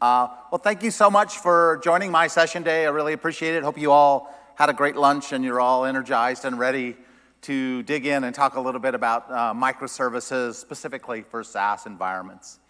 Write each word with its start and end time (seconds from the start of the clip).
Uh, 0.00 0.28
well, 0.52 0.60
thank 0.60 0.84
you 0.84 0.92
so 0.92 1.10
much 1.10 1.38
for 1.38 1.80
joining 1.82 2.12
my 2.12 2.28
session 2.28 2.62
today. 2.62 2.86
I 2.86 2.90
really 2.90 3.14
appreciate 3.14 3.56
it. 3.56 3.64
Hope 3.64 3.76
you 3.76 3.90
all 3.90 4.32
had 4.54 4.68
a 4.68 4.72
great 4.72 4.94
lunch 4.94 5.32
and 5.32 5.44
you're 5.44 5.60
all 5.60 5.84
energized 5.84 6.44
and 6.44 6.56
ready 6.56 6.96
to 7.42 7.82
dig 7.82 8.06
in 8.06 8.22
and 8.22 8.32
talk 8.32 8.54
a 8.54 8.60
little 8.60 8.80
bit 8.80 8.94
about 8.94 9.28
uh, 9.28 9.52
microservices, 9.52 10.54
specifically 10.54 11.22
for 11.22 11.42
SaaS 11.42 11.84
environments. 11.86 12.60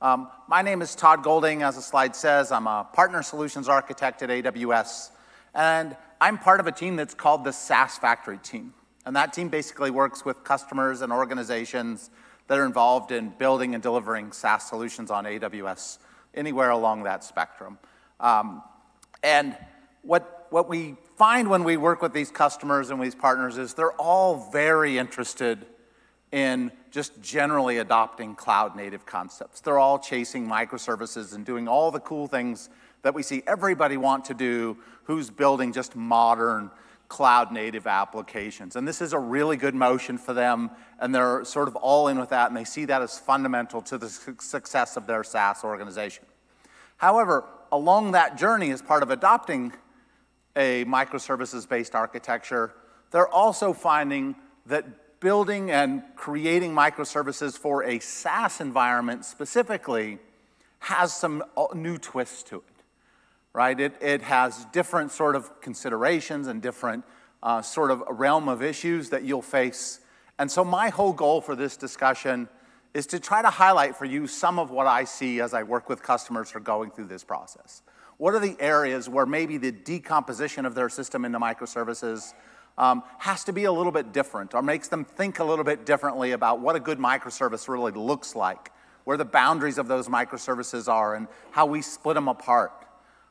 Um, 0.00 0.30
my 0.48 0.62
name 0.62 0.80
is 0.80 0.94
Tod 0.94 1.22
Golding, 1.22 1.62
as 1.62 1.76
the 1.76 1.82
slide 1.82 2.16
says. 2.16 2.50
I'm 2.50 2.66
a 2.66 2.88
partner 2.90 3.22
solutions 3.22 3.68
architect 3.68 4.22
at 4.22 4.30
AWS, 4.30 5.10
and 5.54 5.94
I'm 6.22 6.38
part 6.38 6.58
of 6.58 6.66
a 6.66 6.72
team 6.72 6.96
that's 6.96 7.12
called 7.12 7.44
the 7.44 7.52
SaaS 7.52 7.98
Factory 7.98 8.38
team. 8.38 8.72
And 9.04 9.14
that 9.14 9.34
team 9.34 9.50
basically 9.50 9.90
works 9.90 10.24
with 10.24 10.42
customers 10.42 11.02
and 11.02 11.12
organizations 11.12 12.08
that 12.46 12.58
are 12.58 12.64
involved 12.64 13.12
in 13.12 13.28
building 13.28 13.74
and 13.74 13.82
delivering 13.82 14.32
SaaS 14.32 14.66
solutions 14.66 15.10
on 15.10 15.24
AWS 15.24 15.98
anywhere 16.38 16.70
along 16.70 17.02
that 17.02 17.24
spectrum. 17.24 17.78
Um, 18.20 18.62
and 19.22 19.56
what, 20.02 20.46
what 20.50 20.68
we 20.68 20.96
find 21.16 21.50
when 21.50 21.64
we 21.64 21.76
work 21.76 22.00
with 22.00 22.12
these 22.12 22.30
customers 22.30 22.90
and 22.90 23.02
these 23.02 23.14
partners 23.14 23.58
is 23.58 23.74
they're 23.74 23.92
all 23.92 24.50
very 24.50 24.96
interested 24.96 25.66
in 26.30 26.70
just 26.90 27.20
generally 27.20 27.78
adopting 27.78 28.34
cloud 28.34 28.76
native 28.76 29.04
concepts. 29.04 29.60
They're 29.60 29.78
all 29.78 29.98
chasing 29.98 30.46
microservices 30.46 31.34
and 31.34 31.44
doing 31.44 31.68
all 31.68 31.90
the 31.90 32.00
cool 32.00 32.26
things 32.26 32.70
that 33.02 33.14
we 33.14 33.22
see 33.22 33.42
everybody 33.46 33.96
want 33.96 34.26
to 34.26 34.34
do 34.34 34.76
who's 35.04 35.30
building 35.30 35.72
just 35.72 35.96
modern 35.96 36.70
cloud 37.08 37.50
native 37.52 37.86
applications. 37.86 38.76
And 38.76 38.86
this 38.86 39.00
is 39.00 39.12
a 39.12 39.18
really 39.18 39.56
good 39.56 39.74
motion 39.74 40.18
for 40.18 40.34
them, 40.34 40.70
and 41.00 41.14
they're 41.14 41.44
sort 41.44 41.68
of 41.68 41.76
all 41.76 42.08
in 42.08 42.18
with 42.18 42.28
that, 42.30 42.48
and 42.48 42.56
they 42.56 42.64
see 42.64 42.84
that 42.84 43.00
as 43.00 43.18
fundamental 43.18 43.80
to 43.82 43.96
the 43.96 44.08
success 44.08 44.96
of 44.96 45.06
their 45.06 45.24
SaaS 45.24 45.64
organization. 45.64 46.24
However, 46.98 47.44
along 47.72 48.12
that 48.12 48.38
journey, 48.38 48.70
as 48.70 48.82
part 48.82 49.02
of 49.02 49.10
adopting 49.10 49.72
a 50.54 50.84
microservices 50.84 51.68
based 51.68 51.94
architecture, 51.94 52.74
they're 53.10 53.28
also 53.28 53.72
finding 53.72 54.36
that 54.66 55.20
building 55.20 55.70
and 55.70 56.02
creating 56.14 56.74
microservices 56.74 57.58
for 57.58 57.82
a 57.82 57.98
SaaS 57.98 58.60
environment 58.60 59.24
specifically 59.24 60.18
has 60.80 61.12
some 61.12 61.42
uh, 61.56 61.66
new 61.74 61.98
twists 61.98 62.42
to 62.44 62.56
it 62.58 62.78
right? 63.58 63.80
It, 63.80 63.94
it 64.00 64.22
has 64.22 64.66
different 64.66 65.10
sort 65.10 65.34
of 65.34 65.60
considerations 65.60 66.46
and 66.46 66.62
different 66.62 67.04
uh, 67.42 67.60
sort 67.60 67.90
of 67.90 68.02
realm 68.08 68.48
of 68.48 68.62
issues 68.62 69.10
that 69.10 69.24
you'll 69.24 69.42
face. 69.42 69.98
And 70.38 70.48
so 70.48 70.64
my 70.64 70.90
whole 70.90 71.12
goal 71.12 71.40
for 71.40 71.56
this 71.56 71.76
discussion 71.76 72.48
is 72.94 73.06
to 73.08 73.20
try 73.20 73.42
to 73.42 73.50
highlight 73.50 73.96
for 73.96 74.04
you 74.04 74.26
some 74.26 74.58
of 74.58 74.70
what 74.70 74.86
I 74.86 75.04
see 75.04 75.40
as 75.40 75.54
I 75.54 75.62
work 75.62 75.88
with 75.88 76.02
customers 76.02 76.50
who 76.50 76.58
are 76.58 76.62
going 76.62 76.90
through 76.90 77.06
this 77.06 77.24
process. 77.24 77.82
What 78.16 78.34
are 78.34 78.40
the 78.40 78.56
areas 78.58 79.08
where 79.08 79.26
maybe 79.26 79.58
the 79.58 79.70
decomposition 79.70 80.66
of 80.66 80.74
their 80.74 80.88
system 80.88 81.24
into 81.24 81.38
microservices 81.38 82.34
um, 82.76 83.02
has 83.18 83.44
to 83.44 83.52
be 83.52 83.64
a 83.64 83.72
little 83.72 83.92
bit 83.92 84.12
different 84.12 84.54
or 84.54 84.62
makes 84.62 84.88
them 84.88 85.04
think 85.04 85.38
a 85.38 85.44
little 85.44 85.64
bit 85.64 85.84
differently 85.84 86.32
about 86.32 86.60
what 86.60 86.76
a 86.76 86.80
good 86.80 86.98
microservice 86.98 87.68
really 87.68 87.92
looks 87.92 88.34
like, 88.34 88.72
where 89.04 89.16
the 89.16 89.24
boundaries 89.24 89.78
of 89.78 89.88
those 89.88 90.08
microservices 90.08 90.88
are, 90.88 91.14
and 91.14 91.28
how 91.50 91.66
we 91.66 91.82
split 91.82 92.14
them 92.14 92.28
apart. 92.28 92.72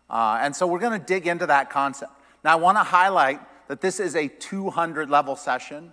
Uh, 0.09 0.39
and 0.41 0.55
so 0.55 0.67
we're 0.67 0.79
going 0.79 0.97
to 0.97 1.05
dig 1.05 1.27
into 1.27 1.45
that 1.45 1.69
concept. 1.69 2.11
Now, 2.43 2.53
I 2.53 2.55
want 2.55 2.77
to 2.77 2.83
highlight 2.83 3.41
that 3.67 3.81
this 3.81 3.99
is 3.99 4.15
a 4.15 4.27
200 4.27 5.09
level 5.09 5.35
session. 5.35 5.91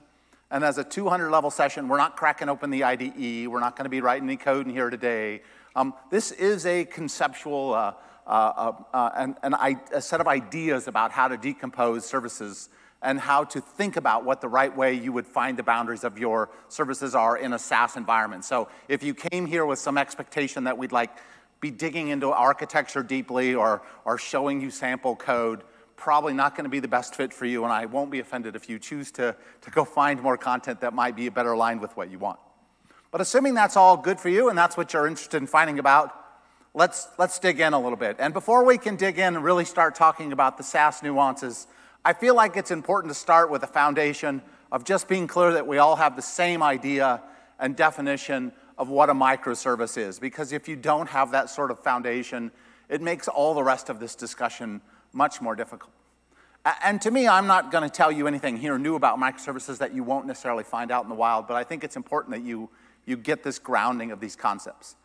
And 0.55 0.63
as 0.63 0.79
a 0.79 0.85
200 0.85 1.31
level 1.31 1.51
session, 1.51 1.89
we're 1.89 1.99
not 1.99 2.17
cracking 2.17 2.49
open 2.49 2.71
the 2.71 2.85
IDE. 2.85 3.49
We're 3.49 3.59
not 3.59 3.75
going 3.75 3.87
to 3.87 3.91
be 3.91 4.01
writing 4.01 4.29
any 4.29 4.37
code 4.37 4.67
in 4.67 4.73
here 4.73 4.89
today. 4.89 5.43
Um, 5.75 5.95
this 6.13 6.31
is 6.31 6.65
a 6.65 6.85
conceptual, 6.85 7.75
uh, 7.75 7.95
uh, 8.25 8.31
uh, 8.31 8.73
uh 8.93 9.11
an, 9.17 9.37
an, 9.43 9.81
a 9.93 10.01
set 10.01 10.21
of 10.21 10.29
ideas 10.29 10.87
about 10.87 11.11
how 11.11 11.27
to 11.27 11.37
decompose 11.37 12.07
services 12.07 12.69
and 13.03 13.19
how 13.19 13.43
to 13.43 13.61
think 13.61 13.97
about 13.97 14.25
what 14.25 14.41
the 14.41 14.49
right 14.49 14.75
way 14.77 14.95
you 14.95 15.13
would 15.13 15.27
find 15.27 15.59
the 15.59 15.65
boundaries 15.65 16.05
of 16.05 16.21
your 16.21 16.51
services 16.69 17.17
are 17.17 17.37
in 17.37 17.53
a 17.53 17.59
SaaS 17.59 17.97
environment. 17.97 18.45
So 18.45 18.69
if 18.87 19.03
you 19.03 19.13
came 19.13 19.47
here 19.47 19.67
with 19.67 19.81
some 19.81 19.99
expectation 19.99 20.63
that 20.65 20.79
we'd 20.79 20.93
like 20.93 21.11
be 21.61 21.73
digging 21.73 22.09
into 22.09 22.31
architecture 22.31 23.03
deeply 23.03 23.57
or, 23.57 23.83
or 24.05 24.19
showing 24.19 24.61
you 24.61 24.71
sample 24.71 25.17
code, 25.17 25.65
probably 25.97 26.33
not 26.33 26.57
going 26.57 26.65
to 26.65 26.71
be 26.71 26.81
the 26.81 26.89
best 26.89 27.15
fit 27.15 27.33
for 27.33 27.47
you, 27.47 27.65
and 27.65 27.73
I 27.73 27.87
won't 27.87 28.11
be 28.11 28.21
offended 28.21 28.57
if 28.57 28.69
you 28.69 28.79
choose 28.79 29.11
to, 29.13 29.37
to 29.63 29.71
go 29.71 29.85
find 29.85 30.21
more 30.21 30.37
content 30.37 30.81
that 30.81 30.95
might 30.95 31.17
be 31.17 31.29
better 31.29 31.53
aligned 31.53 31.81
with 31.81 31.97
what 31.97 32.11
you 32.11 32.19
want. 32.19 32.39
But 33.11 33.21
assuming 33.21 33.55
that's 33.55 33.77
all 33.77 33.97
good 33.97 34.19
for 34.19 34.29
you 34.29 34.49
and 34.49 34.59
that's 34.59 34.77
what 34.77 34.93
you're 34.93 35.07
interested 35.07 35.37
in 35.37 35.47
finding 35.47 35.79
about, 35.79 36.13
let's, 36.75 37.07
let's 37.17 37.39
dig 37.39 37.61
in 37.61 37.73
a 37.73 37.79
little 37.79 37.97
bit. 37.97 38.17
And 38.19 38.35
before 38.35 38.65
we 38.65 38.77
can 38.77 38.97
dig 38.97 39.19
in 39.19 39.37
and 39.37 39.45
really 39.45 39.65
start 39.65 39.95
talking 39.95 40.33
about 40.33 40.57
the 40.57 40.65
SaaS 40.65 41.01
nuances, 41.01 41.69
I 42.05 42.13
feel 42.13 42.35
like 42.35 42.57
it's 42.57 42.73
important 42.73 43.13
to 43.13 43.19
start 43.19 43.51
with 43.51 43.63
a 43.63 43.69
foundation 43.69 44.43
of 44.73 44.85
just 44.85 45.07
being 45.07 45.29
clear 45.29 45.53
that 45.53 45.67
we 45.67 45.79
all 45.79 45.95
have 45.95 46.17
the 46.17 46.23
same 46.23 46.61
idea 46.61 47.23
and 47.61 47.77
definition 47.77 48.53
of 48.77 48.89
what 48.89 49.09
a 49.09 49.15
microservice 49.15 49.97
is. 49.97 50.19
Because 50.19 50.53
if 50.53 50.69
you 50.69 50.75
don't 50.75 51.09
have 51.09 51.31
that 51.31 51.49
sort 51.49 51.71
of 51.71 51.79
foundation, 51.85 52.51
it 52.89 53.01
makes 53.01 53.29
all 53.29 53.55
the 53.55 53.63
rest 53.63 53.89
of 53.89 54.01
this 54.01 54.17
discussion 54.17 54.81
much 55.15 55.41
more 55.41 55.57
difficult. 55.57 55.93
And 56.83 57.01
to 57.03 57.11
me, 57.11 57.29
I'm 57.29 57.47
not 57.47 57.71
going 57.71 57.85
to 57.85 57.91
tell 57.91 58.11
you 58.11 58.27
anything 58.27 58.57
here 58.57 58.79
new 58.79 58.95
about 58.95 59.19
microservices 59.19 59.79
that 59.79 59.95
you 59.95 60.03
won't 60.03 60.27
necessarily 60.27 60.65
find 60.65 60.91
out 60.91 61.03
in 61.05 61.11
the 61.11 61.15
wild, 61.15 61.47
but 61.47 61.57
I 61.57 61.65
think 61.65 61.85
it's 61.85 61.97
important 61.97 62.35
that 62.35 62.43
you, 62.43 62.71
you 63.05 63.17
get 63.17 63.43
this 63.43 63.59
grounding 63.59 64.11
of 64.13 64.21
these 64.21 64.35
concepts. 64.35 64.97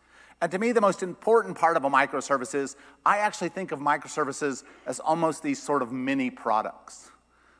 And 0.41 0.49
to 0.51 0.59
me, 0.59 0.71
the 0.71 0.81
most 0.81 1.03
important 1.03 1.57
part 1.57 1.75
of 1.75 1.83
a 1.83 1.89
microservice 1.89 2.55
is 2.55 2.77
I 3.05 3.17
actually 3.17 3.49
think 3.49 3.73
of 3.73 3.79
microservices 3.79 4.63
as 4.85 4.99
almost 5.01 5.43
these 5.43 5.61
sort 5.61 5.81
of 5.81 5.91
mini 5.91 6.29
products. 6.29 7.11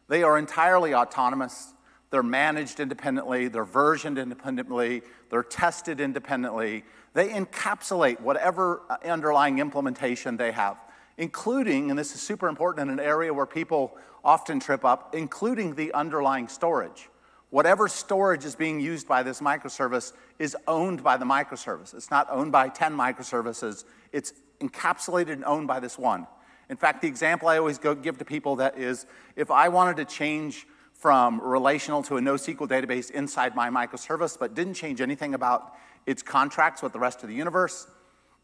They 0.08 0.24
are 0.24 0.38
entirely 0.38 0.94
autonomous. 0.94 1.74
They're 2.10 2.24
managed 2.24 2.80
independently, 2.80 3.50
they're 3.50 3.66
versioned 3.66 4.18
independently, 4.18 5.04
they're 5.30 5.44
tested 5.44 6.00
independently. 6.00 6.84
They 7.14 7.30
encapsulate 7.30 8.20
whatever 8.20 8.82
uh, 8.90 8.98
underlying 9.06 9.60
implementation 9.60 10.38
they 10.38 10.52
have, 10.52 10.78
including, 11.20 11.90
and 11.90 12.00
this 12.00 12.16
is 12.16 12.22
super 12.22 12.48
important 12.48 12.90
in 12.90 12.98
an 12.98 13.06
area 13.06 13.32
where 13.32 13.46
people 13.46 13.96
often 14.24 14.60
trip 14.60 14.84
up, 14.84 15.14
including 15.14 15.76
the 15.76 15.94
underlying 15.94 16.48
storage. 16.48 17.10
Whatever 17.50 17.88
storage 17.88 18.46
is 18.46 18.56
being 18.56 18.80
used 18.80 19.08
by 19.08 19.22
this 19.22 19.42
microservice 19.42 20.14
is 20.40 20.56
owned 20.68 21.04
by 21.04 21.18
the 21.18 21.26
microservice. 21.26 21.94
It's 21.94 22.10
not 22.10 22.28
owned 22.32 22.52
by 22.54 22.70
10 22.70 22.96
microservices, 22.96 23.84
it's 24.14 24.34
encapsulated 24.62 25.34
and 25.34 25.46
owned 25.46 25.68
by 25.68 25.80
this 25.80 25.98
one. 25.98 26.26
In 26.70 26.78
fact, 26.78 27.02
the 27.02 27.08
example 27.08 27.48
I 27.48 27.58
always 27.58 27.80
give 27.80 28.18
to 28.18 28.26
people 28.26 28.56
that 28.58 28.78
is 28.78 29.06
if 29.36 29.52
I 29.52 29.68
wanted 29.70 29.98
to 29.98 30.06
change 30.06 30.68
from 30.94 31.42
relational 31.42 32.04
to 32.04 32.18
a 32.18 32.22
NoSQL 32.22 32.68
database 32.68 33.10
inside 33.12 33.56
my 33.56 33.70
microservice, 33.70 34.38
but 34.40 34.54
didn't 34.54 34.76
change 34.76 35.02
anything 35.02 35.34
about 35.34 35.74
its 36.06 36.22
contracts 36.22 36.82
with 36.82 36.94
the 36.94 37.00
rest 37.00 37.24
of 37.24 37.30
the 37.30 37.36
universe, 37.36 37.88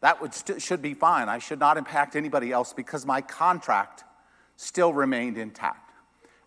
that 0.00 0.20
would 0.20 0.32
should 0.62 0.82
be 0.82 0.94
fine. 0.94 1.28
I 1.28 1.38
should 1.38 1.58
not 1.58 1.76
impact 1.76 2.16
anybody 2.16 2.52
else 2.52 2.72
because 2.72 3.06
my 3.06 3.20
contract 3.20 4.04
still 4.56 4.92
remained 4.92 5.38
intact. 5.38 5.92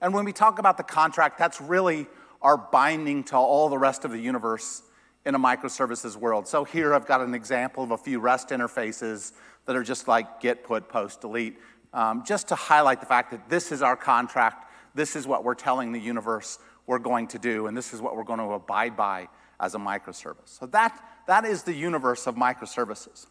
And 0.02 0.14
when 0.14 0.26
we 0.26 0.32
talk 0.32 0.60
about 0.60 0.78
the 0.78 0.84
contract, 0.84 1.38
that's 1.38 1.60
really 1.60 2.08
our 2.42 2.58
binding 2.58 3.24
to 3.26 3.36
all 3.36 3.70
the 3.70 3.78
rest 3.78 4.06
of 4.06 4.12
the 4.12 4.20
universe 4.20 4.84
in 5.26 5.36
a 5.36 5.40
microservices 5.40 6.16
world. 6.16 6.48
So 6.48 6.64
here 6.64 6.94
I've 6.94 7.06
got 7.06 7.22
an 7.22 7.34
example 7.34 7.84
of 7.84 7.92
a 7.92 7.98
few 7.98 8.20
REST 8.20 8.50
interfaces 8.50 9.34
that 9.66 9.76
are 9.76 9.84
just 9.84 10.08
like 10.08 10.40
get, 10.40 10.64
put, 10.64 10.88
post, 10.88 11.22
delete, 11.22 11.60
um, 11.94 12.24
just 12.26 12.48
to 12.48 12.56
highlight 12.56 13.02
the 13.02 13.06
fact 13.06 13.32
that 13.32 13.50
this 13.50 13.72
is 13.72 13.82
our 13.82 13.98
contract 13.98 14.70
this 14.96 15.16
is 15.16 15.28
what 15.28 15.44
we're 15.44 15.56
telling 15.56 15.92
the 15.92 16.00
universe 16.00 16.60
we're 16.88 17.00
going 17.00 17.28
to 17.28 17.40
do, 17.40 17.68
and 17.68 17.78
this 17.78 17.94
is 17.94 18.02
what 18.02 18.16
we're 18.16 18.24
going 18.24 18.40
to 18.40 18.52
abide 18.54 18.98
by 18.98 19.28
as 19.60 19.76
a 19.76 19.78
microservice. 19.78 20.60
So 20.60 20.66
that, 20.68 21.00
that 21.28 21.46
is 21.46 21.64
the 21.64 21.74
universe 21.74 22.26
of 22.26 22.36
microservices. 22.36 23.28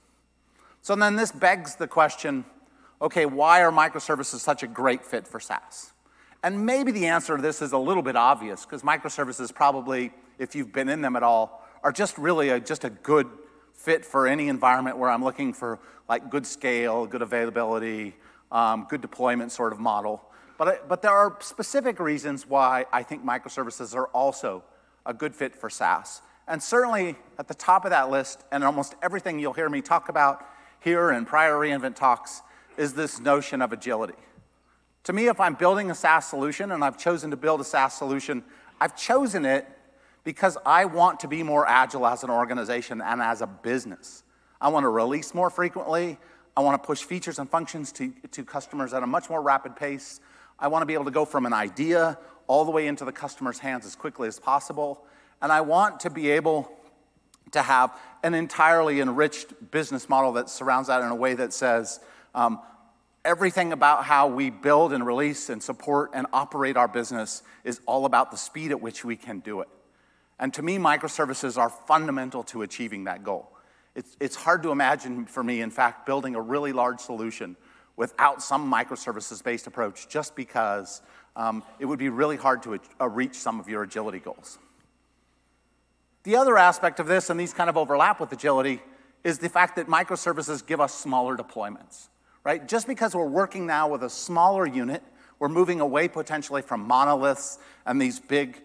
So 0.83 0.95
then 0.97 1.17
this 1.17 1.33
begs 1.33 1.77
the 1.77 1.87
question, 1.87 2.45
okay, 3.01 3.27
why 3.27 3.63
are 3.63 3.71
microservices 3.71 4.41
such 4.41 4.63
a 4.63 4.67
great 4.67 5.05
fit 5.05 5.27
for 5.27 5.41
SaaS? 5.41 5.93
And 6.43 6.65
maybe 6.65 6.93
the 6.93 7.07
answer 7.07 7.37
to 7.37 7.43
this 7.43 7.61
is 7.63 7.73
a 7.73 7.79
little 7.79 8.03
bit 8.03 8.17
obvious, 8.17 8.65
because 8.65 8.83
microservices 8.83 9.53
probably, 9.53 10.13
if 10.39 10.55
you've 10.55 10.73
been 10.73 10.89
in 10.89 11.01
them 11.01 11.17
at 11.17 11.23
all, 11.23 11.67
are 11.83 11.93
just 11.93 12.17
really 12.17 12.51
a, 12.51 12.61
just 12.61 12.85
a 12.85 12.91
good 12.91 13.29
fit 13.73 14.05
for 14.05 14.27
any 14.27 14.49
environment 14.49 14.99
where 14.99 15.11
I'm 15.11 15.23
looking 15.23 15.53
for 15.53 15.79
like 16.09 16.31
good 16.31 16.47
scale, 16.47 17.07
good 17.07 17.23
availability, 17.23 18.15
um, 18.51 18.87
good 18.89 19.01
deployment 19.01 19.53
sort 19.53 19.73
of 19.73 19.79
model. 19.79 20.23
But, 20.57 20.89
but 20.89 21.03
there 21.03 21.13
are 21.13 21.37
specific 21.41 22.01
reasons 22.01 22.47
why 22.47 22.87
I 22.93 23.03
think 23.03 23.25
microservices 23.25 23.95
are 23.95 24.07
also 24.07 24.65
a 25.07 25.15
good 25.15 25.35
fit 25.35 25.55
for 25.55 25.71
SaaS. 25.71 26.23
And 26.49 26.63
certainly 26.63 27.17
at 27.39 27.47
the 27.47 27.55
top 27.55 27.85
of 27.85 27.91
that 27.91 28.11
list, 28.11 28.45
and 28.51 28.65
almost 28.65 28.95
everything 29.03 29.39
you'll 29.39 29.53
hear 29.53 29.69
me 29.69 29.81
talk 29.81 30.09
about 30.09 30.45
here 30.81 31.11
in 31.11 31.25
prior 31.25 31.55
reInvent 31.55 31.95
talks, 31.95 32.43
is 32.77 32.95
this 32.95 33.21
notion 33.21 33.61
of 33.61 33.73
agility. 33.73 34.15
To 35.05 35.13
me, 35.13 35.29
if 35.29 35.41
I'm 35.41 35.55
building 35.55 35.91
a 35.91 35.95
SaaS 35.95 36.27
solution 36.27 36.71
and 36.71 36.85
I've 36.85 36.99
chosen 36.99 37.31
to 37.31 37.37
build 37.37 37.61
a 37.61 37.65
SaaS 37.65 37.95
solution, 37.95 38.45
I've 38.81 38.97
chosen 38.97 39.45
it 39.45 39.67
because 40.25 40.59
I 40.67 40.85
want 40.85 41.21
to 41.21 41.29
be 41.29 41.43
more 41.43 41.67
agile 41.67 42.07
as 42.07 42.23
an 42.23 42.31
organization 42.31 43.01
and 43.01 43.23
as 43.23 43.41
a 43.41 43.47
business. 43.47 44.23
I 44.61 44.69
want 44.69 44.85
to 44.85 44.89
release 44.89 45.35
more 45.35 45.51
frequently. 45.51 46.19
I 46.57 46.61
want 46.61 46.81
to 46.81 46.87
push 46.87 47.03
features 47.03 47.39
and 47.39 47.49
functions 47.49 47.93
to, 47.93 48.13
to 48.33 48.45
customers 48.45 48.93
at 48.93 49.03
a 49.03 49.07
much 49.07 49.31
more 49.31 49.41
rapid 49.41 49.77
pace. 49.77 50.21
I 50.59 50.69
want 50.69 50.83
to 50.83 50.87
be 50.87 50.95
able 50.95 51.07
to 51.07 51.11
go 51.11 51.25
from 51.25 51.47
an 51.47 51.53
idea 51.53 52.19
all 52.47 52.65
the 52.65 52.71
way 52.71 52.87
into 52.87 53.05
the 53.05 53.13
customer's 53.13 53.61
hands 53.61 53.87
as 53.87 53.95
quickly 53.95 54.29
as 54.29 54.39
possible. 54.39 55.05
And 55.41 55.53
I 55.53 55.61
want 55.61 56.01
to 56.01 56.11
be 56.11 56.31
able 56.31 56.71
to 57.53 57.63
have 57.63 57.97
an 58.23 58.35
entirely 58.35 59.01
enriched 59.01 59.71
business 59.71 60.09
model 60.09 60.33
that 60.33 60.51
surrounds 60.51 60.89
that 60.89 61.03
in 61.03 61.09
a 61.09 61.15
way 61.15 61.35
that 61.35 61.53
says 61.53 62.01
um, 62.35 62.61
everything 63.25 63.73
about 63.73 64.05
how 64.05 64.29
we 64.29 64.51
build 64.51 64.93
and 64.93 65.07
release 65.07 65.49
and 65.51 65.63
support 65.63 66.11
and 66.15 66.27
operate 66.33 66.77
our 66.77 66.89
business 66.89 67.43
is 67.65 67.81
all 67.87 68.05
about 68.05 68.31
the 68.31 68.37
speed 68.37 68.71
at 68.71 68.81
which 68.81 69.05
we 69.05 69.17
can 69.17 69.41
do 69.41 69.61
it. 69.61 69.69
And 70.39 70.55
to 70.55 70.63
me, 70.63 70.79
microservices 70.79 71.59
are 71.59 71.69
fundamental 71.69 72.43
to 72.45 72.63
achieving 72.63 73.05
that 73.05 73.25
goal. 73.25 73.51
It's, 73.95 74.17
it's 74.21 74.37
hard 74.37 74.63
to 74.63 74.71
imagine 74.71 75.27
for 75.27 75.43
me, 75.43 75.61
in 75.61 75.71
fact, 75.71 76.07
building 76.07 76.37
a 76.37 76.41
really 76.41 76.73
large 76.73 77.01
solution 77.01 77.57
without 77.97 78.41
some 78.41 78.71
microservices 78.73 79.43
based 79.43 79.67
approach 79.67 80.09
just 80.09 80.37
because 80.37 81.03
um, 81.35 81.65
it 81.81 81.87
would 81.87 81.99
be 81.99 82.09
really 82.09 82.37
hard 82.37 82.63
to 82.63 82.79
uh, 83.01 83.09
reach 83.09 83.35
some 83.35 83.59
of 83.59 83.69
your 83.69 83.83
agility 83.83 84.21
goals. 84.21 84.59
The 86.25 86.37
other 86.37 86.59
aspect 86.59 87.01
of 87.01 87.07
this, 87.07 87.31
and 87.31 87.39
these 87.39 87.53
kind 87.53 87.71
of 87.71 87.77
overlap 87.77 88.21
with 88.21 88.33
agility, 88.33 88.83
is 89.25 89.39
the 89.39 89.49
fact 89.49 89.77
that 89.77 89.87
microservices 89.87 90.65
give 90.65 90.81
us 90.81 90.95
smaller 90.95 91.37
deployments, 91.37 92.09
right? 92.45 92.67
Just 92.67 92.87
because 92.87 93.15
we're 93.15 93.27
working 93.27 93.67
now 93.67 93.89
with 93.89 94.03
a 94.03 94.11
smaller 94.11 94.67
unit, 94.67 95.03
we're 95.39 95.49
moving 95.49 95.81
away 95.81 96.09
potentially 96.09 96.63
from 96.63 96.87
monoliths 96.87 97.59
and 97.87 98.01
these 98.01 98.21
big, 98.21 98.63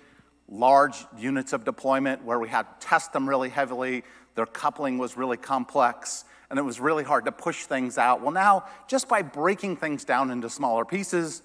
large 0.50 1.05
units 1.17 1.53
of 1.53 1.63
deployment 1.63 2.23
where 2.23 2.39
we 2.39 2.50
had 2.50 2.63
to 2.63 2.88
test 2.88 3.13
them 3.13 3.29
really 3.29 3.50
heavily, 3.50 4.03
their 4.35 4.45
coupling 4.45 4.97
was 4.97 5.15
really 5.15 5.38
complex, 5.38 6.25
and 6.49 6.57
it 6.57 6.63
was 6.63 6.79
really 6.79 7.03
hard 7.03 7.25
to 7.25 7.31
push 7.31 7.65
things 7.65 7.97
out. 7.97 8.21
Well, 8.21 8.31
now, 8.31 8.65
just 8.88 9.07
by 9.07 9.21
breaking 9.21 9.77
things 9.77 10.03
down 10.03 10.31
into 10.31 10.49
smaller 10.49 10.85
pieces, 10.85 11.44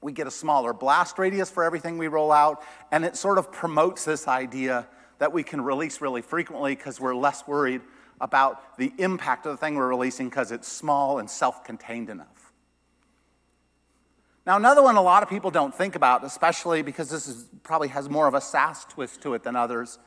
we 0.00 0.12
get 0.12 0.26
a 0.26 0.30
smaller 0.30 0.72
blast 0.72 1.18
radius 1.18 1.50
for 1.50 1.64
everything 1.64 1.98
we 1.98 2.08
roll 2.08 2.30
out, 2.30 2.62
and 2.92 3.04
it 3.04 3.16
sort 3.16 3.38
of 3.38 3.50
promotes 3.50 4.04
this 4.04 4.28
idea 4.28 4.86
that 5.18 5.32
we 5.32 5.42
can 5.42 5.60
release 5.60 6.00
really 6.00 6.22
frequently 6.22 6.74
because 6.74 7.00
we're 7.00 7.14
less 7.14 7.46
worried 7.46 7.80
about 8.20 8.76
the 8.78 8.92
impact 8.98 9.46
of 9.46 9.52
the 9.52 9.56
thing 9.56 9.74
we're 9.74 9.88
releasing 9.88 10.28
because 10.28 10.50
it's 10.52 10.68
small 10.68 11.18
and 11.18 11.28
self 11.28 11.64
contained 11.64 12.10
enough. 12.10 12.52
Now, 14.46 14.56
another 14.56 14.82
one 14.82 14.96
a 14.96 15.02
lot 15.02 15.22
of 15.22 15.28
people 15.28 15.50
don't 15.50 15.74
think 15.74 15.94
about, 15.94 16.24
especially 16.24 16.82
because 16.82 17.10
this 17.10 17.28
is, 17.28 17.44
probably 17.62 17.88
has 17.88 18.08
more 18.08 18.26
of 18.26 18.34
a 18.34 18.40
SaaS 18.40 18.86
twist 18.86 19.20
to 19.22 19.34
it 19.34 19.42
than 19.42 19.56
others, 19.56 19.98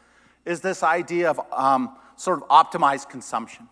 is 0.45 0.61
this 0.61 0.81
idea 0.81 1.29
of 1.29 1.39
um, 1.51 1.95
sort 2.15 2.41
of 2.41 2.47
optimized 2.49 3.09
consumption. 3.09 3.67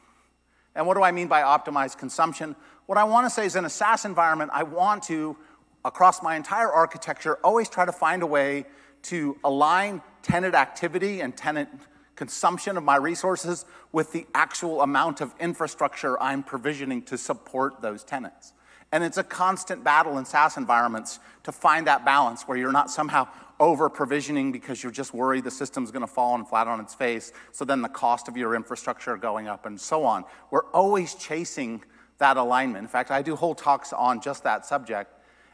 And 0.75 0.86
what 0.86 0.94
do 0.94 1.01
I 1.01 1.12
mean 1.12 1.27
by 1.27 1.41
optimized 1.41 1.97
consumption? 1.97 2.56
What 2.86 2.97
I 2.97 3.03
want 3.03 3.25
to 3.25 3.30
say 3.30 3.45
is 3.45 3.56
in 3.56 3.65
a 3.65 3.69
SaaS 3.69 4.06
environment, 4.06 4.51
I 4.53 4.63
want 4.63 5.03
to, 5.03 5.36
across 5.83 6.21
my 6.21 6.36
entire 6.36 6.71
architecture, 6.71 7.39
always 7.44 7.68
try 7.68 7.86
to 7.86 7.91
find 7.91 8.21
a 8.21 8.27
way 8.27 8.65
to 9.03 9.38
align 9.44 10.03
tenant 10.21 10.56
activity 10.56 11.21
and 11.21 11.36
tenant 11.36 11.69
consumption 12.16 12.75
of 12.75 12.83
my 12.83 12.98
resources 12.98 13.66
with 13.92 14.12
the 14.12 14.27
actual 14.36 14.81
amount 14.81 15.21
of 15.21 15.33
infrastructure 15.39 16.21
I'm 16.21 16.44
provisioning 16.44 17.01
to 17.04 17.18
support 17.18 17.81
those 17.81 18.04
tenants. 18.04 18.54
And 18.92 19.04
it's 19.04 19.18
a 19.18 19.24
constant 19.24 19.83
battle 19.83 20.18
in 20.18 20.25
SaaS 20.25 20.57
environments 20.57 21.19
to 21.44 21.51
find 21.51 21.88
that 21.88 22.04
balance 22.04 22.44
where 22.44 22.57
you're 22.57 22.71
not 22.71 22.92
somehow 22.92 23.27
over 23.60 23.89
provisioning 23.89 24.51
because 24.51 24.81
you're 24.81 24.92
just 24.92 25.13
worried 25.13 25.44
the 25.44 25.51
system's 25.51 25.92
gonna 25.92 26.07
fall 26.07 26.33
on 26.33 26.45
flat 26.45 26.68
on 26.68 26.80
its 26.80 26.95
face, 26.95 27.31
so 27.51 27.65
then 27.65 27.81
the 27.81 27.89
cost 27.89 28.27
of 28.27 28.38
your 28.38 28.56
infrastructure 28.56 29.15
going 29.18 29.48
up 29.48 29.65
and 29.65 29.80
so 29.80 30.04
on. 30.04 30.24
We're 30.50 30.65
always 30.72 31.15
chasing 31.15 31.83
that 32.18 32.38
alignment. 32.38 32.83
In 32.83 32.88
fact, 32.88 33.12
I 33.12 33.22
do 33.22 33.36
whole 33.36 33.56
talks 33.56 33.94
on 33.94 34.22
just 34.22 34.44
that 34.44 34.65
subject. 34.65 35.13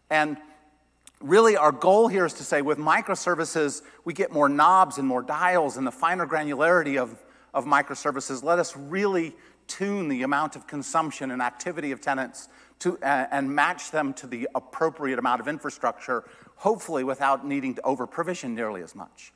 And 0.09 0.37
really 1.21 1.57
our 1.57 1.71
goal 1.71 2.07
here 2.07 2.25
is 2.25 2.33
to 2.33 2.43
say 2.43 2.61
with 2.61 2.77
microservices, 2.77 3.81
we 4.03 4.13
get 4.13 4.31
more 4.31 4.49
knobs 4.49 4.97
and 4.97 5.07
more 5.07 5.21
dials 5.21 5.77
and 5.77 5.85
the 5.85 5.91
finer 5.91 6.27
granularity 6.27 6.99
of, 7.01 7.23
of 7.53 7.65
microservices. 7.65 8.43
Let 8.43 8.59
us 8.59 8.75
really 8.75 9.35
tune 9.67 10.07
the 10.09 10.23
amount 10.23 10.55
of 10.55 10.67
consumption 10.67 11.31
and 11.31 11.41
activity 11.41 11.91
of 11.91 12.01
tenants 12.01 12.49
to, 12.79 12.97
uh, 12.99 13.27
and 13.31 13.49
match 13.49 13.91
them 13.91 14.13
to 14.13 14.27
the 14.27 14.47
appropriate 14.53 15.17
amount 15.17 15.41
of 15.41 15.47
infrastructure, 15.47 16.23
hopefully 16.57 17.03
without 17.03 17.45
needing 17.45 17.73
to 17.75 17.81
over 17.81 18.05
provision 18.05 18.53
nearly 18.53 18.81
as 18.81 18.95
much. 18.95 19.31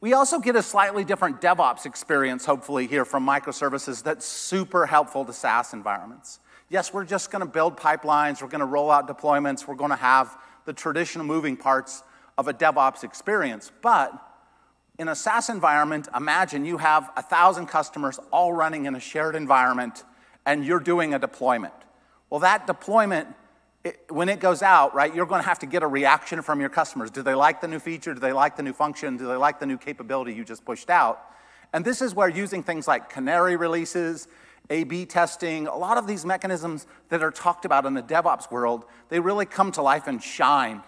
We 0.00 0.14
also 0.14 0.40
get 0.40 0.56
a 0.56 0.62
slightly 0.62 1.04
different 1.04 1.40
DevOps 1.40 1.86
experience, 1.86 2.44
hopefully, 2.44 2.88
here 2.88 3.04
from 3.04 3.24
microservices 3.24 4.02
that's 4.02 4.26
super 4.26 4.86
helpful 4.86 5.24
to 5.24 5.32
SaaS 5.32 5.72
environments. 5.72 6.40
Yes, 6.72 6.90
we're 6.90 7.04
just 7.04 7.30
going 7.30 7.44
to 7.44 7.46
build 7.46 7.76
pipelines, 7.76 8.40
we're 8.40 8.48
going 8.48 8.60
to 8.60 8.64
roll 8.64 8.90
out 8.90 9.06
deployments, 9.06 9.68
we're 9.68 9.74
going 9.74 9.90
to 9.90 9.96
have 9.96 10.38
the 10.64 10.72
traditional 10.72 11.26
moving 11.26 11.54
parts 11.54 12.02
of 12.38 12.48
a 12.48 12.54
DevOps 12.54 13.04
experience. 13.04 13.70
But 13.82 14.10
in 14.98 15.08
a 15.08 15.14
SaaS 15.14 15.50
environment, 15.50 16.08
imagine 16.16 16.64
you 16.64 16.78
have 16.78 17.10
a 17.14 17.20
thousand 17.20 17.66
customers 17.66 18.18
all 18.30 18.54
running 18.54 18.86
in 18.86 18.94
a 18.94 19.00
shared 19.00 19.36
environment 19.36 20.02
and 20.46 20.64
you're 20.64 20.80
doing 20.80 21.12
a 21.12 21.18
deployment. 21.18 21.74
Well, 22.30 22.40
that 22.40 22.66
deployment, 22.66 23.28
it, 23.84 24.06
when 24.08 24.30
it 24.30 24.40
goes 24.40 24.62
out, 24.62 24.94
right, 24.94 25.14
you're 25.14 25.26
going 25.26 25.42
to 25.42 25.48
have 25.48 25.58
to 25.58 25.66
get 25.66 25.82
a 25.82 25.86
reaction 25.86 26.40
from 26.40 26.58
your 26.58 26.70
customers. 26.70 27.10
Do 27.10 27.20
they 27.20 27.34
like 27.34 27.60
the 27.60 27.68
new 27.68 27.80
feature? 27.80 28.14
Do 28.14 28.20
they 28.20 28.32
like 28.32 28.56
the 28.56 28.62
new 28.62 28.72
function? 28.72 29.18
Do 29.18 29.26
they 29.28 29.36
like 29.36 29.60
the 29.60 29.66
new 29.66 29.76
capability 29.76 30.32
you 30.32 30.42
just 30.42 30.64
pushed 30.64 30.88
out? 30.88 31.22
And 31.74 31.84
this 31.84 32.00
is 32.00 32.14
where 32.14 32.30
using 32.30 32.62
things 32.62 32.88
like 32.88 33.10
canary 33.10 33.56
releases 33.56 34.26
a 34.70 34.84
B 34.84 35.04
testing, 35.04 35.66
a 35.66 35.76
lot 35.76 35.98
of 35.98 36.06
these 36.06 36.24
mechanisms 36.24 36.86
that 37.08 37.22
are 37.22 37.30
talked 37.30 37.64
about 37.64 37.84
in 37.86 37.94
the 37.94 38.02
DevOps 38.02 38.50
world, 38.50 38.84
they 39.08 39.20
really 39.20 39.46
come 39.46 39.72
to 39.72 39.82
life 39.82 40.06
and 40.06 40.22
shine 40.22 40.82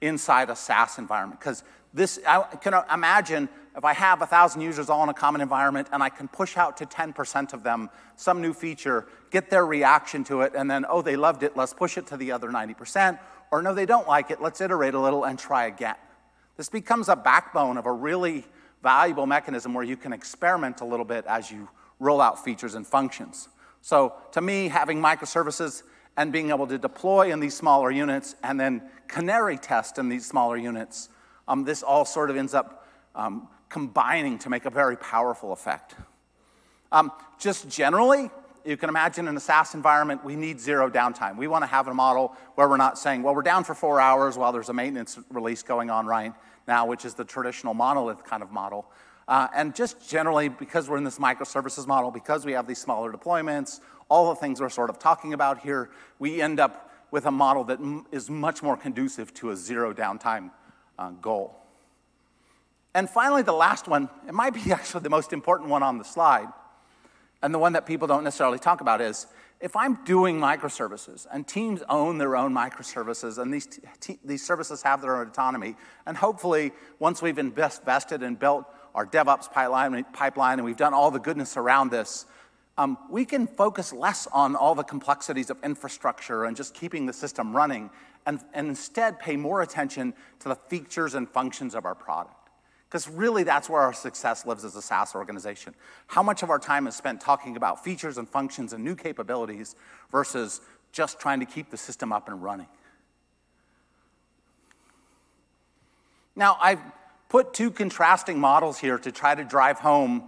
inside 0.00 0.50
a 0.50 0.56
SaaS 0.56 0.98
environment. 0.98 1.40
Because 1.40 1.62
this, 1.92 2.18
I 2.26 2.42
can 2.60 2.74
imagine 2.92 3.48
if 3.76 3.84
I 3.84 3.92
have 3.92 4.22
a 4.22 4.26
thousand 4.26 4.60
users 4.60 4.88
all 4.88 5.02
in 5.02 5.08
a 5.08 5.14
common 5.14 5.40
environment 5.40 5.88
and 5.92 6.02
I 6.02 6.08
can 6.08 6.28
push 6.28 6.56
out 6.56 6.76
to 6.78 6.86
10% 6.86 7.52
of 7.52 7.62
them 7.62 7.90
some 8.16 8.40
new 8.40 8.52
feature, 8.52 9.06
get 9.30 9.50
their 9.50 9.66
reaction 9.66 10.22
to 10.24 10.42
it, 10.42 10.52
and 10.54 10.70
then, 10.70 10.84
oh, 10.88 11.02
they 11.02 11.16
loved 11.16 11.42
it, 11.42 11.56
let's 11.56 11.74
push 11.74 11.98
it 11.98 12.06
to 12.08 12.16
the 12.16 12.30
other 12.30 12.50
90%, 12.50 13.18
or 13.50 13.62
no, 13.62 13.74
they 13.74 13.86
don't 13.86 14.06
like 14.06 14.30
it, 14.30 14.40
let's 14.40 14.60
iterate 14.60 14.94
a 14.94 15.00
little 15.00 15.24
and 15.24 15.38
try 15.38 15.66
again. 15.66 15.96
This 16.56 16.68
becomes 16.68 17.08
a 17.08 17.16
backbone 17.16 17.76
of 17.76 17.86
a 17.86 17.92
really 17.92 18.44
valuable 18.82 19.26
mechanism 19.26 19.74
where 19.74 19.84
you 19.84 19.96
can 19.96 20.12
experiment 20.12 20.80
a 20.80 20.84
little 20.84 21.04
bit 21.04 21.24
as 21.26 21.50
you 21.50 21.68
roll 21.98 22.20
out 22.20 22.44
features 22.44 22.74
and 22.74 22.86
functions. 22.86 23.48
So 23.80 24.14
to 24.32 24.40
me, 24.40 24.68
having 24.68 25.00
microservices 25.00 25.82
and 26.16 26.32
being 26.32 26.50
able 26.50 26.66
to 26.66 26.78
deploy 26.78 27.32
in 27.32 27.40
these 27.40 27.54
smaller 27.56 27.90
units 27.90 28.34
and 28.42 28.58
then 28.58 28.82
canary 29.08 29.58
test 29.58 29.98
in 29.98 30.08
these 30.08 30.26
smaller 30.26 30.56
units, 30.56 31.08
um, 31.48 31.64
this 31.64 31.82
all 31.82 32.04
sort 32.04 32.30
of 32.30 32.36
ends 32.36 32.54
up 32.54 32.86
um, 33.14 33.48
combining 33.68 34.38
to 34.38 34.48
make 34.48 34.64
a 34.64 34.70
very 34.70 34.96
powerful 34.96 35.52
effect. 35.52 35.94
Um, 36.92 37.12
just 37.38 37.68
generally, 37.68 38.30
you 38.64 38.76
can 38.76 38.88
imagine 38.88 39.28
in 39.28 39.36
a 39.36 39.40
SaaS 39.40 39.74
environment, 39.74 40.24
we 40.24 40.36
need 40.36 40.58
zero 40.60 40.88
downtime. 40.88 41.36
We 41.36 41.48
want 41.48 41.62
to 41.62 41.66
have 41.66 41.88
a 41.88 41.94
model 41.94 42.34
where 42.54 42.68
we're 42.68 42.76
not 42.76 42.98
saying, 42.98 43.22
well, 43.22 43.34
we're 43.34 43.42
down 43.42 43.64
for 43.64 43.74
four 43.74 44.00
hours 44.00 44.38
while 44.38 44.52
there's 44.52 44.68
a 44.70 44.72
maintenance 44.72 45.18
release 45.30 45.62
going 45.62 45.90
on 45.90 46.06
right 46.06 46.32
now, 46.66 46.86
which 46.86 47.04
is 47.04 47.14
the 47.14 47.24
traditional 47.24 47.74
monolith 47.74 48.24
kind 48.24 48.42
of 48.42 48.50
model. 48.50 48.86
Uh, 49.26 49.48
and 49.54 49.74
just 49.74 50.08
generally, 50.08 50.48
because 50.48 50.88
we're 50.88 50.98
in 50.98 51.04
this 51.04 51.18
microservices 51.18 51.86
model, 51.86 52.10
because 52.10 52.44
we 52.44 52.52
have 52.52 52.66
these 52.66 52.78
smaller 52.78 53.12
deployments, 53.12 53.80
all 54.08 54.28
the 54.28 54.34
things 54.36 54.60
we're 54.60 54.68
sort 54.68 54.90
of 54.90 54.98
talking 54.98 55.32
about 55.32 55.60
here, 55.60 55.90
we 56.18 56.42
end 56.42 56.60
up 56.60 56.90
with 57.10 57.26
a 57.26 57.30
model 57.30 57.64
that 57.64 57.78
is 58.12 58.28
much 58.28 58.62
more 58.62 58.76
conducive 58.76 59.32
to 59.34 59.50
a 59.50 59.56
zero 59.56 59.94
downtime 59.94 60.50
uh, 60.98 61.10
goal. 61.10 61.56
And 62.94 63.08
finally, 63.08 63.42
the 63.42 63.52
last 63.52 63.88
one, 63.88 64.08
it 64.28 64.34
might 64.34 64.54
be 64.54 64.72
actually 64.72 65.02
the 65.02 65.10
most 65.10 65.32
important 65.32 65.70
one 65.70 65.82
on 65.82 65.98
the 65.98 66.04
slide, 66.04 66.48
and 67.42 67.52
the 67.52 67.58
one 67.58 67.74
that 67.74 67.86
people 67.86 68.08
don't 68.08 68.24
necessarily 68.24 68.58
talk 68.58 68.80
about 68.80 69.00
is 69.00 69.26
if 69.60 69.76
I'm 69.76 70.04
doing 70.04 70.38
microservices 70.38 71.26
and 71.32 71.46
teams 71.46 71.82
own 71.88 72.18
their 72.18 72.36
own 72.36 72.52
microservices 72.52 73.38
and 73.38 73.52
these, 73.52 73.80
these 74.24 74.44
services 74.44 74.82
have 74.82 75.00
their 75.00 75.16
own 75.16 75.28
autonomy, 75.28 75.76
and 76.06 76.16
hopefully 76.16 76.72
once 76.98 77.22
we've 77.22 77.38
invested 77.38 78.22
and 78.22 78.38
built 78.38 78.66
our 78.94 79.06
DevOps 79.06 79.50
pipeline, 79.50 80.58
and 80.58 80.64
we've 80.64 80.76
done 80.76 80.94
all 80.94 81.10
the 81.10 81.18
goodness 81.18 81.56
around 81.56 81.90
this, 81.90 82.26
um, 82.76 82.98
we 83.10 83.24
can 83.24 83.46
focus 83.46 83.92
less 83.92 84.26
on 84.28 84.56
all 84.56 84.74
the 84.74 84.82
complexities 84.82 85.50
of 85.50 85.56
infrastructure 85.62 86.44
and 86.44 86.56
just 86.56 86.74
keeping 86.74 87.06
the 87.06 87.12
system 87.12 87.54
running 87.54 87.90
and, 88.26 88.40
and 88.52 88.68
instead 88.68 89.18
pay 89.18 89.36
more 89.36 89.62
attention 89.62 90.14
to 90.40 90.48
the 90.48 90.54
features 90.54 91.14
and 91.14 91.28
functions 91.28 91.74
of 91.74 91.84
our 91.84 91.94
product. 91.94 92.34
Because 92.88 93.08
really, 93.08 93.42
that's 93.42 93.68
where 93.68 93.82
our 93.82 93.92
success 93.92 94.46
lives 94.46 94.64
as 94.64 94.76
a 94.76 94.82
SaaS 94.82 95.14
organization. 95.14 95.74
How 96.06 96.22
much 96.22 96.42
of 96.42 96.50
our 96.50 96.58
time 96.58 96.86
is 96.86 96.94
spent 96.94 97.20
talking 97.20 97.56
about 97.56 97.82
features 97.82 98.18
and 98.18 98.28
functions 98.28 98.72
and 98.72 98.84
new 98.84 98.94
capabilities 98.94 99.74
versus 100.10 100.60
just 100.92 101.18
trying 101.18 101.40
to 101.40 101.46
keep 101.46 101.70
the 101.70 101.76
system 101.76 102.12
up 102.12 102.28
and 102.28 102.42
running? 102.42 102.68
Now, 106.36 106.56
I've 106.60 106.80
put 107.34 107.52
two 107.52 107.68
contrasting 107.68 108.38
models 108.38 108.78
here 108.78 108.96
to 108.96 109.10
try 109.10 109.34
to 109.34 109.42
drive 109.42 109.80
home 109.80 110.22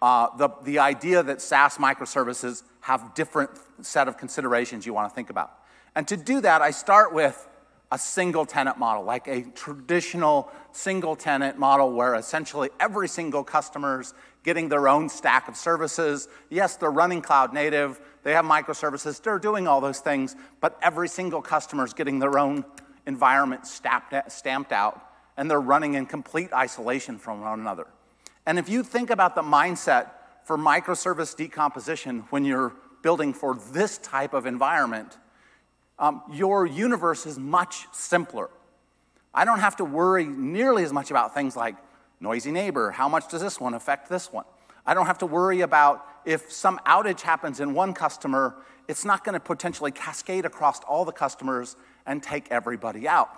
uh, 0.00 0.34
the, 0.38 0.48
the 0.62 0.78
idea 0.78 1.22
that 1.22 1.42
SaaS 1.42 1.76
microservices 1.76 2.62
have 2.80 3.12
different 3.14 3.50
set 3.82 4.08
of 4.08 4.16
considerations 4.16 4.86
you 4.86 4.94
want 4.94 5.10
to 5.10 5.14
think 5.14 5.28
about. 5.28 5.52
And 5.94 6.08
to 6.08 6.16
do 6.16 6.40
that, 6.40 6.62
I 6.62 6.70
start 6.70 7.12
with 7.12 7.46
a 7.90 7.98
single 7.98 8.46
tenant 8.46 8.78
model, 8.78 9.04
like 9.04 9.28
a 9.28 9.42
traditional 9.54 10.50
single 10.72 11.16
tenant 11.16 11.58
model 11.58 11.92
where 11.92 12.14
essentially 12.14 12.70
every 12.80 13.08
single 13.08 13.44
customer's 13.44 14.14
getting 14.42 14.70
their 14.70 14.88
own 14.88 15.10
stack 15.10 15.48
of 15.48 15.56
services. 15.58 16.28
Yes, 16.48 16.76
they're 16.76 16.90
running 16.90 17.20
cloud 17.20 17.52
native, 17.52 18.00
they 18.22 18.32
have 18.32 18.46
microservices, 18.46 19.20
they're 19.22 19.38
doing 19.38 19.68
all 19.68 19.82
those 19.82 20.00
things, 20.00 20.34
but 20.62 20.78
every 20.80 21.08
single 21.08 21.42
customer's 21.42 21.92
getting 21.92 22.20
their 22.20 22.38
own 22.38 22.64
environment 23.06 23.66
stamped 23.66 24.72
out, 24.72 25.11
and 25.36 25.50
they're 25.50 25.60
running 25.60 25.94
in 25.94 26.06
complete 26.06 26.52
isolation 26.52 27.18
from 27.18 27.40
one 27.40 27.60
another. 27.60 27.86
And 28.46 28.58
if 28.58 28.68
you 28.68 28.82
think 28.82 29.10
about 29.10 29.34
the 29.34 29.42
mindset 29.42 30.10
for 30.44 30.56
microservice 30.56 31.36
decomposition 31.36 32.24
when 32.30 32.44
you're 32.44 32.72
building 33.02 33.32
for 33.32 33.58
this 33.72 33.98
type 33.98 34.34
of 34.34 34.46
environment, 34.46 35.16
um, 35.98 36.22
your 36.32 36.66
universe 36.66 37.26
is 37.26 37.38
much 37.38 37.86
simpler. 37.92 38.50
I 39.34 39.44
don't 39.44 39.60
have 39.60 39.76
to 39.76 39.84
worry 39.84 40.24
nearly 40.24 40.84
as 40.84 40.92
much 40.92 41.10
about 41.10 41.34
things 41.34 41.56
like 41.56 41.76
noisy 42.22 42.52
neighbor, 42.52 42.90
how 42.92 43.08
much 43.08 43.28
does 43.28 43.42
this 43.42 43.60
one 43.60 43.74
affect 43.74 44.08
this 44.08 44.32
one? 44.32 44.44
I 44.86 44.94
don't 44.94 45.06
have 45.06 45.18
to 45.18 45.26
worry 45.26 45.60
about 45.60 46.06
if 46.24 46.52
some 46.52 46.80
outage 46.86 47.20
happens 47.20 47.60
in 47.60 47.74
one 47.74 47.92
customer, 47.94 48.54
it's 48.88 49.04
not 49.04 49.24
going 49.24 49.34
to 49.34 49.40
potentially 49.40 49.90
cascade 49.90 50.44
across 50.44 50.80
all 50.84 51.04
the 51.04 51.12
customers 51.12 51.76
and 52.06 52.22
take 52.22 52.50
everybody 52.50 53.08
out. 53.08 53.28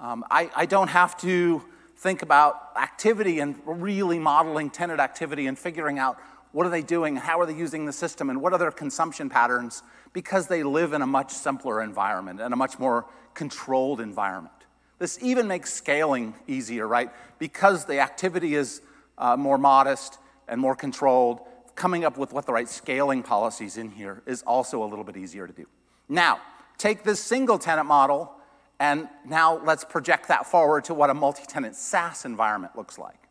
Um, 0.00 0.24
I, 0.30 0.50
I 0.54 0.66
don't 0.66 0.88
have 0.88 1.16
to 1.22 1.64
think 1.96 2.22
about 2.22 2.70
activity 2.76 3.40
and 3.40 3.56
really 3.66 4.18
modeling 4.18 4.70
tenant 4.70 5.00
activity 5.00 5.46
and 5.46 5.58
figuring 5.58 5.98
out 5.98 6.18
what 6.52 6.66
are 6.66 6.70
they 6.70 6.82
doing 6.82 7.16
how 7.16 7.40
are 7.40 7.46
they 7.46 7.54
using 7.54 7.84
the 7.84 7.92
system 7.92 8.30
and 8.30 8.40
what 8.40 8.52
are 8.52 8.58
their 8.58 8.70
consumption 8.70 9.28
patterns 9.28 9.82
because 10.12 10.46
they 10.46 10.62
live 10.62 10.92
in 10.92 11.02
a 11.02 11.06
much 11.06 11.32
simpler 11.32 11.82
environment 11.82 12.40
and 12.40 12.54
a 12.54 12.56
much 12.56 12.78
more 12.78 13.06
controlled 13.34 14.00
environment. 14.00 14.54
This 14.98 15.18
even 15.22 15.46
makes 15.46 15.72
scaling 15.72 16.34
easier, 16.46 16.88
right? 16.88 17.10
Because 17.38 17.84
the 17.84 18.00
activity 18.00 18.54
is 18.54 18.82
uh, 19.16 19.36
more 19.36 19.58
modest 19.58 20.18
and 20.48 20.60
more 20.60 20.74
controlled, 20.74 21.40
coming 21.74 22.04
up 22.04 22.16
with 22.16 22.32
what 22.32 22.46
the 22.46 22.52
right 22.52 22.68
scaling 22.68 23.22
policies 23.22 23.76
in 23.76 23.90
here 23.90 24.22
is 24.26 24.42
also 24.42 24.82
a 24.82 24.86
little 24.86 25.04
bit 25.04 25.16
easier 25.16 25.46
to 25.46 25.52
do. 25.52 25.66
Now, 26.08 26.40
take 26.78 27.04
this 27.04 27.20
single 27.20 27.58
tenant 27.58 27.86
model 27.86 28.32
and 28.80 29.08
now 29.24 29.60
let's 29.64 29.84
project 29.84 30.28
that 30.28 30.46
forward 30.46 30.84
to 30.84 30.94
what 30.94 31.10
a 31.10 31.14
multi-tenant 31.14 31.74
SaaS 31.74 32.24
environment 32.24 32.76
looks 32.76 32.98
like. 32.98 33.28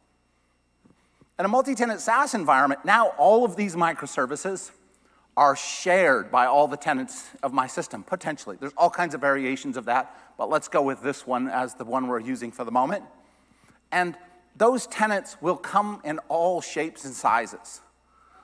In 1.39 1.45
a 1.45 1.47
multi-tenant 1.47 2.01
SaaS 2.01 2.33
environment, 2.33 2.83
now 2.83 3.09
all 3.17 3.45
of 3.45 3.55
these 3.55 3.75
microservices 3.75 4.71
are 5.37 5.55
shared 5.55 6.31
by 6.31 6.47
all 6.47 6.67
the 6.67 6.75
tenants 6.75 7.27
of 7.43 7.53
my 7.53 7.67
system, 7.67 8.03
potentially. 8.03 8.57
There's 8.59 8.73
all 8.75 8.89
kinds 8.89 9.13
of 9.13 9.21
variations 9.21 9.77
of 9.77 9.85
that, 9.85 10.17
but 10.37 10.49
let's 10.49 10.67
go 10.67 10.81
with 10.81 11.03
this 11.03 11.27
one 11.27 11.47
as 11.47 11.75
the 11.75 11.85
one 11.85 12.07
we're 12.07 12.19
using 12.19 12.51
for 12.51 12.63
the 12.63 12.71
moment. 12.71 13.03
And 13.91 14.17
those 14.55 14.87
tenants 14.87 15.37
will 15.39 15.55
come 15.55 16.01
in 16.03 16.17
all 16.27 16.59
shapes 16.59 17.05
and 17.05 17.13
sizes. 17.13 17.81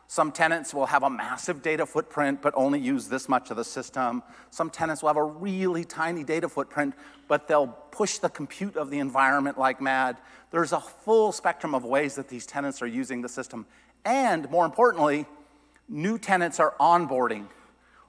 Some 0.07 0.31
tenants 0.31 0.73
will 0.73 0.85
have 0.85 1.03
a 1.03 1.09
massive 1.09 1.61
data 1.61 1.85
footprint 1.85 2.41
but 2.41 2.53
only 2.55 2.79
use 2.79 3.07
this 3.07 3.27
much 3.27 3.49
of 3.51 3.57
the 3.57 3.63
system. 3.63 4.21
Some 4.51 4.69
tenants 4.69 5.01
will 5.01 5.09
have 5.09 5.17
a 5.17 5.23
really 5.23 5.83
tiny 5.83 6.23
data 6.23 6.47
footprint, 6.49 6.93
but 7.27 7.47
they'll 7.47 7.67
push 7.67 8.19
the 8.19 8.29
compute 8.29 8.75
of 8.77 8.89
the 8.89 8.99
environment 8.99 9.57
like 9.57 9.81
mad. 9.81 10.17
There's 10.51 10.73
a 10.73 10.79
full 10.79 11.31
spectrum 11.31 11.73
of 11.73 11.83
ways 11.83 12.15
that 12.15 12.27
these 12.27 12.45
tenants 12.45 12.81
are 12.81 12.87
using 12.87 13.21
the 13.21 13.29
system. 13.29 13.65
And 14.05 14.49
more 14.51 14.65
importantly, 14.65 15.25
new 15.89 16.17
tenants 16.17 16.59
are 16.59 16.75
onboarding 16.79 17.47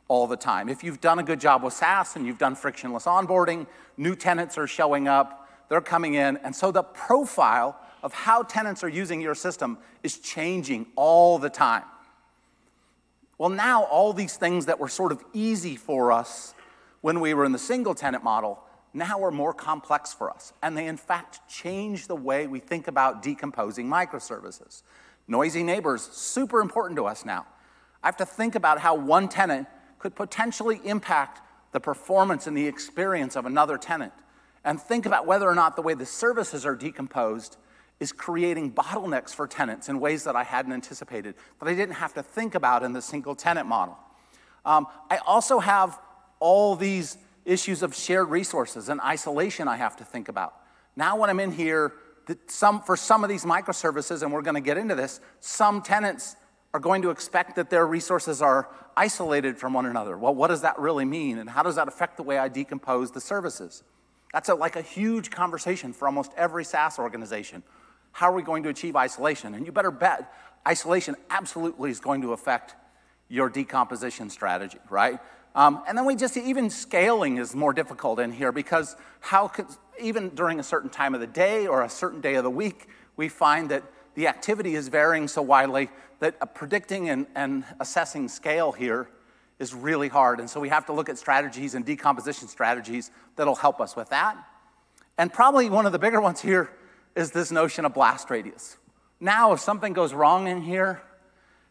all 0.08 0.26
the 0.26 0.36
time. 0.36 0.68
If 0.68 0.84
you've 0.84 1.00
done 1.00 1.18
a 1.18 1.22
good 1.22 1.40
job 1.40 1.62
with 1.62 1.72
SaaS 1.72 2.16
and 2.16 2.26
you've 2.26 2.38
done 2.38 2.54
frictionless 2.54 3.04
onboarding, 3.04 3.66
new 3.96 4.14
tenants 4.14 4.58
are 4.58 4.66
showing 4.66 5.08
up, 5.08 5.48
they're 5.68 5.80
coming 5.80 6.14
in, 6.14 6.36
and 6.38 6.54
so 6.54 6.70
the 6.70 6.82
profile 6.82 7.78
of 8.04 8.12
how 8.12 8.42
tenants 8.42 8.84
are 8.84 8.88
using 8.88 9.20
your 9.20 9.34
system 9.34 9.78
is 10.02 10.18
changing 10.18 10.86
all 10.94 11.38
the 11.38 11.48
time. 11.48 11.82
Well, 13.38 13.48
now 13.48 13.84
all 13.84 14.12
these 14.12 14.36
things 14.36 14.66
that 14.66 14.78
were 14.78 14.88
sort 14.88 15.10
of 15.10 15.24
easy 15.32 15.74
for 15.74 16.12
us 16.12 16.54
when 17.00 17.18
we 17.18 17.34
were 17.34 17.46
in 17.46 17.52
the 17.52 17.58
single 17.58 17.94
tenant 17.94 18.22
model 18.22 18.62
now 18.92 19.24
are 19.24 19.30
more 19.30 19.52
complex 19.52 20.12
for 20.12 20.30
us. 20.30 20.52
And 20.62 20.76
they, 20.76 20.86
in 20.86 20.98
fact, 20.98 21.40
change 21.48 22.06
the 22.06 22.14
way 22.14 22.46
we 22.46 22.60
think 22.60 22.86
about 22.86 23.22
decomposing 23.22 23.88
microservices. 23.88 24.82
Noisy 25.26 25.62
neighbors, 25.62 26.02
super 26.02 26.60
important 26.60 26.96
to 26.96 27.06
us 27.06 27.24
now. 27.24 27.46
I 28.02 28.06
have 28.06 28.18
to 28.18 28.26
think 28.26 28.54
about 28.54 28.78
how 28.78 28.94
one 28.94 29.28
tenant 29.28 29.66
could 29.98 30.14
potentially 30.14 30.80
impact 30.84 31.40
the 31.72 31.80
performance 31.80 32.46
and 32.46 32.56
the 32.56 32.66
experience 32.66 33.34
of 33.34 33.46
another 33.46 33.78
tenant, 33.78 34.12
and 34.62 34.80
think 34.80 35.06
about 35.06 35.26
whether 35.26 35.48
or 35.48 35.54
not 35.54 35.74
the 35.74 35.82
way 35.82 35.94
the 35.94 36.06
services 36.06 36.64
are 36.64 36.76
decomposed 36.76 37.56
is 38.00 38.12
creating 38.12 38.72
bottlenecks 38.72 39.34
for 39.34 39.46
tenants 39.46 39.88
in 39.88 40.00
ways 40.00 40.24
that 40.24 40.36
I 40.36 40.42
hadn't 40.42 40.72
anticipated, 40.72 41.34
that 41.60 41.68
I 41.68 41.74
didn't 41.74 41.94
have 41.94 42.14
to 42.14 42.22
think 42.22 42.54
about 42.54 42.82
in 42.82 42.92
the 42.92 43.02
single 43.02 43.34
tenant 43.34 43.66
model. 43.66 43.96
Um, 44.64 44.86
I 45.10 45.18
also 45.18 45.58
have 45.60 45.98
all 46.40 46.76
these 46.76 47.18
issues 47.44 47.82
of 47.82 47.94
shared 47.94 48.30
resources 48.30 48.88
and 48.88 49.00
isolation 49.00 49.68
I 49.68 49.76
have 49.76 49.96
to 49.96 50.04
think 50.04 50.28
about. 50.28 50.54
Now, 50.96 51.16
when 51.16 51.30
I'm 51.30 51.40
in 51.40 51.52
here, 51.52 51.92
some, 52.46 52.80
for 52.80 52.96
some 52.96 53.22
of 53.22 53.28
these 53.28 53.44
microservices, 53.44 54.22
and 54.22 54.32
we're 54.32 54.42
going 54.42 54.54
to 54.54 54.60
get 54.60 54.78
into 54.78 54.94
this, 54.94 55.20
some 55.40 55.82
tenants 55.82 56.36
are 56.72 56.80
going 56.80 57.02
to 57.02 57.10
expect 57.10 57.56
that 57.56 57.70
their 57.70 57.86
resources 57.86 58.42
are 58.42 58.68
isolated 58.96 59.58
from 59.58 59.74
one 59.74 59.86
another. 59.86 60.16
Well, 60.16 60.34
what 60.34 60.48
does 60.48 60.62
that 60.62 60.78
really 60.78 61.04
mean, 61.04 61.38
and 61.38 61.48
how 61.48 61.62
does 61.62 61.76
that 61.76 61.86
affect 61.86 62.16
the 62.16 62.22
way 62.22 62.38
I 62.38 62.48
decompose 62.48 63.12
the 63.12 63.20
services? 63.20 63.82
That's 64.32 64.48
a, 64.48 64.54
like 64.54 64.74
a 64.74 64.82
huge 64.82 65.30
conversation 65.30 65.92
for 65.92 66.06
almost 66.06 66.32
every 66.36 66.64
SaaS 66.64 66.98
organization. 66.98 67.62
How 68.14 68.30
are 68.30 68.34
we 68.34 68.42
going 68.42 68.62
to 68.62 68.68
achieve 68.68 68.94
isolation? 68.94 69.54
And 69.54 69.66
you 69.66 69.72
better 69.72 69.90
bet 69.90 70.32
isolation 70.66 71.16
absolutely 71.30 71.90
is 71.90 71.98
going 71.98 72.22
to 72.22 72.32
affect 72.32 72.76
your 73.28 73.48
decomposition 73.48 74.30
strategy, 74.30 74.78
right? 74.88 75.18
Um, 75.56 75.82
and 75.88 75.98
then 75.98 76.04
we 76.04 76.14
just, 76.14 76.36
even 76.36 76.70
scaling 76.70 77.38
is 77.38 77.56
more 77.56 77.72
difficult 77.72 78.20
in 78.20 78.30
here 78.30 78.52
because 78.52 78.94
how 79.18 79.48
could, 79.48 79.66
even 80.00 80.28
during 80.28 80.60
a 80.60 80.62
certain 80.62 80.90
time 80.90 81.16
of 81.16 81.20
the 81.20 81.26
day 81.26 81.66
or 81.66 81.82
a 81.82 81.88
certain 81.88 82.20
day 82.20 82.36
of 82.36 82.44
the 82.44 82.50
week, 82.50 82.88
we 83.16 83.28
find 83.28 83.68
that 83.72 83.82
the 84.14 84.28
activity 84.28 84.76
is 84.76 84.86
varying 84.86 85.26
so 85.26 85.42
widely 85.42 85.90
that 86.20 86.54
predicting 86.54 87.08
and, 87.08 87.26
and 87.34 87.64
assessing 87.80 88.28
scale 88.28 88.70
here 88.70 89.08
is 89.58 89.74
really 89.74 90.08
hard. 90.08 90.38
And 90.38 90.48
so 90.48 90.60
we 90.60 90.68
have 90.68 90.86
to 90.86 90.92
look 90.92 91.08
at 91.08 91.18
strategies 91.18 91.74
and 91.74 91.84
decomposition 91.84 92.46
strategies 92.46 93.10
that'll 93.34 93.56
help 93.56 93.80
us 93.80 93.96
with 93.96 94.10
that. 94.10 94.36
And 95.18 95.32
probably 95.32 95.68
one 95.68 95.84
of 95.84 95.90
the 95.90 95.98
bigger 95.98 96.20
ones 96.20 96.40
here 96.40 96.70
is 97.14 97.30
this 97.30 97.50
notion 97.50 97.84
of 97.84 97.94
blast 97.94 98.30
radius. 98.30 98.76
Now, 99.20 99.52
if 99.52 99.60
something 99.60 99.92
goes 99.92 100.12
wrong 100.12 100.48
in 100.48 100.62
here 100.62 101.02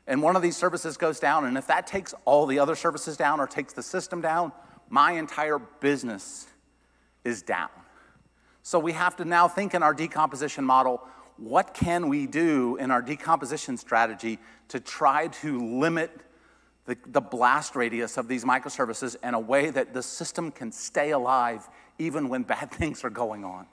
and 0.07 0.21
one 0.21 0.35
of 0.35 0.41
these 0.41 0.57
services 0.57 0.97
goes 0.97 1.19
down, 1.19 1.45
and 1.45 1.57
if 1.57 1.67
that 1.67 1.87
takes 1.87 2.13
all 2.25 2.45
the 2.45 2.59
other 2.59 2.75
services 2.75 3.15
down 3.17 3.39
or 3.39 3.47
takes 3.47 3.73
the 3.73 3.83
system 3.83 4.21
down, 4.21 4.51
my 4.89 5.13
entire 5.13 5.59
business 5.59 6.47
is 7.23 7.41
down. 7.41 7.69
So 8.63 8.79
we 8.79 8.93
have 8.93 9.15
to 9.17 9.25
now 9.25 9.47
think 9.47 9.73
in 9.73 9.83
our 9.83 9.93
decomposition 9.93 10.63
model 10.63 11.01
what 11.37 11.73
can 11.73 12.09
we 12.09 12.27
do 12.27 12.77
in 12.77 12.91
our 12.91 13.01
decomposition 13.01 13.75
strategy 13.77 14.39
to 14.69 14.79
try 14.79 15.27
to 15.27 15.79
limit 15.79 16.11
the, 16.85 16.97
the, 17.07 17.21
blast 17.21 17.75
radius 17.75 18.17
of 18.17 18.27
these 18.27 18.43
microservices 18.43 19.15
in 19.23 19.33
a 19.33 19.39
way 19.39 19.69
that 19.69 19.93
the 19.93 20.03
system 20.03 20.51
can 20.51 20.71
stay 20.71 21.11
alive 21.11 21.67
even 21.97 22.29
when 22.29 22.43
bad 22.43 22.71
things 22.71 23.03
are 23.03 23.09
going 23.09 23.43
on. 23.43 23.67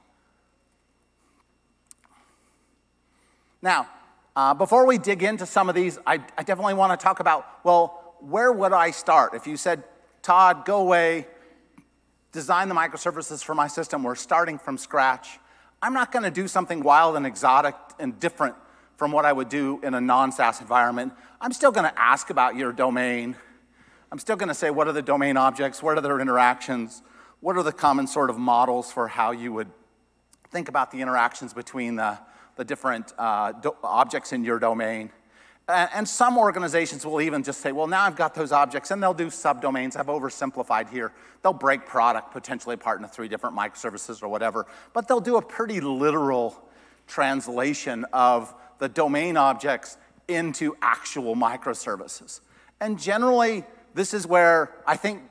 Now, 3.63 3.89
uh, 4.35 4.55
before 4.55 4.87
we 4.87 4.97
dig 4.97 5.23
into 5.23 5.45
some 5.45 5.69
of 5.69 5.75
these, 5.75 5.99
I, 6.07 6.15
I 6.39 6.43
definitely 6.43 6.75
want 6.75 6.99
to 6.99 7.03
talk 7.03 7.21
about 7.21 7.47
well, 7.65 8.15
where 8.21 8.53
would 8.53 8.73
I 8.73 8.91
start? 8.91 9.35
If 9.35 9.47
you 9.47 9.57
said, 9.57 9.83
Tod, 10.23 10.65
go 10.65 10.81
away, 10.81 11.27
design 12.33 12.69
the 12.69 12.75
microservices 12.75 13.43
for 13.43 13.55
my 13.55 13.67
system, 13.67 14.03
we're 14.03 14.15
starting 14.15 14.59
from 14.59 14.79
scratch. 14.79 15.39
I'm 15.83 15.95
not 15.95 16.13
going 16.13 16.23
to 16.25 16.31
do 16.31 16.47
something 16.47 16.83
wild 16.83 17.17
and 17.17 17.27
exotic 17.27 17.75
and 17.99 18.19
different 18.21 18.55
from 18.97 19.13
what 19.13 19.25
I 19.25 19.33
would 19.33 19.49
do 19.49 19.81
in 19.83 19.95
a 19.95 20.01
non 20.01 20.31
SaaS 20.31 20.61
environment. 20.61 21.13
I'm 21.41 21.53
still 21.53 21.73
going 21.73 21.91
to 21.91 21.99
ask 21.99 22.29
about 22.29 22.55
your 22.55 22.73
domain. 22.73 23.37
I'm 24.13 24.19
still 24.19 24.37
going 24.37 24.49
to 24.49 24.55
say, 24.55 24.71
what 24.71 24.89
are 24.89 24.93
the 24.93 25.03
domain 25.03 25.37
objects? 25.37 25.83
What 25.83 25.97
are 25.97 26.01
their 26.03 26.21
interactions? 26.21 27.03
What 27.41 27.57
are 27.57 27.63
the 27.63 27.73
common 27.73 28.07
sort 28.07 28.29
of 28.29 28.37
models 28.39 28.93
for 28.93 29.09
how 29.09 29.31
you 29.31 29.53
would 29.53 29.71
think 30.51 30.69
about 30.69 30.91
the 30.91 31.01
interactions 31.01 31.55
between 31.55 31.97
the 31.97 32.19
the 32.57 32.65
different 32.65 33.13
uh, 33.19 33.53
objects 33.83 34.33
in 34.33 34.45
your 34.45 34.59
domain. 34.59 35.11
And 35.69 36.09
some 36.09 36.37
organizations 36.37 37.07
will 37.07 37.21
even 37.21 37.45
just 37.45 37.61
say, 37.61 37.71
well, 37.71 37.87
now 37.87 38.03
I've 38.03 38.17
got 38.17 38.35
those 38.35 38.51
objects, 38.51 38.91
and 38.91 39.01
they'll 39.01 39.15
do 39.15 39.29
subdomains. 39.29 39.95
I've 39.97 40.07
oversimplified 40.07 40.91
here. 40.91 41.13
They'll 41.43 41.53
break 41.53 41.87
product 41.87 42.33
potentially 42.33 42.75
apart 42.75 43.01
into 43.01 43.13
three 43.13 43.29
different 43.29 43.57
microservices 43.57 44.21
or 44.21 44.29
whatever, 44.29 44.67
but 44.93 45.07
they'll 45.07 45.21
do 45.21 45.37
a 45.37 45.43
pretty 45.43 45.81
literal 45.81 46.61
translation 47.07 48.05
of 48.13 48.53
the 48.79 48.89
domain 48.89 49.37
objects 49.37 49.97
into 50.27 50.77
actual 50.83 51.37
microservices. 51.37 52.41
And 52.81 52.99
generally, 52.99 53.65
this 53.95 54.13
is 54.13 54.27
where 54.27 54.73
I 54.87 54.97
think 54.97 55.23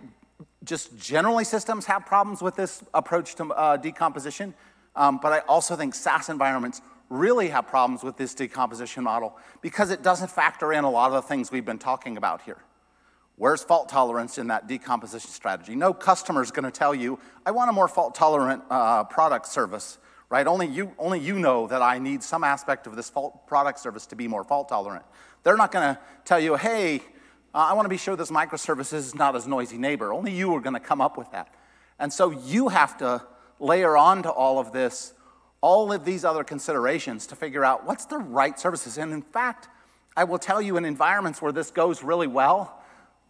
just 0.63 0.97
generally 0.97 1.43
systems 1.43 1.85
have 1.85 2.05
problems 2.05 2.41
with 2.41 2.55
this 2.55 2.83
approach 2.93 3.35
to 3.35 3.45
uh, 3.45 3.77
decomposition. 3.77 4.53
Um, 4.95 5.19
but 5.21 5.31
I 5.31 5.39
also 5.39 5.75
think 5.75 5.95
SaaS 5.95 6.29
environments 6.29 6.81
really 7.09 7.49
have 7.49 7.67
problems 7.67 8.03
with 8.03 8.17
this 8.17 8.33
decomposition 8.33 9.03
model 9.03 9.37
because 9.61 9.89
it 9.89 10.03
doesn't 10.03 10.29
factor 10.29 10.71
in 10.71 10.83
a 10.83 10.89
lot 10.89 11.07
of 11.11 11.13
the 11.13 11.27
things 11.27 11.51
we've 11.51 11.65
been 11.65 11.79
talking 11.79 12.17
about 12.17 12.41
here. 12.43 12.57
Where's 13.35 13.63
fault 13.63 13.89
tolerance 13.89 14.37
in 14.37 14.47
that 14.47 14.67
decomposition 14.67 15.31
strategy? 15.31 15.73
No 15.73 15.93
customer 15.93 16.41
is 16.41 16.51
going 16.51 16.65
to 16.65 16.71
tell 16.71 16.93
you, 16.93 17.19
I 17.45 17.51
want 17.51 17.69
a 17.69 17.73
more 17.73 17.87
fault 17.87 18.13
tolerant 18.13 18.63
uh, 18.69 19.05
product 19.05 19.47
service, 19.47 19.97
right? 20.29 20.45
Only 20.45 20.67
you, 20.67 20.93
only 20.99 21.19
you 21.19 21.39
know 21.39 21.65
that 21.67 21.81
I 21.81 21.99
need 21.99 22.21
some 22.21 22.43
aspect 22.43 22.85
of 22.85 22.95
this 22.95 23.09
fault 23.09 23.47
product 23.47 23.79
service 23.79 24.05
to 24.07 24.15
be 24.15 24.27
more 24.27 24.43
fault 24.43 24.69
tolerant. 24.69 25.05
They're 25.43 25.57
not 25.57 25.71
going 25.71 25.95
to 25.95 26.01
tell 26.25 26.39
you, 26.39 26.55
hey, 26.57 26.97
uh, 27.55 27.57
I 27.57 27.73
want 27.73 27.85
to 27.85 27.89
be 27.89 27.97
sure 27.97 28.15
this 28.15 28.29
microservice 28.29 28.93
is 28.93 29.15
not 29.15 29.35
as 29.35 29.47
noisy 29.47 29.77
neighbor. 29.77 30.13
Only 30.13 30.33
you 30.33 30.53
are 30.55 30.59
going 30.59 30.73
to 30.73 30.79
come 30.79 31.01
up 31.01 31.17
with 31.17 31.31
that. 31.31 31.47
And 31.97 32.11
so 32.11 32.31
you 32.31 32.67
have 32.67 32.97
to 32.97 33.23
layer 33.59 33.97
onto 33.97 34.29
all 34.29 34.59
of 34.59 34.71
this 34.71 35.13
all 35.61 35.91
of 35.91 36.05
these 36.05 36.23
other 36.23 36.43
considerations 36.43 37.27
to 37.27 37.35
figure 37.35 37.65
out 37.65 37.85
what's 37.85 38.05
the 38.05 38.17
right 38.17 38.59
services. 38.59 38.97
And 38.97 39.11
in 39.11 39.21
fact, 39.21 39.67
I 40.15 40.23
will 40.23 40.39
tell 40.39 40.61
you 40.61 40.77
in 40.77 40.85
environments 40.85 41.41
where 41.41 41.51
this 41.51 41.71
goes 41.71 42.03
really 42.03 42.27
well, 42.27 42.81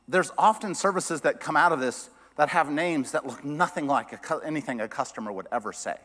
there's 0.07 0.31
often 0.37 0.75
services 0.75 1.21
that 1.21 1.39
come 1.39 1.55
out 1.55 1.71
of 1.71 1.79
this 1.79 2.09
that 2.35 2.49
have 2.49 2.71
names 2.71 3.11
that 3.11 3.25
look 3.25 3.43
nothing 3.43 3.85
like 3.85 4.13
a, 4.13 4.41
anything 4.45 4.79
a 4.79 4.87
customer 4.87 5.31
would 5.31 5.47
ever 5.51 5.73
say. 5.73 5.97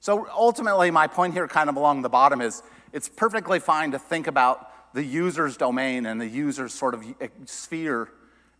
So 0.00 0.28
ultimately, 0.30 0.90
my 0.90 1.06
point 1.06 1.34
here, 1.34 1.48
kind 1.48 1.68
of 1.68 1.76
along 1.76 2.02
the 2.02 2.08
bottom, 2.08 2.40
is 2.40 2.62
it's 2.92 3.08
perfectly 3.08 3.58
fine 3.58 3.92
to 3.92 3.98
think 3.98 4.26
about 4.26 4.94
the 4.94 5.04
user's 5.04 5.56
domain 5.56 6.06
and 6.06 6.20
the 6.20 6.26
user's 6.26 6.72
sort 6.72 6.94
of 6.94 7.04
eh, 7.20 7.28
sphere 7.44 8.08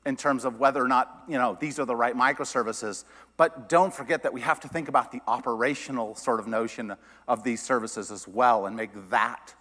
in 0.04 0.16
terms 0.16 0.44
of 0.44 0.58
whether 0.58 0.82
or 0.82 0.88
not 0.88 1.24
you 1.28 1.38
know 1.38 1.56
these 1.60 1.78
are 1.78 1.84
the 1.84 1.96
right 1.96 2.14
microservices. 2.14 3.04
But 3.38 3.68
don't 3.68 3.94
forget 3.94 4.24
that 4.24 4.32
we 4.34 4.40
have 4.40 4.58
to 4.60 4.68
think 4.68 4.88
about 4.88 5.12
the 5.12 5.20
operational 5.28 6.16
sort 6.16 6.40
of 6.40 6.48
notion 6.48 6.94
of 7.28 7.44
these 7.44 7.62
services 7.62 8.10
as 8.10 8.26
well 8.26 8.66
and 8.66 8.76
make 8.76 8.90
that 9.10 9.54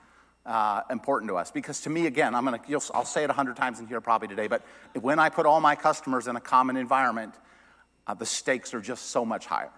uh, 0.48 0.82
important 0.90 1.30
to 1.30 1.38
us. 1.38 1.52
Because 1.52 1.82
to 1.82 1.92
me, 1.92 2.08
again, 2.08 2.34
I'm 2.34 2.44
gonna, 2.44 2.60
I'll 2.94 3.06
say 3.06 3.24
it 3.24 3.30
a 3.30 3.34
hundred 3.34 3.56
times 3.56 3.80
in 3.80 3.86
here 3.86 4.02
probably 4.02 4.28
today, 4.28 4.48
but 4.48 4.64
when 5.00 5.20
I 5.20 5.30
put 5.30 5.46
all 5.46 5.62
my 5.62 5.76
customers 5.76 6.28
in 6.28 6.36
a 6.36 6.42
common 6.42 6.76
environment, 6.76 7.36
uh, 8.08 8.16
the 8.16 8.26
stakes 8.26 8.74
are 8.74 8.82
just 8.82 9.12
so 9.12 9.24
much 9.24 9.46
higher. 9.46 9.70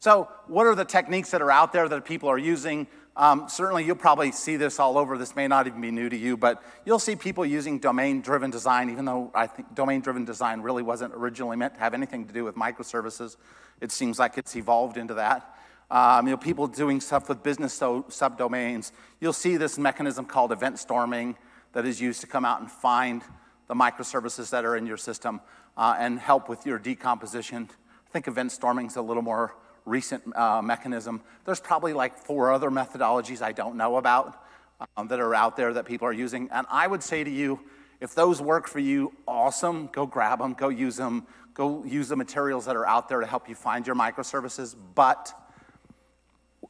So, 0.00 0.28
what 0.48 0.66
are 0.66 0.74
the 0.74 0.84
techniques 0.84 1.30
that 1.30 1.42
are 1.42 1.50
out 1.50 1.72
there 1.72 1.88
that 1.88 2.04
people 2.04 2.28
are 2.28 2.38
using? 2.38 2.88
Um, 3.14 3.46
certainly, 3.48 3.84
you'll 3.84 3.96
probably 3.96 4.32
see 4.32 4.56
this 4.56 4.80
all 4.80 4.96
over. 4.96 5.18
This 5.18 5.36
may 5.36 5.46
not 5.46 5.66
even 5.66 5.80
be 5.82 5.90
new 5.90 6.08
to 6.08 6.16
you, 6.16 6.36
but 6.36 6.62
you'll 6.86 6.98
see 6.98 7.14
people 7.14 7.44
using 7.44 7.78
domain 7.78 8.22
driven 8.22 8.50
design, 8.50 8.88
even 8.88 9.04
though 9.04 9.30
I 9.34 9.46
think 9.46 9.74
domain 9.74 10.00
driven 10.00 10.24
design 10.24 10.62
really 10.62 10.82
wasn't 10.82 11.12
originally 11.14 11.56
meant 11.56 11.74
to 11.74 11.80
have 11.80 11.92
anything 11.92 12.26
to 12.26 12.32
do 12.32 12.44
with 12.44 12.54
microservices. 12.54 13.36
It 13.82 13.92
seems 13.92 14.18
like 14.18 14.38
it's 14.38 14.56
evolved 14.56 14.96
into 14.96 15.14
that. 15.14 15.56
Um, 15.90 16.26
you 16.26 16.30
know, 16.30 16.38
people 16.38 16.66
doing 16.66 17.02
stuff 17.02 17.28
with 17.28 17.42
business 17.42 17.74
so, 17.74 18.04
subdomains. 18.04 18.92
You'll 19.20 19.34
see 19.34 19.58
this 19.58 19.76
mechanism 19.76 20.24
called 20.24 20.50
event 20.50 20.78
storming 20.78 21.36
that 21.74 21.84
is 21.84 22.00
used 22.00 22.22
to 22.22 22.26
come 22.26 22.46
out 22.46 22.60
and 22.60 22.70
find 22.70 23.22
the 23.68 23.74
microservices 23.74 24.48
that 24.50 24.64
are 24.64 24.74
in 24.74 24.86
your 24.86 24.96
system 24.96 25.42
uh, 25.76 25.96
and 25.98 26.18
help 26.18 26.48
with 26.48 26.64
your 26.64 26.78
decomposition. 26.78 27.68
I 28.06 28.10
think 28.10 28.26
event 28.26 28.52
storming 28.52 28.86
is 28.86 28.96
a 28.96 29.02
little 29.02 29.22
more 29.22 29.54
recent 29.84 30.36
uh, 30.36 30.62
mechanism. 30.62 31.22
There's 31.44 31.60
probably 31.60 31.92
like 31.92 32.16
four 32.16 32.52
other 32.52 32.70
methodologies 32.70 33.42
I 33.42 33.52
don't 33.52 33.76
know 33.76 33.96
about 33.96 34.42
um, 34.96 35.08
that 35.08 35.20
are 35.20 35.34
out 35.34 35.56
there 35.56 35.72
that 35.74 35.84
people 35.84 36.06
are 36.06 36.12
using. 36.12 36.48
And 36.50 36.66
I 36.70 36.86
would 36.86 37.02
say 37.02 37.24
to 37.24 37.30
you, 37.30 37.60
if 38.00 38.14
those 38.14 38.40
work 38.40 38.68
for 38.68 38.80
you, 38.80 39.12
awesome, 39.28 39.88
go 39.92 40.06
grab 40.06 40.40
them, 40.40 40.54
go 40.54 40.68
use 40.68 40.96
them, 40.96 41.26
go 41.54 41.84
use 41.84 42.08
the 42.08 42.16
materials 42.16 42.66
that 42.66 42.76
are 42.76 42.86
out 42.86 43.08
there 43.08 43.20
to 43.20 43.26
help 43.26 43.48
you 43.48 43.54
find 43.54 43.86
your 43.86 43.96
microservices. 43.96 44.74
But 44.94 45.32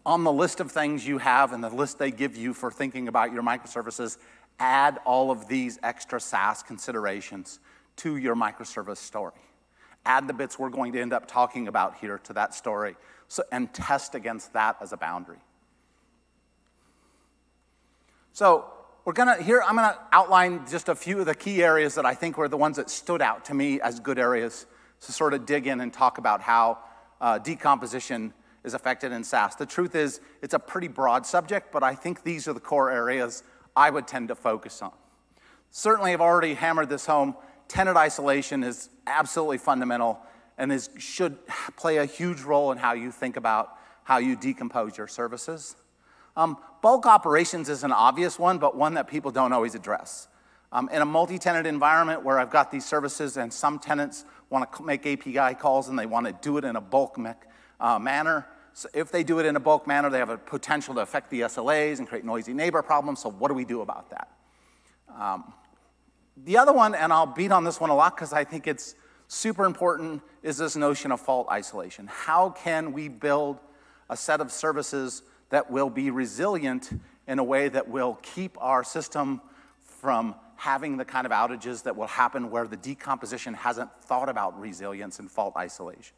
on 0.04 0.24
the 0.24 0.32
list 0.32 0.60
of 0.60 0.70
things 0.70 1.06
you 1.06 1.18
have 1.18 1.52
and 1.52 1.62
the 1.62 1.70
list 1.70 1.98
they 1.98 2.10
give 2.10 2.36
you 2.36 2.52
for 2.52 2.70
thinking 2.70 3.08
about 3.08 3.32
your 3.32 3.42
microservices, 3.42 4.18
add 4.58 4.98
all 5.04 5.30
of 5.30 5.48
these 5.48 5.78
extra 5.82 6.20
SaaS 6.20 6.62
considerations 6.62 7.60
to 7.96 8.16
your 8.16 8.34
microservice 8.34 8.98
story 8.98 9.32
add 10.04 10.26
the 10.26 10.32
bits 10.32 10.58
we're 10.58 10.70
going 10.70 10.92
to 10.92 11.00
end 11.00 11.12
up 11.12 11.26
talking 11.26 11.68
about 11.68 11.96
here 11.96 12.18
to 12.18 12.32
that 12.32 12.54
story 12.54 12.96
so, 13.28 13.42
and 13.50 13.72
test 13.72 14.14
against 14.14 14.52
that 14.52 14.76
as 14.80 14.92
a 14.92 14.96
boundary. 14.96 15.38
So 18.32 18.66
we're 19.04 19.12
gonna 19.12 19.42
here 19.42 19.62
I'm 19.66 19.76
gonna 19.76 19.98
outline 20.12 20.66
just 20.70 20.88
a 20.88 20.94
few 20.94 21.20
of 21.20 21.26
the 21.26 21.34
key 21.34 21.62
areas 21.62 21.94
that 21.96 22.06
I 22.06 22.14
think 22.14 22.38
were 22.38 22.48
the 22.48 22.56
ones 22.56 22.76
that 22.76 22.88
stood 22.88 23.20
out 23.20 23.44
to 23.46 23.54
me 23.54 23.80
as 23.80 24.00
good 24.00 24.18
areas 24.18 24.66
to 25.02 25.12
sort 25.12 25.34
of 25.34 25.46
dig 25.46 25.66
in 25.66 25.80
and 25.80 25.92
talk 25.92 26.18
about 26.18 26.40
how 26.40 26.78
uh, 27.20 27.38
decomposition 27.38 28.32
is 28.64 28.74
affected 28.74 29.12
in 29.12 29.24
SaaS. 29.24 29.56
The 29.56 29.66
truth 29.66 29.94
is, 29.94 30.20
it's 30.40 30.54
a 30.54 30.58
pretty 30.58 30.88
broad 30.88 31.26
subject, 31.26 31.72
but 31.72 31.82
I 31.82 31.94
think 31.94 32.22
these 32.22 32.46
are 32.46 32.52
the 32.52 32.60
core 32.60 32.90
areas 32.90 33.42
I 33.74 33.90
would 33.90 34.06
tend 34.06 34.28
to 34.28 34.34
focus 34.34 34.80
on. 34.82 34.92
Certainly, 35.70 36.12
I've 36.12 36.20
already 36.20 36.54
hammered 36.54 36.88
this 36.88 37.06
home 37.06 37.34
tenant 37.72 37.96
isolation 37.96 38.62
is 38.62 38.90
absolutely 39.06 39.56
fundamental 39.56 40.20
and 40.58 40.70
is, 40.70 40.90
should 40.98 41.38
play 41.76 41.96
a 41.96 42.04
huge 42.04 42.42
role 42.42 42.70
in 42.70 42.76
how 42.76 42.92
you 42.92 43.10
think 43.10 43.38
about 43.38 43.76
how 44.04 44.18
you 44.18 44.36
decompose 44.36 44.98
your 44.98 45.08
services. 45.08 45.74
Um, 46.36 46.58
bulk 46.82 47.06
operations 47.06 47.70
is 47.70 47.82
an 47.82 47.90
obvious 47.90 48.38
one, 48.38 48.58
but 48.58 48.76
one 48.76 48.94
that 48.94 49.08
people 49.08 49.30
don't 49.30 49.54
always 49.54 49.74
address. 49.74 50.28
Um, 50.70 50.90
in 50.92 51.00
a 51.00 51.06
multi 51.06 51.38
tenant 51.38 51.66
environment 51.66 52.22
where 52.22 52.38
I've 52.38 52.50
got 52.50 52.70
these 52.70 52.84
services 52.84 53.38
and 53.38 53.50
some 53.50 53.78
tenants 53.78 54.26
want 54.50 54.70
to 54.70 54.82
make 54.82 55.06
API 55.06 55.54
calls 55.54 55.88
and 55.88 55.98
they 55.98 56.06
want 56.06 56.26
to 56.26 56.34
do 56.42 56.58
it 56.58 56.64
in 56.64 56.76
a 56.76 56.80
bulk 56.80 57.18
uh, 57.80 57.98
manner, 57.98 58.46
so 58.74 58.88
if 58.94 59.10
they 59.10 59.22
do 59.22 59.38
it 59.38 59.46
in 59.46 59.56
a 59.56 59.60
bulk 59.60 59.86
manner, 59.86 60.08
they 60.10 60.18
have 60.18 60.30
a 60.30 60.38
potential 60.38 60.94
to 60.94 61.00
affect 61.00 61.30
the 61.30 61.42
SLAs 61.42 61.98
and 61.98 62.08
create 62.08 62.24
noisy 62.24 62.54
neighbor 62.54 62.82
problems. 62.82 63.20
So, 63.20 63.30
what 63.30 63.48
do 63.48 63.54
we 63.54 63.64
do 63.64 63.82
about 63.82 64.10
that? 64.10 64.30
Um, 65.18 65.52
the 66.36 66.56
other 66.56 66.72
one, 66.72 66.94
and 66.94 67.12
I'll 67.12 67.26
beat 67.26 67.52
on 67.52 67.64
this 67.64 67.80
one 67.80 67.90
a 67.90 67.94
lot 67.94 68.16
because 68.16 68.32
I 68.32 68.44
think 68.44 68.66
it's 68.66 68.94
super 69.28 69.64
important, 69.64 70.22
is 70.42 70.58
this 70.58 70.76
notion 70.76 71.12
of 71.12 71.20
fault 71.20 71.48
isolation. 71.50 72.06
How 72.06 72.50
can 72.50 72.92
we 72.92 73.08
build 73.08 73.58
a 74.10 74.16
set 74.16 74.40
of 74.40 74.50
services 74.50 75.22
that 75.50 75.70
will 75.70 75.90
be 75.90 76.10
resilient 76.10 76.90
in 77.26 77.38
a 77.38 77.44
way 77.44 77.68
that 77.68 77.88
will 77.88 78.18
keep 78.22 78.56
our 78.60 78.82
system 78.82 79.40
from 79.82 80.34
having 80.56 80.96
the 80.96 81.04
kind 81.04 81.26
of 81.26 81.32
outages 81.32 81.82
that 81.84 81.96
will 81.96 82.06
happen 82.06 82.50
where 82.50 82.66
the 82.66 82.76
decomposition 82.76 83.54
hasn't 83.54 83.90
thought 84.02 84.28
about 84.28 84.58
resilience 84.60 85.18
and 85.18 85.30
fault 85.30 85.54
isolation? 85.56 86.14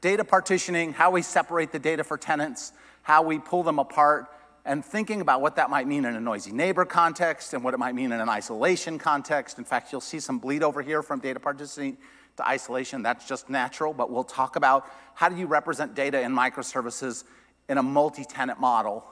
Data 0.00 0.24
partitioning, 0.24 0.92
how 0.92 1.10
we 1.10 1.22
separate 1.22 1.70
the 1.72 1.78
data 1.78 2.02
for 2.02 2.18
tenants, 2.18 2.72
how 3.02 3.22
we 3.22 3.38
pull 3.38 3.62
them 3.62 3.78
apart, 3.78 4.26
and 4.64 4.84
thinking 4.84 5.20
about 5.20 5.40
what 5.40 5.56
that 5.56 5.70
might 5.70 5.86
mean 5.86 6.04
in 6.04 6.14
a 6.14 6.20
noisy 6.20 6.52
neighbor 6.52 6.84
context 6.84 7.52
and 7.52 7.64
what 7.64 7.74
it 7.74 7.78
might 7.78 7.94
mean 7.94 8.12
in 8.12 8.20
an 8.20 8.28
isolation 8.28 8.98
context. 8.98 9.58
In 9.58 9.64
fact, 9.64 9.90
you'll 9.90 10.00
see 10.00 10.20
some 10.20 10.38
bleed 10.38 10.62
over 10.62 10.82
here 10.82 11.02
from 11.02 11.18
data 11.18 11.40
partitioning 11.40 11.96
to 12.36 12.46
isolation. 12.46 13.02
That's 13.02 13.26
just 13.26 13.50
natural, 13.50 13.92
but 13.92 14.10
we'll 14.10 14.24
talk 14.24 14.56
about 14.56 14.86
how 15.14 15.28
do 15.28 15.36
you 15.36 15.46
represent 15.46 15.94
data 15.94 16.20
in 16.20 16.32
microservices 16.32 17.24
in 17.68 17.78
a 17.78 17.82
multi-tenant 17.82 18.60
model, 18.60 19.04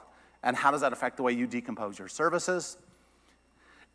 and 0.42 0.56
how 0.56 0.70
does 0.70 0.80
that 0.80 0.92
affect 0.92 1.16
the 1.16 1.22
way 1.22 1.32
you 1.32 1.46
decompose 1.46 1.98
your 1.98 2.08
services? 2.08 2.78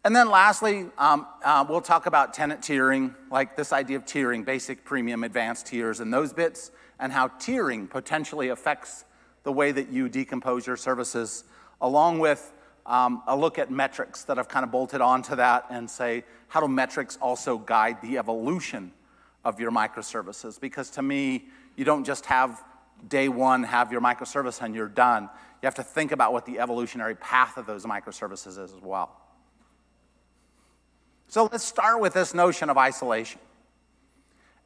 And 0.03 0.15
then 0.15 0.29
lastly, 0.29 0.85
um, 0.97 1.25
uh, 1.43 1.65
we'll 1.67 1.81
talk 1.81 2.05
about 2.05 2.33
tenant 2.33 2.61
tiering, 2.61 3.15
like 3.31 3.57
this 3.57 3.73
idea 3.73 3.97
of 3.97 4.05
tiering, 4.05 4.45
basic, 4.45 4.85
premium, 4.85 5.23
advanced 5.23 5.65
tiers, 5.65 5.99
and 5.99 6.13
those 6.13 6.31
bits, 6.31 6.69
and 6.99 7.11
how 7.11 7.27
tiering 7.27 7.89
potentially 7.89 8.49
affects 8.49 9.05
the 9.45 9.51
way 9.51 9.71
that 9.71 9.89
you 9.89 10.09
decompose 10.09 10.67
your 10.67 10.75
services, 10.75 11.45
along 11.79 12.19
with 12.19 12.51
um, 12.85 13.23
a 13.27 13.37
look 13.37 13.57
at 13.57 13.71
metrics 13.71 14.23
that 14.23 14.37
I've 14.37 14.49
kind 14.49 14.65
of 14.65 14.71
bolted 14.71 15.01
onto 15.01 15.35
that 15.37 15.67
and 15.69 15.89
say, 15.89 16.25
how 16.49 16.59
do 16.59 16.67
metrics 16.67 17.17
also 17.21 17.57
guide 17.57 18.01
the 18.01 18.17
evolution 18.17 18.91
of 19.43 19.59
your 19.59 19.71
microservices? 19.71 20.59
Because 20.59 20.89
to 20.91 21.01
me, 21.01 21.45
you 21.75 21.85
don't 21.85 22.03
just 22.03 22.25
have 22.25 22.63
day 23.07 23.29
one, 23.29 23.63
have 23.63 23.91
your 23.91 24.01
microservice 24.01 24.61
and 24.61 24.73
you're 24.73 24.87
done. 24.87 25.23
You 25.61 25.67
have 25.67 25.75
to 25.75 25.83
think 25.83 26.11
about 26.11 26.33
what 26.33 26.45
the 26.45 26.59
evolutionary 26.59 27.15
path 27.15 27.57
of 27.57 27.65
those 27.65 27.85
microservices 27.85 28.59
is 28.59 28.73
as 28.73 28.81
well. 28.81 29.15
So 31.27 31.49
let's 31.51 31.63
start 31.63 32.01
with 32.01 32.13
this 32.13 32.33
notion 32.33 32.69
of 32.69 32.77
isolation. 32.77 33.39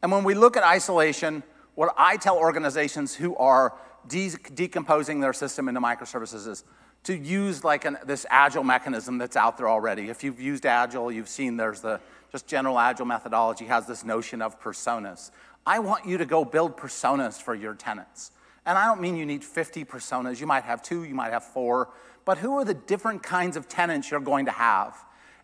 And 0.01 0.11
when 0.11 0.23
we 0.23 0.35
look 0.35 0.55
at 0.55 0.63
isolation, 0.63 1.43
what 1.75 1.93
I 1.97 2.17
tell 2.17 2.37
organizations 2.37 3.15
who 3.15 3.35
are 3.37 3.73
de 4.07 4.29
decomposing 4.53 5.19
their 5.19 5.33
system 5.33 5.67
into 5.67 5.81
microservices 5.81 6.47
is 6.47 6.63
to 7.03 7.15
use 7.15 7.63
like 7.63 7.85
an, 7.85 7.97
this 8.05 8.25
agile 8.29 8.63
mechanism 8.63 9.17
that's 9.17 9.38
out 9.38 9.57
there 9.57 9.69
already. 9.69 10.09
If 10.09 10.23
you've 10.23 10.39
used 10.39 10.65
agile, 10.65 11.12
you've 11.12 11.29
seen 11.29 11.57
there's 11.57 11.81
the 11.81 11.99
just 12.31 12.47
general 12.47 12.77
agile 12.77 13.05
methodology 13.05 13.65
has 13.65 13.88
this 13.88 14.03
notion 14.03 14.41
of 14.41 14.59
personas. 14.62 15.31
I 15.65 15.79
want 15.79 16.05
you 16.05 16.17
to 16.17 16.25
go 16.25 16.45
build 16.45 16.77
personas 16.77 17.41
for 17.41 17.55
your 17.55 17.73
tenants. 17.73 18.31
And 18.65 18.77
I 18.77 18.85
don't 18.85 19.01
mean 19.01 19.15
you 19.15 19.25
need 19.25 19.43
50 19.43 19.85
personas. 19.85 20.39
You 20.39 20.47
might 20.47 20.63
have 20.63 20.83
two, 20.83 21.03
you 21.03 21.15
might 21.15 21.31
have 21.31 21.43
four. 21.43 21.89
But 22.25 22.38
who 22.38 22.57
are 22.59 22.65
the 22.65 22.73
different 22.73 23.23
kinds 23.23 23.57
of 23.57 23.67
tenants 23.67 24.12
you're 24.12 24.19
going 24.19 24.45
to 24.45 24.51
have? 24.51 24.95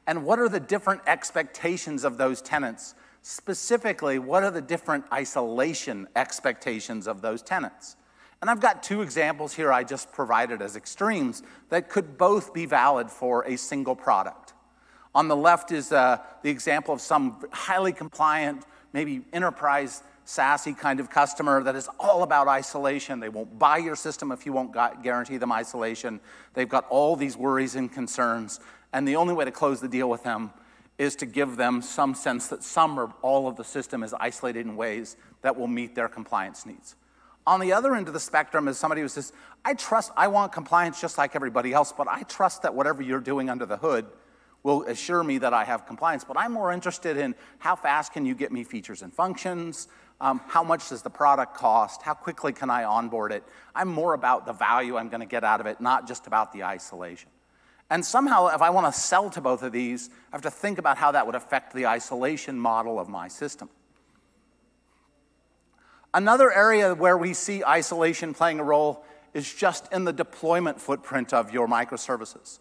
And 0.07 0.23
what 0.23 0.37
are 0.39 0.49
the 0.49 0.59
different 0.59 1.01
expectations 1.07 2.03
of 2.03 2.17
those 2.17 2.41
tenants? 2.41 2.93
Specifically, 3.21 4.19
what 4.19 4.43
are 4.43 4.51
the 4.51 4.61
different 4.61 5.05
isolation 5.11 6.07
expectations 6.15 7.07
of 7.07 7.21
those 7.21 7.41
tenants? 7.41 7.95
And 8.41 8.49
I've 8.49 8.59
got 8.59 8.83
two 8.83 9.01
examples 9.01 9.53
here 9.53 9.71
I 9.71 9.83
just 9.83 10.11
provided 10.11 10.61
as 10.61 10.75
extremes 10.75 11.41
that 11.69 11.89
could 11.89 12.17
both 12.17 12.53
be 12.53 12.65
valid 12.65 13.09
for 13.09 13.43
a 13.45 13.57
single 13.57 13.95
product. 13.95 14.53
On 15.13 15.27
the 15.27 15.35
left 15.35 15.71
is 15.71 15.91
uh, 15.91 16.17
the 16.43 16.49
example 16.49 16.93
of 16.93 17.01
some 17.01 17.43
highly 17.51 17.93
compliant, 17.93 18.65
maybe 18.91 19.21
enterprise 19.31 20.03
sassy 20.25 20.73
kind 20.73 20.99
of 20.99 21.09
customer 21.09 21.63
that 21.63 21.75
is 21.75 21.87
all 21.99 22.23
about 22.23 22.47
isolation. 22.47 23.19
They 23.19 23.29
won't 23.29 23.57
buy 23.57 23.77
your 23.77 23.95
system 23.95 24.31
if 24.31 24.45
you 24.45 24.51
won't 24.51 24.75
guarantee 25.03 25.37
them 25.37 25.51
isolation. 25.51 26.19
They've 26.53 26.67
got 26.67 26.85
all 26.89 27.15
these 27.15 27.37
worries 27.37 27.75
and 27.75 27.91
concerns. 27.91 28.59
And 28.91 29.07
the 29.07 29.15
only 29.15 29.33
way 29.33 29.45
to 29.45 29.51
close 29.51 29.79
the 29.79 29.87
deal 29.87 30.09
with 30.09 30.23
them 30.23 30.51
is 30.97 31.15
to 31.17 31.25
give 31.25 31.57
them 31.57 31.81
some 31.81 32.15
sense 32.15 32.47
that 32.47 32.63
some 32.63 32.99
or 32.99 33.13
all 33.21 33.47
of 33.47 33.55
the 33.55 33.63
system 33.63 34.03
is 34.03 34.13
isolated 34.19 34.65
in 34.65 34.75
ways 34.75 35.15
that 35.41 35.55
will 35.55 35.67
meet 35.67 35.93
their 35.93 36.07
compliance 36.07 36.65
needs. 36.65 36.95
On 37.47 37.59
the 37.59 37.73
other 37.73 37.95
end 37.95 38.07
of 38.07 38.13
the 38.13 38.19
spectrum 38.19 38.67
is 38.67 38.77
somebody 38.77 39.01
who 39.01 39.07
says, 39.07 39.31
I 39.63 39.75
trust, 39.75 40.11
I 40.17 40.27
want 40.27 40.51
compliance 40.51 40.99
just 40.99 41.17
like 41.17 41.35
everybody 41.35 41.73
else, 41.73 41.93
but 41.95 42.07
I 42.07 42.23
trust 42.23 42.63
that 42.63 42.73
whatever 42.73 43.03
you're 43.03 43.19
doing 43.19 43.49
under 43.49 43.65
the 43.65 43.77
hood 43.77 44.07
will 44.63 44.83
assure 44.83 45.23
me 45.23 45.37
that 45.37 45.53
I 45.53 45.63
have 45.63 45.85
compliance. 45.85 46.23
But 46.23 46.37
I'm 46.39 46.51
more 46.51 46.71
interested 46.71 47.17
in 47.17 47.35
how 47.59 47.75
fast 47.75 48.13
can 48.13 48.25
you 48.25 48.33
get 48.33 48.51
me 48.51 48.63
features 48.63 49.03
and 49.03 49.13
functions? 49.13 49.87
Um, 50.19 50.41
how 50.47 50.63
much 50.63 50.89
does 50.89 51.03
the 51.03 51.09
product 51.11 51.55
cost? 51.55 52.01
How 52.01 52.15
quickly 52.15 52.51
can 52.51 52.71
I 52.71 52.83
onboard 52.83 53.31
it? 53.31 53.43
I'm 53.75 53.89
more 53.89 54.15
about 54.15 54.47
the 54.47 54.53
value 54.53 54.97
I'm 54.97 55.09
going 55.09 55.19
to 55.19 55.27
get 55.27 55.43
out 55.43 55.59
of 55.59 55.67
it, 55.67 55.79
not 55.79 56.07
just 56.07 56.25
about 56.25 56.51
the 56.51 56.63
isolation. 56.63 57.29
And 57.91 58.03
somehow, 58.03 58.47
if 58.47 58.63
I 58.63 58.71
want 58.71 58.91
to 58.91 58.99
sell 58.99 59.29
to 59.31 59.41
both 59.41 59.61
of 59.61 59.71
these, 59.71 60.09
I 60.31 60.35
have 60.35 60.41
to 60.41 60.49
think 60.51 60.79
about 60.79 60.97
how 60.97 61.11
that 61.11 61.27
would 61.27 61.35
affect 61.35 61.75
the 61.75 61.85
isolation 61.85 62.59
model 62.59 62.99
of 62.99 63.07
my 63.07 63.27
system. 63.27 63.69
Another 66.15 66.49
area 66.49 66.95
where 66.95 67.17
we 67.17 67.33
see 67.33 67.61
isolation 67.61 68.33
playing 68.33 68.61
a 68.61 68.63
role 68.63 69.03
is 69.33 69.53
just 69.53 69.91
in 69.91 70.05
the 70.05 70.13
deployment 70.13 70.79
footprint 70.79 71.33
of 71.33 71.51
your 71.51 71.67
microservices, 71.67 72.59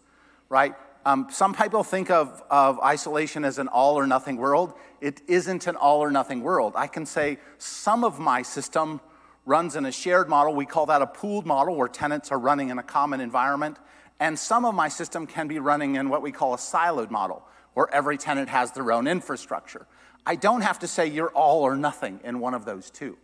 right? 0.49 0.75
Um, 1.05 1.27
some 1.31 1.53
people 1.53 1.81
think 1.81 2.11
of, 2.11 2.43
of 2.49 2.81
isolation 2.81 3.45
as 3.45 3.57
an 3.57 3.69
all 3.69 3.97
or 3.97 4.05
nothing 4.07 4.35
world. 4.35 4.73
It 4.99 5.21
isn't 5.27 5.67
an 5.67 5.77
all 5.77 6.01
or 6.01 6.11
nothing 6.11 6.41
world. 6.41 6.73
I 6.75 6.87
can 6.87 7.05
say 7.05 7.37
some 7.57 8.03
of 8.03 8.19
my 8.19 8.41
system 8.41 8.99
runs 9.45 9.77
in 9.77 9.85
a 9.85 9.91
shared 9.91 10.27
model. 10.27 10.53
We 10.53 10.65
call 10.65 10.87
that 10.87 11.01
a 11.01 11.07
pooled 11.07 11.45
model 11.45 11.77
where 11.77 11.87
tenants 11.87 12.33
are 12.33 12.39
running 12.39 12.71
in 12.71 12.77
a 12.77 12.83
common 12.83 13.21
environment. 13.21 13.77
And 14.19 14.37
some 14.37 14.65
of 14.65 14.75
my 14.75 14.89
system 14.89 15.25
can 15.25 15.47
be 15.47 15.59
running 15.59 15.95
in 15.95 16.09
what 16.09 16.21
we 16.21 16.33
call 16.33 16.55
a 16.55 16.57
siloed 16.57 17.09
model, 17.09 17.47
where 17.73 17.89
every 17.93 18.17
tenant 18.17 18.49
has 18.49 18.73
their 18.73 18.91
own 18.91 19.07
infrastructure. 19.07 19.87
I 20.25 20.35
don't 20.35 20.61
have 20.61 20.79
to 20.79 20.89
say 20.89 21.07
you're 21.07 21.29
all 21.29 21.61
or 21.61 21.77
nothing 21.77 22.19
in 22.25 22.41
one 22.41 22.53
of 22.53 22.65
those 22.65 22.91
two. 22.91 23.17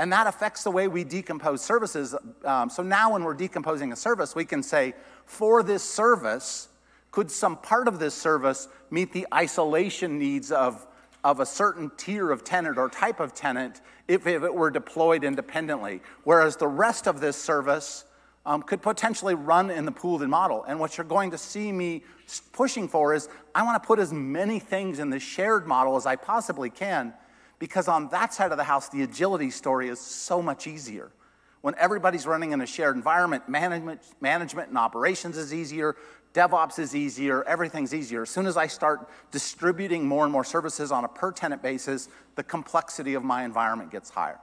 And 0.00 0.10
that 0.14 0.26
affects 0.26 0.64
the 0.64 0.70
way 0.70 0.88
we 0.88 1.04
decompose 1.04 1.60
services. 1.60 2.16
Um, 2.42 2.70
so 2.70 2.82
now 2.82 3.12
when 3.12 3.22
we're 3.22 3.34
decomposing 3.34 3.92
a 3.92 3.96
service, 3.96 4.34
we 4.34 4.46
can 4.46 4.62
say, 4.62 4.94
for 5.26 5.62
this 5.62 5.82
service, 5.82 6.68
could 7.10 7.30
some 7.30 7.58
part 7.58 7.86
of 7.86 7.98
this 7.98 8.14
service 8.14 8.68
meet 8.90 9.12
the 9.12 9.26
isolation 9.34 10.18
needs 10.18 10.52
of, 10.52 10.86
of 11.22 11.38
a 11.40 11.44
certain 11.44 11.90
tier 11.98 12.30
of 12.30 12.44
tenant 12.44 12.78
or 12.78 12.88
type 12.88 13.20
of 13.20 13.34
tenant 13.34 13.82
if, 14.08 14.26
if 14.26 14.42
it 14.42 14.54
were 14.54 14.70
deployed 14.70 15.22
independently? 15.22 16.00
Whereas 16.24 16.56
the 16.56 16.66
rest 16.66 17.06
of 17.06 17.20
this 17.20 17.36
service 17.36 18.06
um, 18.46 18.62
could 18.62 18.80
potentially 18.80 19.34
run 19.34 19.70
in 19.70 19.84
the 19.84 19.92
pooled 19.92 20.26
model. 20.26 20.64
And 20.64 20.80
what 20.80 20.96
you're 20.96 21.04
going 21.04 21.30
to 21.32 21.38
see 21.38 21.72
me 21.72 22.04
pushing 22.52 22.88
for 22.88 23.12
is 23.12 23.28
I 23.54 23.64
want 23.64 23.82
to 23.82 23.86
put 23.86 23.98
as 23.98 24.14
many 24.14 24.60
things 24.60 24.98
in 24.98 25.10
the 25.10 25.20
shared 25.20 25.66
model 25.66 25.96
as 25.96 26.06
I 26.06 26.16
possibly 26.16 26.70
can 26.70 27.12
because 27.60 27.86
on 27.86 28.08
that 28.08 28.34
side 28.34 28.50
of 28.50 28.58
the 28.58 28.64
house, 28.64 28.88
the 28.88 29.02
agility 29.02 29.50
story 29.50 29.88
is 29.88 30.00
so 30.00 30.42
much 30.42 30.66
easier. 30.66 31.12
When 31.60 31.74
everybody's 31.76 32.26
running 32.26 32.52
in 32.52 32.62
a 32.62 32.66
shared 32.66 32.96
environment, 32.96 33.48
management, 33.48 34.00
management 34.20 34.70
and 34.70 34.78
operations 34.78 35.36
is 35.36 35.52
easier, 35.52 35.94
DevOps 36.32 36.78
is 36.78 36.96
easier, 36.96 37.44
everything's 37.44 37.92
easier. 37.92 38.22
As 38.22 38.30
soon 38.30 38.46
as 38.46 38.56
I 38.56 38.66
start 38.66 39.10
distributing 39.30 40.06
more 40.06 40.24
and 40.24 40.32
more 40.32 40.42
services 40.42 40.90
on 40.90 41.04
a 41.04 41.08
per 41.08 41.32
tenant 41.32 41.62
basis, 41.62 42.08
the 42.34 42.42
complexity 42.42 43.12
of 43.12 43.22
my 43.22 43.44
environment 43.44 43.90
gets 43.90 44.08
higher. 44.08 44.40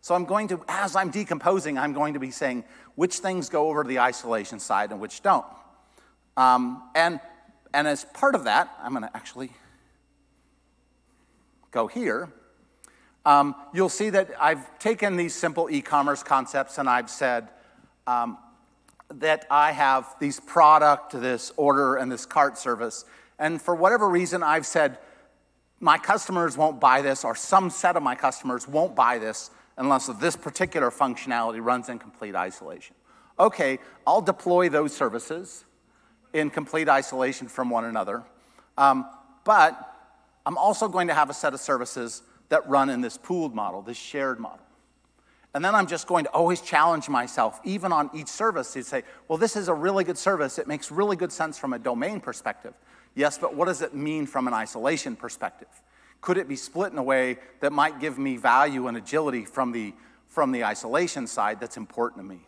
So 0.00 0.14
I'm 0.14 0.24
going 0.24 0.48
to, 0.48 0.62
as 0.66 0.96
I'm 0.96 1.10
decomposing, 1.10 1.76
I'm 1.76 1.92
going 1.92 2.14
to 2.14 2.20
be 2.20 2.30
saying 2.30 2.64
which 2.94 3.18
things 3.18 3.50
go 3.50 3.68
over 3.68 3.82
to 3.82 3.88
the 3.88 3.98
isolation 3.98 4.58
side 4.58 4.90
and 4.90 5.00
which 5.00 5.22
don't. 5.22 5.46
Um, 6.36 6.82
and, 6.94 7.20
and 7.74 7.86
as 7.86 8.06
part 8.14 8.34
of 8.34 8.44
that, 8.44 8.74
I'm 8.82 8.92
going 8.92 9.04
to 9.04 9.14
actually 9.14 9.50
go 11.70 11.88
here. 11.88 12.30
Um, 13.26 13.54
you'll 13.72 13.88
see 13.88 14.10
that 14.10 14.30
I've 14.40 14.78
taken 14.78 15.16
these 15.16 15.34
simple 15.34 15.70
e-commerce 15.70 16.22
concepts 16.22 16.78
and 16.78 16.88
I've 16.88 17.08
said, 17.08 17.48
um, 18.06 18.38
that 19.08 19.46
I 19.50 19.72
have 19.72 20.14
these 20.20 20.40
product, 20.40 21.12
this 21.12 21.52
order, 21.56 21.96
and 21.96 22.10
this 22.10 22.26
cart 22.26 22.58
service. 22.58 23.04
And 23.38 23.60
for 23.60 23.74
whatever 23.74 24.08
reason, 24.08 24.42
I've 24.42 24.66
said, 24.66 24.98
my 25.80 25.98
customers 25.98 26.56
won't 26.56 26.80
buy 26.80 27.02
this, 27.02 27.24
or 27.24 27.34
some 27.34 27.68
set 27.70 27.96
of 27.96 28.02
my 28.02 28.14
customers 28.14 28.66
won't 28.66 28.94
buy 28.94 29.18
this 29.18 29.50
unless 29.76 30.06
this 30.06 30.36
particular 30.36 30.90
functionality 30.90 31.62
runs 31.62 31.88
in 31.88 31.98
complete 31.98 32.34
isolation. 32.34 32.94
Okay, 33.38 33.78
I'll 34.06 34.22
deploy 34.22 34.68
those 34.68 34.94
services 34.94 35.64
in 36.32 36.50
complete 36.50 36.88
isolation 36.88 37.48
from 37.48 37.70
one 37.70 37.84
another. 37.84 38.22
Um, 38.78 39.06
but 39.44 39.94
I'm 40.46 40.56
also 40.56 40.88
going 40.88 41.08
to 41.08 41.14
have 41.14 41.30
a 41.30 41.34
set 41.34 41.54
of 41.54 41.60
services 41.60 42.22
that 42.54 42.68
run 42.68 42.88
in 42.88 43.00
this 43.00 43.18
pooled 43.18 43.52
model, 43.52 43.82
this 43.82 43.96
shared 43.96 44.38
model. 44.38 44.64
And 45.54 45.64
then 45.64 45.74
I'm 45.74 45.88
just 45.88 46.06
going 46.06 46.24
to 46.24 46.30
always 46.30 46.60
challenge 46.60 47.08
myself, 47.08 47.60
even 47.64 47.90
on 47.92 48.10
each 48.14 48.28
service, 48.28 48.72
to 48.74 48.84
say, 48.84 49.02
well, 49.26 49.38
this 49.38 49.56
is 49.56 49.66
a 49.66 49.74
really 49.74 50.04
good 50.04 50.16
service. 50.16 50.56
It 50.60 50.68
makes 50.68 50.92
really 50.92 51.16
good 51.16 51.32
sense 51.32 51.58
from 51.58 51.72
a 51.72 51.80
domain 51.80 52.20
perspective. 52.20 52.72
Yes, 53.16 53.38
but 53.38 53.56
what 53.56 53.64
does 53.64 53.82
it 53.82 53.92
mean 53.92 54.24
from 54.26 54.46
an 54.46 54.54
isolation 54.54 55.16
perspective? 55.16 55.66
Could 56.20 56.38
it 56.38 56.46
be 56.46 56.54
split 56.54 56.92
in 56.92 56.98
a 56.98 57.02
way 57.02 57.38
that 57.58 57.72
might 57.72 57.98
give 57.98 58.20
me 58.20 58.36
value 58.36 58.86
and 58.86 58.96
agility 58.96 59.44
from 59.44 59.72
the, 59.72 59.92
from 60.28 60.52
the 60.52 60.62
isolation 60.62 61.26
side 61.26 61.58
that's 61.58 61.76
important 61.76 62.22
to 62.22 62.28
me? 62.36 62.46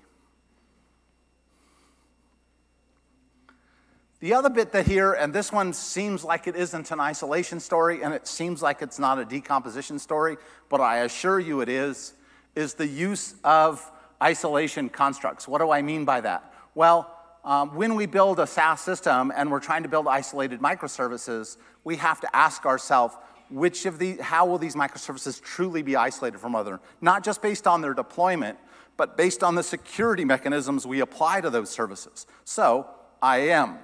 The 4.20 4.32
other 4.32 4.48
bit 4.48 4.72
that 4.72 4.86
here, 4.86 5.12
and 5.12 5.32
this 5.32 5.52
one 5.52 5.74
seems 5.74 6.24
like 6.24 6.46
it 6.46 6.56
isn't 6.56 6.90
an 6.90 7.00
isolation 7.00 7.60
story, 7.60 8.02
and 8.02 8.14
it 8.14 8.26
seems 8.26 8.62
like 8.62 8.80
it's 8.80 8.98
not 8.98 9.18
a 9.18 9.26
decomposition 9.26 9.98
story, 9.98 10.38
but 10.70 10.80
I 10.80 10.98
assure 10.98 11.38
you 11.38 11.60
it 11.60 11.68
is 11.68 12.14
is 12.54 12.72
the 12.72 12.86
use 12.86 13.34
of 13.44 13.92
isolation 14.22 14.88
constructs. 14.88 15.46
What 15.46 15.60
do 15.60 15.70
I 15.70 15.82
mean 15.82 16.06
by 16.06 16.22
that? 16.22 16.54
Well, 16.74 17.12
um, 17.44 17.76
when 17.76 17.94
we 17.94 18.06
build 18.06 18.40
a 18.40 18.46
SaaS 18.46 18.80
system 18.80 19.30
and 19.36 19.50
we're 19.50 19.60
trying 19.60 19.82
to 19.82 19.88
build 19.90 20.08
isolated 20.08 20.60
microservices, 20.60 21.58
we 21.84 21.96
have 21.96 22.20
to 22.22 22.36
ask 22.36 22.64
ourselves, 22.64 23.14
which 23.50 23.84
of 23.84 23.98
the, 23.98 24.16
how 24.16 24.46
will 24.46 24.58
these 24.58 24.74
microservices 24.74 25.40
truly 25.40 25.82
be 25.82 25.94
isolated 25.94 26.38
from 26.38 26.56
other? 26.56 26.80
Not 27.00 27.22
just 27.22 27.42
based 27.42 27.66
on 27.66 27.82
their 27.82 27.94
deployment, 27.94 28.58
but 28.96 29.16
based 29.16 29.44
on 29.44 29.54
the 29.54 29.62
security 29.62 30.24
mechanisms 30.24 30.86
we 30.86 31.00
apply 31.00 31.42
to 31.42 31.50
those 31.50 31.68
services. 31.68 32.26
So, 32.44 32.88
IAM. 33.22 33.78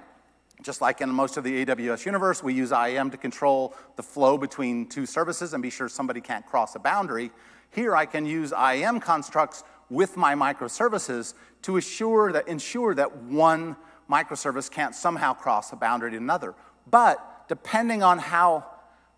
Just 0.63 0.79
like 0.79 1.01
in 1.01 1.09
most 1.09 1.35
of 1.35 1.43
the 1.43 1.65
AWS 1.65 2.05
universe, 2.05 2.41
we 2.41 2.53
use 2.53 2.71
IAM 2.71 3.11
to 3.11 3.17
control 3.17 3.75
the 3.97 4.03
flow 4.03 4.37
between 4.37 4.87
two 4.87 5.05
services 5.05 5.53
and 5.53 5.61
be 5.61 5.69
sure 5.69 5.89
somebody 5.89 6.21
can't 6.21 6.45
cross 6.45 6.73
a 6.75 6.79
boundary. 6.79 7.31
Here 7.69 7.95
I 7.95 8.05
can 8.05 8.25
use 8.25 8.53
IAM 8.53 9.01
constructs 9.01 9.63
with 9.89 10.15
my 10.15 10.35
microservices 10.35 11.33
to 11.63 11.77
assure 11.77 12.31
that, 12.31 12.47
ensure 12.47 12.95
that 12.95 13.23
one 13.23 13.75
microservice 14.09 14.71
can't 14.71 14.95
somehow 14.95 15.33
cross 15.33 15.73
a 15.73 15.75
boundary 15.75 16.11
to 16.11 16.17
another. 16.17 16.55
But 16.89 17.47
depending 17.49 18.01
on 18.01 18.19
how 18.19 18.65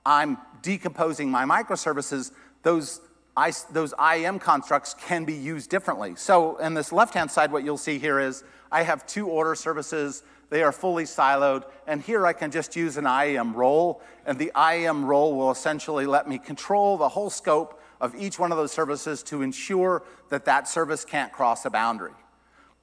I'm 0.04 0.38
decomposing 0.64 1.30
my 1.30 1.46
microservices, 1.46 2.32
those, 2.64 3.02
I, 3.38 3.52
those 3.72 3.94
IAM 4.00 4.40
constructs 4.40 4.96
can 4.96 5.26
be 5.26 5.34
used 5.34 5.70
differently. 5.70 6.16
So 6.16 6.58
in 6.58 6.74
this 6.74 6.92
left-hand 6.92 7.30
side, 7.30 7.52
what 7.52 7.64
you'll 7.64 7.78
see 7.78 8.00
here 8.00 8.20
is 8.20 8.44
I 8.72 8.82
have 8.82 9.06
two 9.06 9.28
order 9.28 9.54
services. 9.54 10.24
They 10.50 10.64
are 10.64 10.72
fully 10.72 11.04
siloed. 11.06 11.64
And 11.88 12.02
here 12.02 12.26
I 12.26 12.34
can 12.34 12.52
just 12.52 12.76
use 12.76 12.98
an 12.98 13.06
IAM 13.06 13.54
role. 13.54 14.02
And 14.26 14.38
the 14.38 14.52
IAM 14.56 15.06
role 15.06 15.36
will 15.36 15.52
essentially 15.52 16.06
let 16.06 16.28
me 16.28 16.38
control 16.38 16.98
the 16.98 17.10
whole 17.10 17.30
scope 17.30 17.82
of 18.02 18.14
each 18.16 18.38
one 18.38 18.52
of 18.52 18.58
those 18.58 18.72
services 18.72 19.24
to 19.24 19.42
ensure 19.42 20.04
that 20.30 20.46
that 20.46 20.68
service 20.68 21.06
can't 21.06 21.32
cross 21.32 21.66
a 21.66 21.70
boundary. 21.70 22.12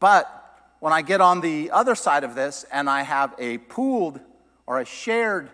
But 0.01 0.38
when 0.81 0.92
I 0.92 1.03
get 1.03 1.20
on 1.20 1.40
the 1.40 1.70
other 1.70 1.94
side 1.94 2.25
of 2.25 2.35
this 2.35 2.64
and 2.72 2.90
I 2.90 3.03
have 3.03 3.35
a 3.38 3.59
pooled 3.59 4.20
or 4.66 4.81
a 4.81 4.85
shared 4.85 5.51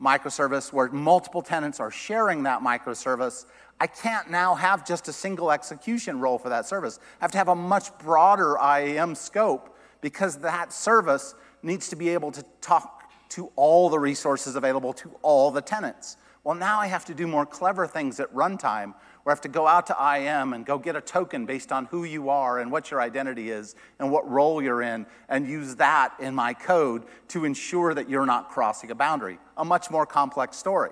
microservice 0.00 0.72
where 0.72 0.88
multiple 0.88 1.42
tenants 1.42 1.80
are 1.80 1.90
sharing 1.90 2.44
that 2.44 2.62
microservice, 2.62 3.44
I 3.78 3.86
can't 3.86 4.30
now 4.30 4.54
have 4.54 4.86
just 4.86 5.08
a 5.08 5.12
single 5.12 5.50
execution 5.50 6.20
role 6.20 6.38
for 6.38 6.48
that 6.50 6.66
service. 6.66 6.98
I 7.20 7.24
have 7.24 7.32
to 7.32 7.38
have 7.38 7.48
a 7.48 7.54
much 7.54 7.96
broader 7.98 8.56
IAM 8.58 9.14
scope 9.14 9.76
because 10.00 10.38
that 10.38 10.72
service 10.72 11.34
needs 11.62 11.88
to 11.88 11.96
be 11.96 12.10
able 12.10 12.32
to 12.32 12.44
talk 12.60 13.10
to 13.30 13.50
all 13.56 13.88
the 13.88 13.98
resources 13.98 14.56
available 14.56 14.92
to 14.92 15.10
all 15.22 15.50
the 15.50 15.62
tenants. 15.62 16.16
Well, 16.42 16.54
now 16.54 16.80
I 16.80 16.86
have 16.86 17.04
to 17.06 17.14
do 17.14 17.26
more 17.26 17.44
clever 17.44 17.86
things 17.86 18.18
at 18.18 18.32
runtime 18.34 18.94
where 19.22 19.32
I 19.32 19.34
have 19.34 19.42
to 19.42 19.48
go 19.48 19.66
out 19.66 19.86
to 19.88 19.96
IAM 20.00 20.54
and 20.54 20.64
go 20.64 20.78
get 20.78 20.96
a 20.96 21.00
token 21.00 21.44
based 21.44 21.70
on 21.70 21.84
who 21.86 22.04
you 22.04 22.30
are 22.30 22.58
and 22.58 22.72
what 22.72 22.90
your 22.90 23.00
identity 23.00 23.50
is 23.50 23.74
and 23.98 24.10
what 24.10 24.28
role 24.28 24.62
you're 24.62 24.80
in 24.80 25.06
and 25.28 25.46
use 25.46 25.76
that 25.76 26.14
in 26.18 26.34
my 26.34 26.54
code 26.54 27.04
to 27.28 27.44
ensure 27.44 27.92
that 27.92 28.08
you're 28.08 28.24
not 28.24 28.48
crossing 28.48 28.90
a 28.90 28.94
boundary. 28.94 29.38
A 29.58 29.64
much 29.64 29.90
more 29.90 30.06
complex 30.06 30.56
story. 30.56 30.90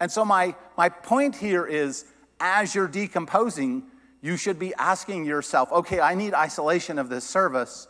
And 0.00 0.10
so, 0.10 0.24
my, 0.24 0.54
my 0.76 0.88
point 0.88 1.36
here 1.36 1.66
is 1.66 2.06
as 2.40 2.74
you're 2.74 2.88
decomposing, 2.88 3.84
you 4.22 4.36
should 4.36 4.58
be 4.58 4.72
asking 4.74 5.26
yourself 5.26 5.70
okay, 5.72 6.00
I 6.00 6.14
need 6.14 6.32
isolation 6.32 6.98
of 6.98 7.08
this 7.08 7.24
service. 7.24 7.86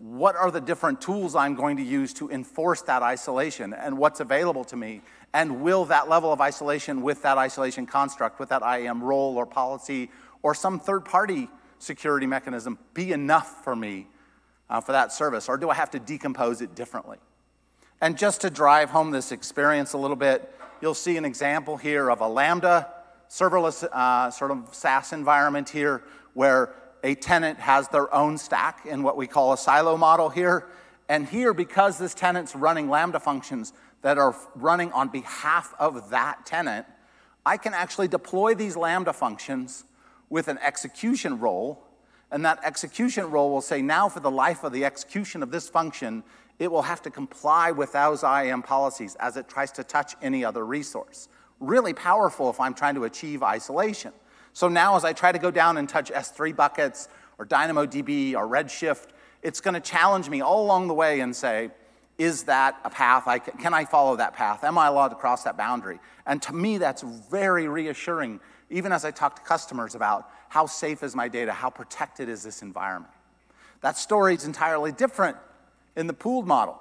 What 0.00 0.34
are 0.34 0.50
the 0.50 0.62
different 0.62 1.02
tools 1.02 1.36
I'm 1.36 1.54
going 1.54 1.76
to 1.76 1.82
use 1.82 2.14
to 2.14 2.30
enforce 2.30 2.80
that 2.82 3.02
isolation 3.02 3.74
and 3.74 3.98
what's 3.98 4.20
available 4.20 4.64
to 4.64 4.76
me? 4.76 5.02
And 5.34 5.60
will 5.60 5.84
that 5.84 6.08
level 6.08 6.32
of 6.32 6.40
isolation 6.40 7.02
with 7.02 7.20
that 7.20 7.36
isolation 7.36 7.84
construct, 7.84 8.40
with 8.40 8.48
that 8.48 8.62
IAM 8.62 9.04
role 9.04 9.36
or 9.36 9.44
policy 9.44 10.10
or 10.42 10.54
some 10.54 10.80
third 10.80 11.04
party 11.04 11.50
security 11.78 12.26
mechanism 12.26 12.78
be 12.94 13.12
enough 13.12 13.62
for 13.62 13.76
me 13.76 14.06
uh, 14.70 14.80
for 14.80 14.92
that 14.92 15.12
service? 15.12 15.50
Or 15.50 15.58
do 15.58 15.68
I 15.68 15.74
have 15.74 15.90
to 15.90 15.98
decompose 15.98 16.62
it 16.62 16.74
differently? 16.74 17.18
And 18.00 18.16
just 18.16 18.40
to 18.40 18.48
drive 18.48 18.88
home 18.88 19.10
this 19.10 19.32
experience 19.32 19.92
a 19.92 19.98
little 19.98 20.16
bit, 20.16 20.50
you'll 20.80 20.94
see 20.94 21.18
an 21.18 21.26
example 21.26 21.76
here 21.76 22.08
of 22.08 22.22
a 22.22 22.26
Lambda 22.26 22.88
serverless 23.28 23.84
uh, 23.84 24.30
sort 24.30 24.50
of 24.50 24.74
SaaS 24.74 25.12
environment 25.12 25.68
here 25.68 26.02
where 26.32 26.74
a 27.02 27.14
tenant 27.14 27.58
has 27.58 27.88
their 27.88 28.12
own 28.14 28.38
stack 28.38 28.86
in 28.86 29.02
what 29.02 29.16
we 29.16 29.26
call 29.26 29.52
a 29.52 29.58
silo 29.58 29.96
model 29.96 30.28
here. 30.28 30.66
And 31.08 31.26
here, 31.26 31.52
because 31.52 31.98
this 31.98 32.14
tenant's 32.14 32.54
running 32.54 32.88
Lambda 32.88 33.18
functions, 33.18 33.72
that 34.02 34.18
are 34.18 34.34
running 34.54 34.92
on 34.92 35.08
behalf 35.08 35.74
of 35.78 36.10
that 36.10 36.46
tenant, 36.46 36.86
I 37.44 37.56
can 37.56 37.74
actually 37.74 38.08
deploy 38.08 38.54
these 38.54 38.76
Lambda 38.76 39.12
functions 39.12 39.84
with 40.28 40.48
an 40.48 40.58
execution 40.58 41.38
role. 41.38 41.84
And 42.30 42.44
that 42.44 42.60
execution 42.64 43.30
role 43.30 43.50
will 43.50 43.60
say, 43.60 43.82
now 43.82 44.08
for 44.08 44.20
the 44.20 44.30
life 44.30 44.62
of 44.62 44.72
the 44.72 44.84
execution 44.84 45.42
of 45.42 45.50
this 45.50 45.68
function, 45.68 46.22
it 46.58 46.70
will 46.70 46.82
have 46.82 47.02
to 47.02 47.10
comply 47.10 47.72
with 47.72 47.92
those 47.92 48.22
IAM 48.22 48.62
policies 48.62 49.16
as 49.16 49.36
it 49.36 49.48
tries 49.48 49.72
to 49.72 49.84
touch 49.84 50.14
any 50.22 50.44
other 50.44 50.64
resource. 50.64 51.28
Really 51.58 51.92
powerful 51.92 52.48
if 52.50 52.60
I'm 52.60 52.74
trying 52.74 52.94
to 52.94 53.04
achieve 53.04 53.42
isolation. 53.42 54.12
So 54.52 54.68
now, 54.68 54.96
as 54.96 55.04
I 55.04 55.12
try 55.12 55.32
to 55.32 55.38
go 55.38 55.50
down 55.50 55.76
and 55.76 55.88
touch 55.88 56.10
S3 56.10 56.54
buckets 56.54 57.08
or 57.38 57.46
DynamoDB 57.46 58.34
or 58.34 58.46
Redshift, 58.46 59.06
it's 59.42 59.60
going 59.60 59.74
to 59.74 59.80
challenge 59.80 60.28
me 60.28 60.40
all 60.40 60.64
along 60.64 60.88
the 60.88 60.94
way 60.94 61.20
and 61.20 61.34
say, 61.34 61.70
is 62.18 62.44
that 62.44 62.78
a 62.84 62.90
path? 62.90 63.26
I 63.26 63.38
can, 63.38 63.56
can 63.56 63.72
I 63.72 63.86
follow 63.86 64.16
that 64.16 64.34
path? 64.34 64.62
Am 64.62 64.76
I 64.76 64.88
allowed 64.88 65.08
to 65.08 65.14
cross 65.14 65.44
that 65.44 65.56
boundary? 65.56 65.98
And 66.26 66.42
to 66.42 66.52
me, 66.52 66.76
that's 66.76 67.02
very 67.02 67.66
reassuring, 67.66 68.40
even 68.68 68.92
as 68.92 69.06
I 69.06 69.10
talk 69.10 69.36
to 69.36 69.42
customers 69.42 69.94
about 69.94 70.28
how 70.50 70.66
safe 70.66 71.02
is 71.02 71.16
my 71.16 71.28
data, 71.28 71.52
how 71.52 71.70
protected 71.70 72.28
is 72.28 72.42
this 72.42 72.60
environment. 72.60 73.12
That 73.80 73.96
story 73.96 74.34
is 74.34 74.44
entirely 74.44 74.92
different 74.92 75.38
in 75.96 76.06
the 76.06 76.12
pooled 76.12 76.46
model. 76.46 76.78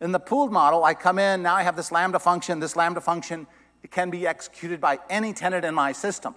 In 0.00 0.12
the 0.12 0.20
pooled 0.20 0.50
model, 0.50 0.82
I 0.82 0.94
come 0.94 1.18
in, 1.18 1.42
now 1.42 1.54
I 1.54 1.62
have 1.62 1.76
this 1.76 1.92
Lambda 1.92 2.18
function. 2.18 2.58
This 2.58 2.74
Lambda 2.74 3.00
function 3.00 3.46
it 3.82 3.90
can 3.90 4.10
be 4.10 4.26
executed 4.26 4.80
by 4.80 4.98
any 5.10 5.32
tenant 5.32 5.64
in 5.64 5.74
my 5.74 5.92
system. 5.92 6.34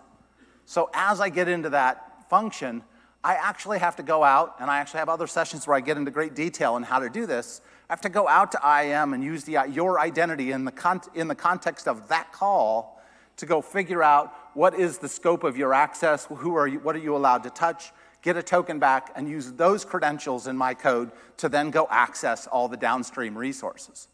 So 0.66 0.90
as 0.94 1.22
I 1.22 1.30
get 1.30 1.48
into 1.48 1.70
that 1.70 2.30
function, 2.30 2.84
I 3.24 3.34
actually 3.34 3.80
have 3.80 3.96
to 3.96 4.04
go 4.04 4.24
out, 4.24 4.56
and 4.60 4.70
I 4.70 4.78
actually 4.78 5.00
have 5.00 5.10
other 5.10 5.28
sessions 5.28 5.66
where 5.66 5.76
I 5.76 5.80
get 5.80 5.98
into 5.98 6.12
great 6.12 6.36
detail 6.36 6.74
on 6.74 6.84
how 6.84 7.00
to 7.00 7.10
do 7.10 7.26
this. 7.26 7.62
I 7.90 7.94
have 7.94 8.02
to 8.02 8.10
go 8.10 8.28
out 8.28 8.52
to 8.52 8.60
IAM 8.64 9.14
and 9.14 9.24
use 9.24 9.44
the, 9.44 9.58
uh, 9.58 9.64
your 9.66 10.00
identity 10.00 10.52
in 10.52 10.66
the, 10.66 11.10
in 11.16 11.28
the 11.28 11.36
context 11.36 11.88
of 11.88 12.08
that 12.10 12.32
call 12.32 13.02
to 13.38 13.46
go 13.46 13.62
figure 13.62 14.04
out 14.04 14.34
what 14.54 14.74
is 14.76 14.98
the 14.98 15.10
scope 15.10 15.44
of 15.44 15.58
your 15.58 15.74
access, 15.74 16.26
who 16.26 16.56
are 16.56 16.68
you, 16.68 16.80
what 16.80 16.96
are 16.96 17.00
you 17.00 17.16
allowed 17.16 17.44
to 17.44 17.50
touch, 17.50 17.92
get 18.22 18.38
a 18.38 18.44
token 18.44 18.80
back, 18.80 19.12
and 19.16 19.28
use 19.28 19.52
those 19.54 19.84
credentials 19.84 20.48
in 20.48 20.56
my 20.56 20.74
code 20.74 21.12
to 21.38 21.50
then 21.50 21.70
go 21.70 21.88
access 21.90 22.48
all 22.48 22.68
the 22.68 22.78
downstream 22.78 23.38
resources. 23.38 24.08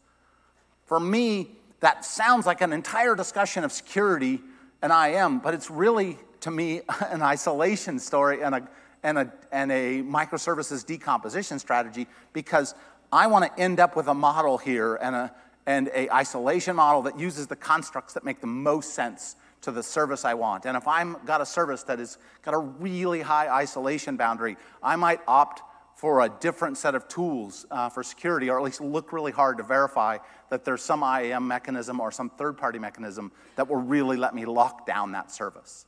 For 0.86 0.98
me, 0.98 1.50
that 1.80 2.04
sounds 2.04 2.46
like 2.46 2.60
an 2.60 2.72
entire 2.72 3.14
discussion 3.14 3.64
of 3.64 3.72
security 3.72 4.40
and 4.82 4.92
IAM, 4.92 5.38
but 5.38 5.54
it's 5.54 5.70
really, 5.70 6.18
to 6.42 6.50
me, 6.50 6.82
an 7.10 7.22
isolation 7.22 7.98
story 7.98 8.42
and 8.42 8.54
a, 8.54 8.68
and 9.02 9.18
a, 9.18 9.32
and 9.50 9.72
a 9.72 10.02
microservices 10.02 10.84
decomposition 10.84 11.58
strategy 11.58 12.06
because 12.32 12.74
I 13.10 13.26
want 13.26 13.44
to 13.44 13.62
end 13.62 13.80
up 13.80 13.96
with 13.96 14.06
a 14.06 14.14
model 14.14 14.58
here 14.58 14.96
and 14.96 15.16
a, 15.16 15.34
and 15.66 15.88
a 15.94 16.12
isolation 16.12 16.76
model 16.76 17.02
that 17.02 17.18
uses 17.18 17.46
the 17.46 17.56
constructs 17.56 18.14
that 18.14 18.24
make 18.24 18.40
the 18.40 18.46
most 18.46 18.94
sense 18.94 19.36
to 19.62 19.70
the 19.70 19.82
service 19.82 20.24
I 20.24 20.34
want. 20.34 20.66
And 20.66 20.76
if 20.76 20.88
I've 20.88 21.24
got 21.24 21.40
a 21.40 21.46
service 21.46 21.84
that 21.84 21.98
has 21.98 22.18
got 22.42 22.54
a 22.54 22.58
really 22.58 23.20
high 23.20 23.48
isolation 23.48 24.16
boundary, 24.16 24.56
I 24.82 24.96
might 24.96 25.20
opt 25.28 25.62
for 25.94 26.22
a 26.22 26.28
different 26.40 26.76
set 26.78 26.96
of 26.96 27.06
tools 27.06 27.64
uh, 27.70 27.88
for 27.88 28.02
security, 28.02 28.50
or 28.50 28.58
at 28.58 28.64
least 28.64 28.80
look 28.80 29.12
really 29.12 29.30
hard 29.30 29.58
to 29.58 29.62
verify 29.62 30.18
that 30.48 30.64
there's 30.64 30.82
some 30.82 31.04
IAM 31.04 31.46
mechanism 31.46 32.00
or 32.00 32.10
some 32.10 32.28
third 32.30 32.58
party 32.58 32.80
mechanism 32.80 33.30
that 33.54 33.68
will 33.68 33.76
really 33.76 34.16
let 34.16 34.34
me 34.34 34.44
lock 34.44 34.84
down 34.84 35.12
that 35.12 35.30
service. 35.30 35.86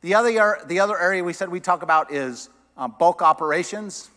The 0.00 0.14
other, 0.14 0.58
the 0.66 0.80
other 0.80 0.98
area 0.98 1.24
we 1.24 1.32
said 1.32 1.48
we 1.48 1.60
talk 1.60 1.82
about 1.82 2.12
is 2.12 2.50
uh, 2.76 2.86
bulk 2.86 3.20
operations. 3.20 4.10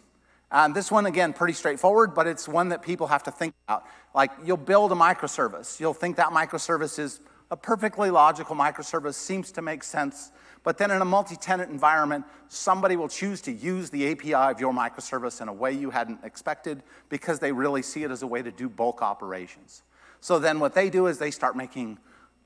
And 0.52 0.76
this 0.76 0.92
one, 0.92 1.06
again, 1.06 1.34
pretty 1.34 1.54
straightforward, 1.54 2.14
but 2.14 2.28
it's 2.28 2.48
one 2.48 2.70
that 2.70 2.82
people 2.82 3.08
have 3.08 3.24
to 3.24 3.32
think 3.32 3.54
about. 3.68 3.86
Like, 4.14 4.32
you'll 4.44 4.58
build 4.58 4.92
a 4.92 4.96
microservice. 4.96 5.80
You'll 5.80 5.94
think 5.94 6.18
that 6.18 6.28
microservice 6.28 7.00
is 7.00 7.22
a 7.50 7.58
perfectly 7.58 8.12
logical 8.12 8.56
microservice, 8.56 9.16
seems 9.16 9.52
to 9.54 9.62
make 9.62 9.84
sense. 9.84 10.32
But 10.64 10.78
then 10.78 10.92
in 10.92 11.02
a 11.02 11.06
multi 11.06 11.36
tenant 11.36 11.72
environment, 11.72 12.26
somebody 12.48 12.96
will 12.96 13.08
choose 13.08 13.42
to 13.42 13.52
use 13.52 13.90
the 13.90 14.12
API 14.12 14.36
of 14.36 14.60
your 14.60 14.74
microservice 14.74 15.42
in 15.42 15.48
a 15.48 15.54
way 15.54 15.72
you 15.72 15.90
hadn't 15.90 16.20
expected 16.24 16.84
because 17.10 17.40
they 17.40 17.52
really 17.52 17.82
see 17.82 18.04
it 18.04 18.12
as 18.12 18.22
a 18.22 18.28
way 18.28 18.44
to 18.44 18.52
do 18.52 18.70
bulk 18.70 19.02
operations. 19.02 19.82
So 20.20 20.38
then 20.38 20.60
what 20.60 20.76
they 20.76 20.90
do 20.92 21.08
is 21.08 21.18
they 21.18 21.32
start 21.32 21.56
making 21.56 21.98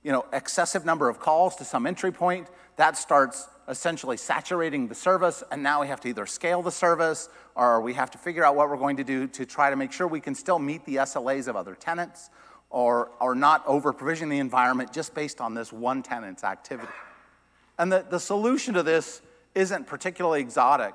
you 0.06 0.12
know, 0.12 0.24
excessive 0.32 0.86
number 0.86 1.10
of 1.10 1.20
calls 1.20 1.56
to 1.56 1.66
some 1.66 1.88
entry 1.88 2.12
point. 2.12 2.48
That 2.76 2.96
starts 2.96 3.48
essentially 3.68 4.18
saturating 4.18 4.88
the 4.88 4.94
service, 4.94 5.44
and 5.50 5.64
now 5.64 5.82
we 5.82 5.88
have 5.88 6.00
to 6.02 6.10
either 6.10 6.28
scale 6.28 6.62
the 6.62 6.72
service 6.72 7.28
or 7.56 7.82
we 7.82 7.96
have 7.96 8.12
to 8.12 8.20
figure 8.20 8.46
out 8.46 8.56
what 8.56 8.70
we're 8.70 8.78
going 8.78 8.98
to 8.98 9.04
do 9.04 9.26
to 9.30 9.48
try 9.48 9.72
to 9.72 9.76
make 9.76 9.92
sure 9.92 10.08
we 10.08 10.20
can 10.20 10.36
still 10.36 10.60
meet 10.60 10.86
the 10.86 10.98
SLAs 10.98 11.48
of 11.48 11.56
other 11.56 11.74
tenants 11.74 12.30
or, 12.70 13.10
or 13.20 13.34
not 13.34 13.64
over 13.66 13.92
provision 13.92 14.30
the 14.30 14.38
environment 14.38 14.94
just 14.94 15.16
based 15.16 15.42
on 15.42 15.56
this 15.56 15.74
one 15.74 16.04
tenant's 16.04 16.44
activity. 16.44 16.94
And 17.80 17.92
the, 17.92 18.06
the 18.08 18.20
solution 18.20 18.76
to 18.76 18.84
this 18.84 19.24
isn't 19.56 19.88
particularly 19.88 20.40
exotic, 20.40 20.94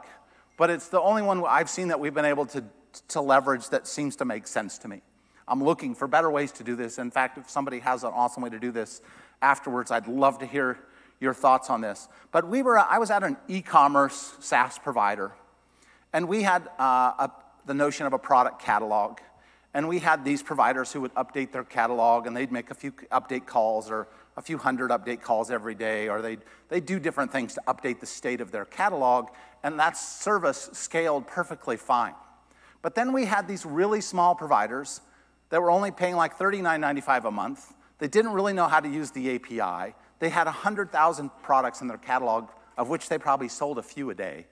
but 0.56 0.70
it's 0.70 0.86
the 0.86 1.00
only 1.00 1.22
one 1.22 1.42
I've 1.44 1.68
seen 1.68 1.88
that 1.88 1.98
we've 1.98 2.14
been 2.14 2.24
able 2.24 2.46
to, 2.46 2.62
to 3.08 3.20
leverage 3.20 3.70
that 3.70 3.88
seems 3.88 4.14
to 4.16 4.24
make 4.24 4.46
sense 4.46 4.78
to 4.78 4.88
me. 4.88 5.02
I'm 5.48 5.62
looking 5.62 5.94
for 5.94 6.06
better 6.06 6.30
ways 6.30 6.52
to 6.52 6.64
do 6.64 6.76
this. 6.76 6.98
In 6.98 7.10
fact, 7.10 7.38
if 7.38 7.50
somebody 7.50 7.80
has 7.80 8.04
an 8.04 8.12
awesome 8.14 8.42
way 8.42 8.50
to 8.50 8.58
do 8.58 8.70
this 8.70 9.02
afterwards, 9.42 9.90
I'd 9.90 10.06
love 10.06 10.38
to 10.38 10.46
hear 10.46 10.78
your 11.20 11.34
thoughts 11.34 11.70
on 11.70 11.80
this. 11.80 12.08
But 12.32 12.48
we 12.48 12.62
were, 12.62 12.78
I 12.78 12.98
was 12.98 13.10
at 13.10 13.22
an 13.22 13.36
e 13.48 13.60
commerce 13.60 14.34
SaaS 14.40 14.78
provider, 14.78 15.32
and 16.12 16.28
we 16.28 16.42
had 16.42 16.68
uh, 16.78 17.12
a, 17.18 17.30
the 17.66 17.74
notion 17.74 18.06
of 18.06 18.12
a 18.12 18.18
product 18.18 18.62
catalog. 18.62 19.18
And 19.72 19.86
we 19.86 20.00
had 20.00 20.24
these 20.24 20.42
providers 20.42 20.92
who 20.92 21.00
would 21.02 21.14
update 21.14 21.52
their 21.52 21.62
catalog, 21.62 22.26
and 22.26 22.36
they'd 22.36 22.50
make 22.50 22.72
a 22.72 22.74
few 22.74 22.90
update 23.12 23.46
calls 23.46 23.88
or 23.88 24.08
a 24.36 24.42
few 24.42 24.58
hundred 24.58 24.90
update 24.90 25.20
calls 25.20 25.50
every 25.50 25.74
day, 25.74 26.08
or 26.08 26.20
they'd, 26.22 26.40
they'd 26.68 26.86
do 26.86 26.98
different 26.98 27.30
things 27.30 27.54
to 27.54 27.62
update 27.68 28.00
the 28.00 28.06
state 28.06 28.40
of 28.40 28.50
their 28.50 28.64
catalog, 28.64 29.28
and 29.62 29.78
that 29.78 29.96
service 29.96 30.70
scaled 30.72 31.26
perfectly 31.26 31.76
fine. 31.76 32.14
But 32.82 32.94
then 32.94 33.12
we 33.12 33.26
had 33.26 33.46
these 33.46 33.64
really 33.64 34.00
small 34.00 34.34
providers 34.34 35.02
that 35.50 35.60
were 35.60 35.70
only 35.70 35.90
paying 35.90 36.16
like 36.16 36.38
$39.95 36.38 37.24
a 37.26 37.30
month. 37.30 37.74
They 37.98 38.08
didn't 38.08 38.32
really 38.32 38.52
know 38.52 38.66
how 38.66 38.80
to 38.80 38.88
use 38.88 39.10
the 39.10 39.34
API. 39.34 39.94
They 40.18 40.30
had 40.30 40.46
100,000 40.46 41.30
products 41.42 41.80
in 41.82 41.88
their 41.88 41.98
catalog, 41.98 42.48
of 42.78 42.88
which 42.88 43.08
they 43.08 43.18
probably 43.18 43.48
sold 43.48 43.78
a 43.78 43.82
few 43.82 44.10
a 44.10 44.14
day. 44.14 44.46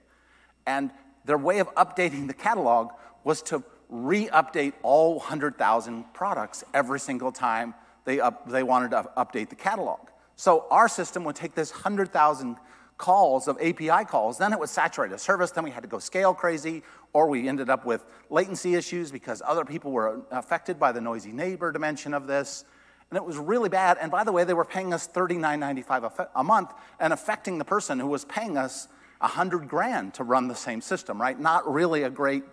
And 0.67 0.91
their 1.25 1.37
way 1.37 1.59
of 1.59 1.73
updating 1.75 2.27
the 2.27 2.33
catalog 2.33 2.91
was 3.23 3.41
to 3.43 3.63
re 3.89 4.27
update 4.27 4.73
all 4.83 5.15
100,000 5.15 6.13
products 6.13 6.63
every 6.73 6.99
single 6.99 7.31
time 7.31 7.73
they, 8.05 8.19
up, 8.19 8.49
they 8.49 8.63
wanted 8.63 8.91
to 8.91 9.09
update 9.17 9.49
the 9.49 9.55
catalog. 9.55 9.99
So 10.35 10.65
our 10.69 10.87
system 10.87 11.23
would 11.25 11.35
take 11.35 11.55
this 11.55 11.71
100,000 11.71 12.55
calls, 12.99 13.47
of 13.47 13.57
API 13.59 14.05
calls, 14.05 14.37
then 14.37 14.53
it 14.53 14.59
would 14.59 14.69
saturate 14.69 15.11
a 15.11 15.17
service, 15.17 15.49
then 15.51 15.63
we 15.63 15.71
had 15.71 15.81
to 15.81 15.89
go 15.89 15.97
scale 15.97 16.35
crazy, 16.35 16.83
or 17.13 17.27
we 17.27 17.47
ended 17.47 17.69
up 17.69 17.85
with 17.85 18.05
latency 18.29 18.75
issues 18.75 19.09
because 19.09 19.41
other 19.43 19.65
people 19.65 19.91
were 19.91 20.21
affected 20.29 20.77
by 20.77 20.91
the 20.91 21.01
noisy 21.01 21.31
neighbor 21.31 21.71
dimension 21.71 22.13
of 22.13 22.27
this. 22.27 22.65
And 23.09 23.17
it 23.17 23.25
was 23.25 23.37
really 23.37 23.69
bad. 23.69 23.97
And 23.99 24.11
by 24.11 24.23
the 24.23 24.31
way, 24.31 24.43
they 24.43 24.53
were 24.53 24.65
paying 24.65 24.93
us 24.93 25.07
$39.95 25.07 26.27
a 26.35 26.43
month 26.43 26.73
and 26.99 27.11
affecting 27.11 27.57
the 27.57 27.65
person 27.65 27.99
who 27.99 28.07
was 28.07 28.25
paying 28.25 28.57
us 28.57 28.87
100 29.21 29.67
grand 29.67 30.13
to 30.15 30.23
run 30.23 30.47
the 30.47 30.55
same 30.55 30.81
system, 30.81 31.19
right? 31.19 31.39
Not 31.39 31.71
really 31.71 32.03
a 32.03 32.09
great 32.09 32.43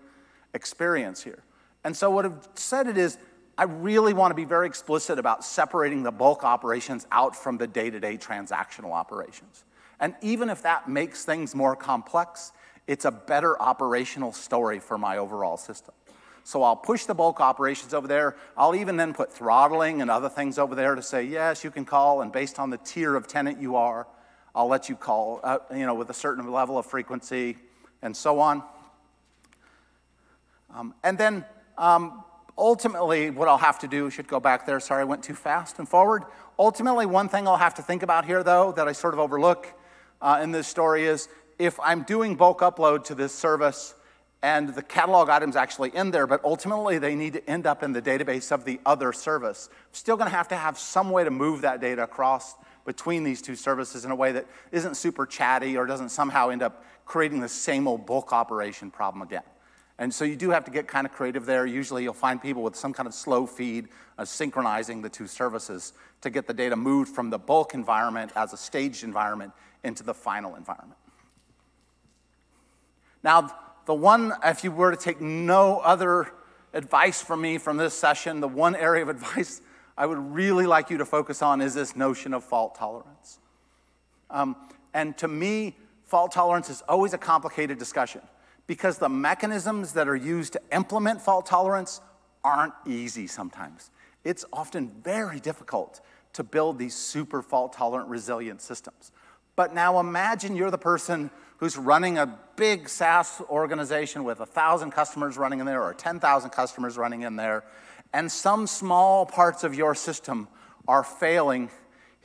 experience 0.54 1.22
here. 1.22 1.42
And 1.84 1.94
so 1.94 2.08
what 2.10 2.24
I've 2.24 2.48
said 2.54 2.86
it 2.86 2.96
is, 2.96 3.18
I 3.58 3.64
really 3.64 4.14
want 4.14 4.30
to 4.30 4.36
be 4.36 4.44
very 4.44 4.66
explicit 4.66 5.18
about 5.18 5.44
separating 5.44 6.04
the 6.04 6.12
bulk 6.12 6.44
operations 6.44 7.06
out 7.10 7.34
from 7.34 7.58
the 7.58 7.66
day-to-day 7.66 8.18
transactional 8.18 8.92
operations. 8.92 9.64
And 10.00 10.14
even 10.22 10.50
if 10.50 10.62
that 10.62 10.88
makes 10.88 11.24
things 11.24 11.54
more 11.54 11.74
complex, 11.74 12.52
it's 12.86 13.04
a 13.04 13.10
better 13.10 13.60
operational 13.60 14.32
story 14.32 14.78
for 14.78 14.98
my 14.98 15.16
overall 15.16 15.56
system. 15.56 15.94
So 16.44 16.62
I'll 16.62 16.76
push 16.76 17.06
the 17.06 17.14
bulk 17.14 17.40
operations 17.40 17.92
over 17.92 18.06
there. 18.06 18.36
I'll 18.56 18.76
even 18.76 18.96
then 18.96 19.14
put 19.14 19.32
throttling 19.32 20.00
and 20.00 20.10
other 20.10 20.28
things 20.28 20.58
over 20.58 20.76
there 20.76 20.94
to 20.94 21.02
say, 21.02 21.24
yes, 21.24 21.64
you 21.64 21.72
can 21.72 21.84
call, 21.84 22.20
and 22.20 22.30
based 22.30 22.60
on 22.60 22.70
the 22.70 22.78
tier 22.78 23.16
of 23.16 23.26
tenant 23.26 23.60
you 23.60 23.74
are, 23.74 24.06
I'll 24.54 24.68
let 24.68 24.88
you 24.88 24.94
call, 24.94 25.40
uh, 25.42 25.58
you 25.74 25.84
know, 25.84 25.94
with 25.94 26.08
a 26.08 26.14
certain 26.14 26.50
level 26.52 26.78
of 26.78 26.86
frequency 26.86 27.56
and 28.00 28.16
so 28.16 28.38
on. 28.38 28.62
Um, 30.72 30.94
and 31.02 31.18
then 31.18 31.44
um, 31.76 32.22
ultimately, 32.56 33.30
what 33.30 33.48
I'll 33.48 33.58
have 33.58 33.80
to 33.80 33.88
do, 33.88 34.08
should 34.08 34.28
go 34.28 34.38
back 34.38 34.66
there, 34.66 34.78
sorry, 34.78 35.00
I 35.00 35.04
went 35.04 35.24
too 35.24 35.34
fast 35.34 35.78
and 35.80 35.88
forward. 35.88 36.22
Ultimately, 36.58 37.06
one 37.06 37.28
thing 37.28 37.48
I'll 37.48 37.56
have 37.56 37.74
to 37.74 37.82
think 37.82 38.04
about 38.04 38.24
here, 38.24 38.44
though, 38.44 38.72
that 38.72 38.86
I 38.86 38.92
sort 38.92 39.14
of 39.14 39.20
overlook 39.20 39.74
uh, 40.20 40.40
in 40.42 40.52
this 40.52 40.66
story 40.66 41.04
is 41.04 41.28
if 41.58 41.78
I'm 41.80 42.02
doing 42.02 42.36
bulk 42.36 42.60
upload 42.60 43.04
to 43.04 43.14
this 43.14 43.34
service 43.34 43.94
and 44.42 44.68
the 44.68 44.82
catalog 44.82 45.28
item's 45.28 45.56
actually 45.56 45.94
in 45.94 46.10
there, 46.10 46.26
but 46.26 46.44
ultimately 46.44 46.98
they 46.98 47.14
need 47.14 47.32
to 47.34 47.50
end 47.50 47.66
up 47.66 47.82
in 47.82 47.92
the 47.92 48.02
database 48.02 48.52
of 48.52 48.64
the 48.64 48.80
other 48.84 49.12
service, 49.12 49.68
I'm 49.72 49.94
still 49.94 50.16
gonna 50.16 50.30
have 50.30 50.48
to 50.48 50.56
have 50.56 50.78
some 50.78 51.10
way 51.10 51.24
to 51.24 51.30
move 51.30 51.62
that 51.62 51.80
data 51.80 52.02
across 52.02 52.54
between 52.84 53.24
these 53.24 53.42
two 53.42 53.56
services 53.56 54.04
in 54.04 54.10
a 54.10 54.14
way 54.14 54.32
that 54.32 54.46
isn't 54.70 54.96
super 54.96 55.26
chatty 55.26 55.76
or 55.76 55.86
doesn't 55.86 56.10
somehow 56.10 56.50
end 56.50 56.62
up 56.62 56.84
creating 57.04 57.40
the 57.40 57.48
same 57.48 57.88
old 57.88 58.06
bulk 58.06 58.32
operation 58.32 58.90
problem 58.90 59.22
again. 59.22 59.42
And 59.98 60.12
so 60.12 60.24
you 60.24 60.36
do 60.36 60.50
have 60.50 60.64
to 60.64 60.70
get 60.70 60.86
kind 60.86 61.06
of 61.06 61.12
creative 61.12 61.46
there. 61.46 61.64
Usually 61.64 62.02
you'll 62.02 62.12
find 62.12 62.40
people 62.40 62.62
with 62.62 62.76
some 62.76 62.92
kind 62.92 63.06
of 63.06 63.14
slow 63.14 63.46
feed 63.46 63.88
uh, 64.18 64.24
synchronizing 64.24 65.00
the 65.00 65.08
two 65.08 65.26
services 65.26 65.94
to 66.20 66.30
get 66.30 66.46
the 66.46 66.52
data 66.52 66.76
moved 66.76 67.14
from 67.14 67.30
the 67.30 67.38
bulk 67.38 67.72
environment 67.72 68.30
as 68.36 68.52
a 68.52 68.56
staged 68.56 69.04
environment 69.04 69.52
into 69.86 70.02
the 70.02 70.12
final 70.12 70.56
environment. 70.56 70.98
Now, 73.22 73.54
the 73.86 73.94
one, 73.94 74.32
if 74.44 74.64
you 74.64 74.70
were 74.70 74.90
to 74.90 74.96
take 74.96 75.20
no 75.20 75.78
other 75.78 76.32
advice 76.74 77.22
from 77.22 77.40
me 77.40 77.56
from 77.58 77.76
this 77.76 77.94
session, 77.94 78.40
the 78.40 78.48
one 78.48 78.76
area 78.76 79.02
of 79.02 79.08
advice 79.16 79.62
I 79.96 80.04
would 80.04 80.18
really 80.18 80.66
like 80.66 80.90
you 80.90 80.98
to 80.98 81.06
focus 81.06 81.40
on 81.40 81.62
is 81.62 81.72
this 81.72 81.96
notion 81.96 82.34
of 82.34 82.44
fault 82.44 82.74
tolerance. 82.74 83.38
Um, 84.30 84.56
and 84.92 85.16
to 85.18 85.28
me, 85.28 85.76
fault 86.04 86.32
tolerance 86.32 86.68
is 86.68 86.82
always 86.88 87.14
a 87.14 87.18
complicated 87.18 87.78
discussion 87.78 88.20
because 88.66 88.98
the 88.98 89.08
mechanisms 89.08 89.92
that 89.92 90.08
are 90.08 90.16
used 90.16 90.52
to 90.52 90.60
implement 90.72 91.22
fault 91.22 91.46
tolerance 91.46 92.00
aren't 92.44 92.74
easy 92.86 93.26
sometimes. 93.26 93.90
It's 94.24 94.44
often 94.52 94.90
very 95.02 95.40
difficult 95.40 96.00
to 96.34 96.44
build 96.44 96.78
these 96.78 96.94
super 96.94 97.40
fault 97.40 97.72
tolerant 97.72 98.10
resilient 98.10 98.60
systems. 98.60 99.12
But 99.56 99.74
now 99.74 99.98
imagine 99.98 100.54
you're 100.54 100.70
the 100.70 100.78
person 100.78 101.30
who's 101.56 101.76
running 101.76 102.18
a 102.18 102.38
big 102.56 102.88
SaaS 102.88 103.40
organization 103.48 104.24
with 104.24 104.38
1,000 104.38 104.90
customers 104.90 105.38
running 105.38 105.60
in 105.60 105.66
there 105.66 105.82
or 105.82 105.94
10,000 105.94 106.50
customers 106.50 106.98
running 106.98 107.22
in 107.22 107.36
there, 107.36 107.64
and 108.12 108.30
some 108.30 108.66
small 108.66 109.26
parts 109.26 109.64
of 109.64 109.74
your 109.74 109.94
system 109.94 110.48
are 110.86 111.02
failing 111.02 111.70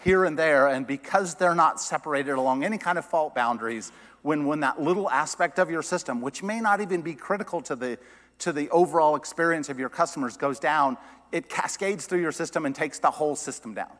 here 0.04 0.26
and 0.26 0.38
there, 0.38 0.68
and 0.68 0.86
because 0.86 1.36
they're 1.36 1.56
not 1.56 1.80
separated 1.80 2.34
along 2.34 2.64
any 2.64 2.78
kind 2.78 2.98
of 2.98 3.06
fault 3.06 3.36
boundaries, 3.36 3.92
when, 4.24 4.46
when 4.46 4.60
that 4.60 4.82
little 4.82 5.10
aspect 5.10 5.60
of 5.60 5.70
your 5.70 5.82
system, 5.82 6.22
which 6.22 6.44
may 6.44 6.60
not 6.60 6.82
even 6.82 7.02
be 7.02 7.14
critical 7.14 7.62
to 7.62 7.76
the, 7.76 7.98
to 8.40 8.52
the 8.52 8.70
overall 8.70 9.16
experience 9.16 9.70
of 9.70 9.80
your 9.80 9.90
customers, 9.90 10.38
goes 10.38 10.60
down, 10.60 10.98
it 11.32 11.50
cascades 11.50 12.06
through 12.06 12.22
your 12.22 12.32
system 12.32 12.66
and 12.66 12.76
takes 12.76 13.00
the 13.00 13.12
whole 13.12 13.36
system 13.36 13.74
down. 13.74 13.92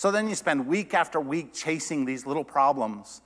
So 0.00 0.10
then 0.10 0.30
you 0.30 0.34
spend 0.34 0.66
week 0.66 0.94
after 0.94 1.20
week 1.20 1.52
chasing 1.52 2.06
these 2.06 2.24
little 2.24 2.42
problems 2.42 3.20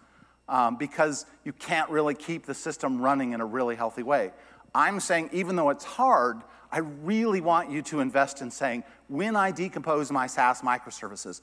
um, 0.49 0.75
because 0.75 1.25
you 1.45 1.53
can't 1.53 1.89
really 1.89 2.17
keep 2.17 2.47
the 2.47 2.55
system 2.55 3.01
running 3.01 3.33
in 3.33 3.41
a 3.41 3.45
really 3.45 3.77
healthy 3.77 4.03
way. 4.03 4.33
I'm 4.75 4.99
saying, 4.99 5.31
even 5.33 5.55
though 5.55 5.71
it's 5.71 5.85
hard, 5.85 6.41
I 6.73 6.79
really 6.79 7.41
want 7.41 7.71
you 7.71 7.81
to 7.83 8.01
invest 8.01 8.43
in 8.43 8.51
saying, 8.51 8.83
when 9.07 9.37
I 9.37 9.53
decompose 9.53 10.11
my 10.11 10.27
SaaS 10.27 10.63
microservices, 10.63 11.43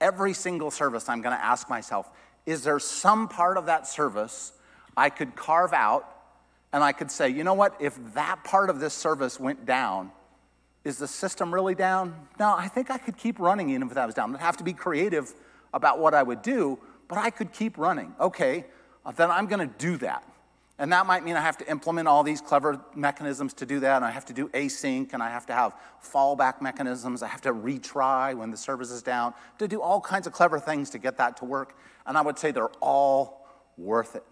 every 0.00 0.32
single 0.32 0.70
service 0.70 1.10
I'm 1.10 1.20
going 1.20 1.36
to 1.36 1.44
ask 1.44 1.68
myself, 1.68 2.10
is 2.46 2.64
there 2.64 2.78
some 2.78 3.28
part 3.28 3.58
of 3.58 3.66
that 3.66 3.86
service 3.86 4.54
I 4.96 5.10
could 5.10 5.36
carve 5.36 5.74
out 5.74 6.10
and 6.72 6.82
I 6.82 6.92
could 6.92 7.10
say, 7.10 7.28
you 7.28 7.44
know 7.44 7.52
what, 7.52 7.76
if 7.80 7.98
that 8.14 8.44
part 8.44 8.70
of 8.70 8.80
this 8.80 8.94
service 8.94 9.38
went 9.38 9.66
down, 9.66 10.10
is 10.84 10.98
the 10.98 11.08
system 11.08 11.52
really 11.52 11.74
down? 11.74 12.14
No, 12.38 12.54
I 12.56 12.68
think 12.68 12.90
I 12.90 12.98
could 12.98 13.16
keep 13.16 13.38
running 13.38 13.70
even 13.70 13.88
if 13.88 13.94
that 13.94 14.06
was 14.06 14.14
down. 14.14 14.34
I'd 14.34 14.40
have 14.40 14.56
to 14.58 14.64
be 14.64 14.72
creative 14.72 15.34
about 15.74 15.98
what 15.98 16.14
I 16.14 16.22
would 16.22 16.42
do, 16.42 16.78
but 17.08 17.18
I 17.18 17.30
could 17.30 17.52
keep 17.52 17.76
running. 17.76 18.14
Okay, 18.18 18.64
uh, 19.04 19.12
then 19.12 19.30
I'm 19.30 19.46
gonna 19.46 19.70
do 19.78 19.96
that. 19.98 20.24
And 20.80 20.90
that 20.94 21.04
might 21.04 21.22
mean 21.22 21.36
I 21.36 21.42
have 21.42 21.58
to 21.58 21.70
implement 21.70 22.08
all 22.08 22.22
these 22.22 22.40
clever 22.40 22.80
mechanisms 22.94 23.52
to 23.54 23.66
do 23.66 23.80
that, 23.80 23.96
and 23.96 24.04
I 24.04 24.10
have 24.10 24.24
to 24.24 24.32
do 24.32 24.48
async, 24.48 25.12
and 25.12 25.22
I 25.22 25.28
have 25.28 25.44
to 25.46 25.52
have 25.52 25.74
fallback 26.02 26.62
mechanisms. 26.62 27.22
I 27.22 27.28
have 27.28 27.42
to 27.42 27.52
retry 27.52 28.34
when 28.34 28.50
the 28.50 28.56
service 28.56 28.90
is 28.90 29.02
down, 29.02 29.34
to 29.58 29.68
do 29.68 29.82
all 29.82 30.00
kinds 30.00 30.26
of 30.26 30.32
clever 30.32 30.58
things 30.58 30.88
to 30.90 30.98
get 30.98 31.18
that 31.18 31.36
to 31.38 31.44
work. 31.44 31.76
And 32.06 32.16
I 32.16 32.22
would 32.22 32.38
say 32.38 32.50
they're 32.50 32.70
all 32.80 33.46
worth 33.76 34.16
it. 34.16 34.24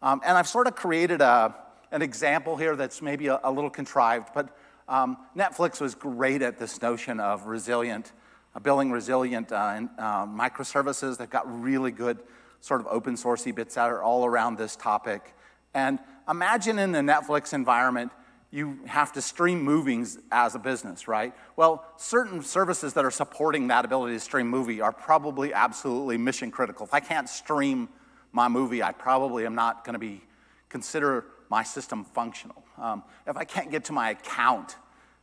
Um, 0.00 0.22
and 0.24 0.38
I've 0.38 0.48
sort 0.48 0.66
of 0.66 0.74
created 0.74 1.20
a, 1.20 1.54
an 1.90 2.00
example 2.00 2.56
here 2.56 2.74
that's 2.74 3.02
maybe 3.02 3.26
a, 3.26 3.38
a 3.44 3.52
little 3.52 3.68
contrived, 3.68 4.30
but 4.34 4.56
um, 4.90 5.16
Netflix 5.36 5.80
was 5.80 5.94
great 5.94 6.42
at 6.42 6.58
this 6.58 6.82
notion 6.82 7.20
of 7.20 7.46
resilient, 7.46 8.12
uh, 8.54 8.58
building 8.58 8.90
resilient 8.90 9.52
uh, 9.52 9.80
uh, 9.96 10.26
microservices. 10.26 11.16
They've 11.16 11.30
got 11.30 11.62
really 11.62 11.92
good 11.92 12.18
sort 12.60 12.80
of 12.80 12.88
open 12.88 13.14
sourcey 13.14 13.54
bits 13.54 13.76
that 13.76 13.88
are 13.88 14.02
all 14.02 14.26
around 14.26 14.58
this 14.58 14.74
topic. 14.74 15.34
And 15.74 16.00
imagine 16.28 16.78
in 16.80 16.90
the 16.90 16.98
Netflix 16.98 17.54
environment, 17.54 18.10
you 18.50 18.80
have 18.86 19.12
to 19.12 19.22
stream 19.22 19.62
movies 19.62 20.18
as 20.32 20.56
a 20.56 20.58
business, 20.58 21.06
right? 21.06 21.32
Well, 21.54 21.84
certain 21.96 22.42
services 22.42 22.94
that 22.94 23.04
are 23.04 23.10
supporting 23.12 23.68
that 23.68 23.84
ability 23.84 24.14
to 24.14 24.20
stream 24.20 24.48
movie 24.48 24.80
are 24.80 24.90
probably 24.90 25.54
absolutely 25.54 26.18
mission 26.18 26.50
critical. 26.50 26.84
If 26.84 26.92
I 26.92 26.98
can't 26.98 27.28
stream 27.28 27.88
my 28.32 28.48
movie, 28.48 28.82
I 28.82 28.90
probably 28.90 29.46
am 29.46 29.54
not 29.54 29.84
going 29.84 29.92
to 29.92 30.00
be 30.00 30.22
consider 30.68 31.26
my 31.50 31.62
system 31.62 32.04
functional. 32.04 32.64
Um, 32.78 33.02
if 33.26 33.36
I 33.36 33.44
can't 33.44 33.70
get 33.70 33.84
to 33.86 33.92
my 33.92 34.10
account 34.10 34.76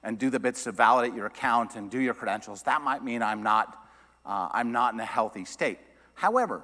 and 0.03 0.19
do 0.19 0.29
the 0.29 0.39
bits 0.39 0.65
to 0.65 0.71
validate 0.71 1.15
your 1.15 1.25
account 1.25 1.75
and 1.75 1.89
do 1.89 1.99
your 1.99 2.13
credentials, 2.13 2.63
that 2.63 2.81
might 2.81 3.03
mean 3.03 3.23
I'm 3.23 3.41
not, 3.41 3.83
uh, 4.25 4.49
I'm 4.51 4.71
not 4.71 4.93
in 4.93 4.99
a 4.99 5.05
healthy 5.05 5.45
state. 5.45 5.79
However, 6.13 6.61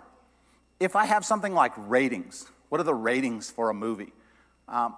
if 0.79 0.95
I 0.95 1.05
have 1.05 1.25
something 1.25 1.53
like 1.53 1.71
ratings, 1.77 2.45
what 2.69 2.81
are 2.81 2.83
the 2.83 2.93
ratings 2.93 3.49
for 3.49 3.69
a 3.69 3.73
movie? 3.73 4.11
Um, 4.67 4.95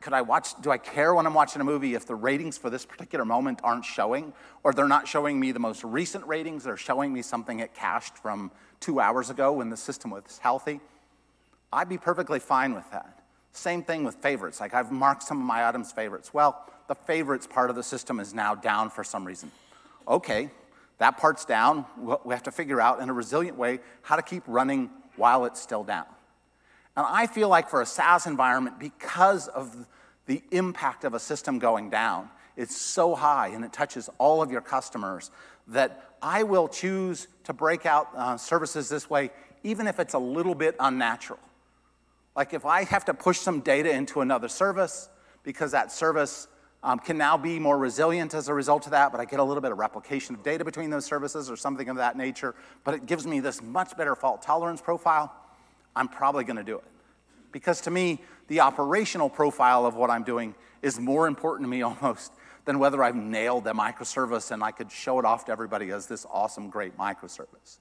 could 0.00 0.12
I 0.12 0.22
watch, 0.22 0.60
do 0.60 0.70
I 0.70 0.78
care 0.78 1.12
when 1.14 1.26
I'm 1.26 1.34
watching 1.34 1.60
a 1.60 1.64
movie 1.64 1.94
if 1.94 2.06
the 2.06 2.14
ratings 2.14 2.56
for 2.56 2.70
this 2.70 2.86
particular 2.86 3.24
moment 3.24 3.60
aren't 3.64 3.84
showing, 3.84 4.32
or 4.62 4.72
they're 4.72 4.86
not 4.86 5.08
showing 5.08 5.40
me 5.40 5.50
the 5.50 5.58
most 5.58 5.82
recent 5.82 6.24
ratings, 6.26 6.62
they're 6.62 6.76
showing 6.76 7.12
me 7.12 7.22
something 7.22 7.58
it 7.58 7.74
cached 7.74 8.16
from 8.16 8.52
two 8.78 9.00
hours 9.00 9.30
ago 9.30 9.54
when 9.54 9.68
the 9.68 9.76
system 9.76 10.12
was 10.12 10.38
healthy? 10.38 10.80
I'd 11.72 11.88
be 11.88 11.98
perfectly 11.98 12.38
fine 12.38 12.74
with 12.74 12.88
that. 12.92 13.19
Same 13.52 13.82
thing 13.82 14.04
with 14.04 14.16
favorites. 14.16 14.60
Like 14.60 14.74
I've 14.74 14.92
marked 14.92 15.22
some 15.22 15.38
of 15.38 15.44
my 15.44 15.66
items 15.66 15.92
favorites. 15.92 16.32
Well, 16.32 16.64
the 16.88 16.94
favorites 16.94 17.46
part 17.46 17.70
of 17.70 17.76
the 17.76 17.82
system 17.82 18.20
is 18.20 18.34
now 18.34 18.54
down 18.54 18.90
for 18.90 19.04
some 19.04 19.24
reason. 19.24 19.50
Okay, 20.08 20.50
that 20.98 21.16
part's 21.16 21.44
down. 21.44 21.86
We 22.24 22.34
have 22.34 22.42
to 22.44 22.50
figure 22.50 22.80
out 22.80 23.00
in 23.00 23.08
a 23.08 23.12
resilient 23.12 23.56
way 23.56 23.80
how 24.02 24.16
to 24.16 24.22
keep 24.22 24.42
running 24.46 24.90
while 25.16 25.44
it's 25.44 25.60
still 25.60 25.84
down. 25.84 26.06
And 26.96 27.06
I 27.08 27.26
feel 27.26 27.48
like 27.48 27.68
for 27.68 27.80
a 27.80 27.86
SaaS 27.86 28.26
environment, 28.26 28.78
because 28.78 29.48
of 29.48 29.86
the 30.26 30.42
impact 30.50 31.04
of 31.04 31.14
a 31.14 31.20
system 31.20 31.58
going 31.58 31.90
down, 31.90 32.28
it's 32.56 32.76
so 32.76 33.14
high 33.14 33.48
and 33.48 33.64
it 33.64 33.72
touches 33.72 34.10
all 34.18 34.42
of 34.42 34.50
your 34.50 34.60
customers 34.60 35.30
that 35.68 36.04
I 36.20 36.42
will 36.42 36.68
choose 36.68 37.28
to 37.44 37.52
break 37.52 37.86
out 37.86 38.08
uh, 38.14 38.36
services 38.36 38.88
this 38.88 39.08
way, 39.08 39.30
even 39.62 39.86
if 39.86 39.98
it's 39.98 40.14
a 40.14 40.18
little 40.18 40.54
bit 40.54 40.76
unnatural. 40.78 41.38
Like 42.36 42.54
if 42.54 42.64
I 42.64 42.84
have 42.84 43.04
to 43.06 43.14
push 43.14 43.38
some 43.38 43.60
data 43.60 43.90
into 43.90 44.20
another 44.20 44.48
service 44.48 45.08
because 45.42 45.72
that 45.72 45.90
service 45.90 46.48
um, 46.82 46.98
can 46.98 47.18
now 47.18 47.36
be 47.36 47.58
more 47.58 47.76
resilient 47.76 48.34
as 48.34 48.48
a 48.48 48.54
result 48.54 48.86
of 48.86 48.92
that, 48.92 49.12
but 49.12 49.20
I 49.20 49.24
get 49.24 49.40
a 49.40 49.44
little 49.44 49.60
bit 49.60 49.72
of 49.72 49.78
replication 49.78 50.34
of 50.34 50.42
data 50.42 50.64
between 50.64 50.90
those 50.90 51.04
services 51.04 51.50
or 51.50 51.56
something 51.56 51.88
of 51.88 51.96
that 51.96 52.16
nature, 52.16 52.54
but 52.84 52.94
it 52.94 53.06
gives 53.06 53.26
me 53.26 53.40
this 53.40 53.62
much 53.62 53.96
better 53.96 54.14
fault 54.14 54.42
tolerance 54.42 54.80
profile 54.80 55.32
I'm 55.94 56.08
probably 56.08 56.44
going 56.44 56.56
to 56.56 56.64
do 56.64 56.76
it. 56.76 56.84
Because 57.52 57.80
to 57.82 57.90
me, 57.90 58.22
the 58.48 58.60
operational 58.60 59.28
profile 59.28 59.84
of 59.84 59.96
what 59.96 60.08
I'm 60.08 60.22
doing 60.22 60.54
is 60.82 60.98
more 60.98 61.26
important 61.26 61.66
to 61.66 61.70
me 61.70 61.82
almost 61.82 62.32
than 62.64 62.78
whether 62.78 63.02
I've 63.02 63.16
nailed 63.16 63.64
the 63.64 63.72
microservice 63.72 64.50
and 64.50 64.62
I 64.62 64.70
could 64.70 64.90
show 64.92 65.18
it 65.18 65.24
off 65.24 65.46
to 65.46 65.52
everybody 65.52 65.90
as 65.90 66.06
this 66.06 66.26
awesome, 66.30 66.70
great 66.70 66.96
microservice. 66.96 67.78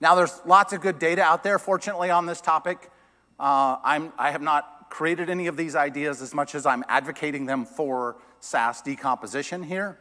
Now, 0.00 0.14
there's 0.14 0.40
lots 0.44 0.72
of 0.72 0.80
good 0.80 0.98
data 0.98 1.22
out 1.22 1.42
there, 1.42 1.58
fortunately, 1.58 2.10
on 2.10 2.26
this 2.26 2.40
topic. 2.40 2.90
Uh, 3.38 3.76
I 3.82 4.30
have 4.30 4.42
not 4.42 4.90
created 4.90 5.30
any 5.30 5.46
of 5.46 5.56
these 5.56 5.74
ideas 5.74 6.22
as 6.22 6.34
much 6.34 6.54
as 6.54 6.66
I'm 6.66 6.84
advocating 6.88 7.46
them 7.46 7.64
for 7.64 8.16
SaaS 8.40 8.82
decomposition 8.82 9.62
here. 9.62 9.98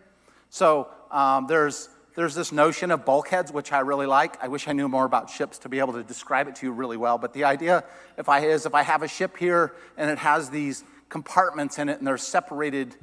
So 0.50 0.90
um, 1.12 1.48
there's, 1.48 1.90
there's 2.16 2.36
this 2.36 2.52
notion 2.52 2.92
of 2.92 3.06
bulkheads, 3.06 3.52
which 3.52 3.72
I 3.72 3.80
really 3.80 4.06
like. 4.06 4.42
I 4.44 4.48
wish 4.48 4.68
I 4.68 4.74
knew 4.74 4.88
more 4.88 5.06
about 5.06 5.30
ships 5.30 5.58
to 5.60 5.70
be 5.70 5.80
able 5.80 5.94
to 5.94 6.04
describe 6.04 6.48
it 6.48 6.56
to 6.58 6.66
you 6.66 6.72
really 6.72 6.98
well. 6.98 7.18
But 7.18 7.34
the 7.34 7.46
idea 7.46 7.84
if 8.18 8.30
I, 8.30 8.40
is 8.40 8.66
if 8.66 8.74
I 8.74 8.84
have 8.84 9.02
a 9.02 9.08
ship 9.08 9.38
here 9.38 9.74
and 9.98 10.10
it 10.10 10.18
has 10.20 10.50
these 10.50 10.84
compartments 11.10 11.80
in 11.80 11.90
it 11.90 11.98
and 11.98 12.08
they're 12.08 12.18
separated 12.18 12.96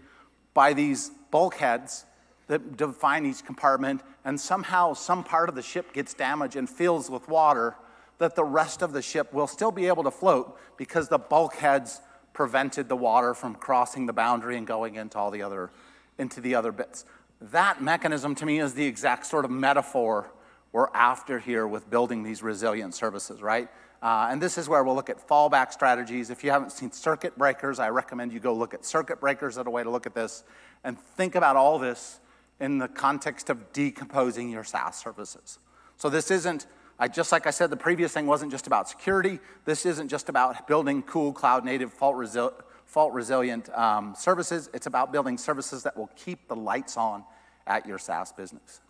by 0.55 0.73
these 0.73 1.11
bulkheads 1.31 2.05
that 2.53 2.77
define 2.77 3.25
each 3.25 3.43
compartment, 3.47 4.03
and 4.27 4.39
somehow 4.39 4.93
some 4.93 5.25
part 5.25 5.49
of 5.49 5.55
the 5.55 5.63
ship 5.63 5.95
gets 5.95 6.13
damaged 6.13 6.55
and 6.55 6.69
fills 6.69 7.09
with 7.09 7.27
water, 7.27 7.77
that 8.19 8.37
the 8.37 8.45
rest 8.45 8.83
of 8.83 8.93
the 8.93 9.01
ship 9.01 9.33
will 9.33 9.47
still 9.47 9.73
be 9.73 9.87
able 9.87 10.03
to 10.03 10.11
float 10.11 10.59
because 10.77 11.09
the 11.09 11.17
bulkheads 11.17 12.03
prevented 12.35 12.91
the 12.91 12.95
water 12.97 13.33
from 13.33 13.55
crossing 13.55 14.05
the 14.05 14.13
boundary 14.13 14.59
and 14.59 14.67
going 14.67 14.97
into 14.97 15.17
all 15.17 15.31
the 15.31 15.41
other 15.41 15.71
into 16.19 16.43
the 16.43 16.55
other 16.55 16.73
bits. 16.73 17.07
That 17.41 17.81
mechanism 17.81 18.35
to 18.35 18.45
me 18.45 18.61
is 18.61 18.75
the 18.75 18.85
exact 18.85 19.25
sort 19.25 19.47
of 19.47 19.51
metaphor 19.51 20.31
we're 20.73 20.89
after 20.93 21.39
here 21.39 21.67
with 21.67 21.89
building 21.89 22.23
these 22.23 22.43
resilient 22.43 22.95
services, 22.95 23.41
right? 23.41 23.71
Uh, 24.03 24.29
and 24.31 24.43
this 24.43 24.59
is 24.59 24.69
where 24.69 24.85
we'll 24.85 24.95
look 24.95 25.09
at 25.09 25.27
fallback 25.27 25.73
strategies. 25.73 26.29
If 26.29 26.45
you 26.45 26.51
haven't 26.51 26.73
seen 26.73 26.93
circuit 26.93 27.39
breakers, 27.39 27.79
I 27.79 27.89
recommend 27.89 28.31
you 28.31 28.41
go 28.41 28.53
look 28.53 28.75
at 28.75 28.85
circuit 28.85 29.21
breakers 29.21 29.57
as 29.57 29.67
a 29.67 29.71
way 29.71 29.83
to 29.83 29.91
look 29.91 30.05
at 30.05 30.15
this 30.15 30.45
and 30.85 30.99
think 30.99 31.35
about 31.35 31.57
all 31.57 31.79
this 31.79 32.21
in 32.63 32.79
the 32.79 32.87
context 32.87 33.51
of 33.51 33.73
decomposing 33.73 34.49
your 34.49 34.63
SaaS 34.63 34.97
services. 34.97 35.59
So 35.97 36.09
this 36.09 36.31
isn't, 36.31 36.69
I, 36.97 37.09
just 37.09 37.33
like 37.33 37.45
I 37.49 37.51
said, 37.51 37.71
the 37.71 37.77
previous 37.77 38.13
thing 38.13 38.29
wasn't 38.29 38.53
just 38.53 38.69
about 38.69 38.89
security. 38.89 39.41
This 39.65 39.85
isn't 39.85 40.09
just 40.09 40.29
about 40.29 40.69
building 40.69 41.03
cool 41.03 41.33
cloud 41.33 41.65
native 41.65 41.93
fault, 41.93 42.15
resi- 42.15 42.55
fault 42.87 43.13
resilient 43.15 43.69
um, 43.77 44.15
services. 44.17 44.71
It's 44.73 44.87
about 44.87 45.11
building 45.11 45.39
services 45.39 45.83
that 45.83 45.97
will 45.97 46.11
keep 46.15 46.47
the 46.47 46.55
lights 46.55 46.97
on 46.97 47.25
at 47.67 47.85
your 47.85 47.99
SaaS 47.99 48.31
business. 48.31 48.81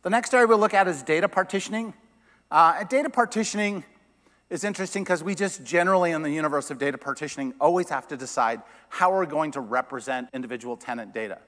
The 0.00 0.10
next 0.10 0.32
area 0.32 0.46
we'll 0.46 0.56
look 0.56 0.72
at 0.72 0.88
is 0.88 1.02
data 1.02 1.28
partitioning. 1.28 1.92
Uh, 2.50 2.84
data 2.84 3.10
partitioning 3.10 3.84
is 4.50 4.64
interesting 4.64 5.04
because 5.04 5.22
we 5.22 5.34
just 5.34 5.62
generally, 5.64 6.12
in 6.12 6.22
the 6.22 6.30
universe 6.30 6.70
of 6.70 6.78
data 6.78 6.96
partitioning, 6.96 7.54
always 7.60 7.90
have 7.90 8.08
to 8.08 8.16
decide 8.16 8.62
how 8.88 9.12
we're 9.12 9.26
going 9.26 9.50
to 9.52 9.60
represent 9.60 10.28
individual 10.32 10.76
tenant 10.76 11.12
data. 11.12 11.38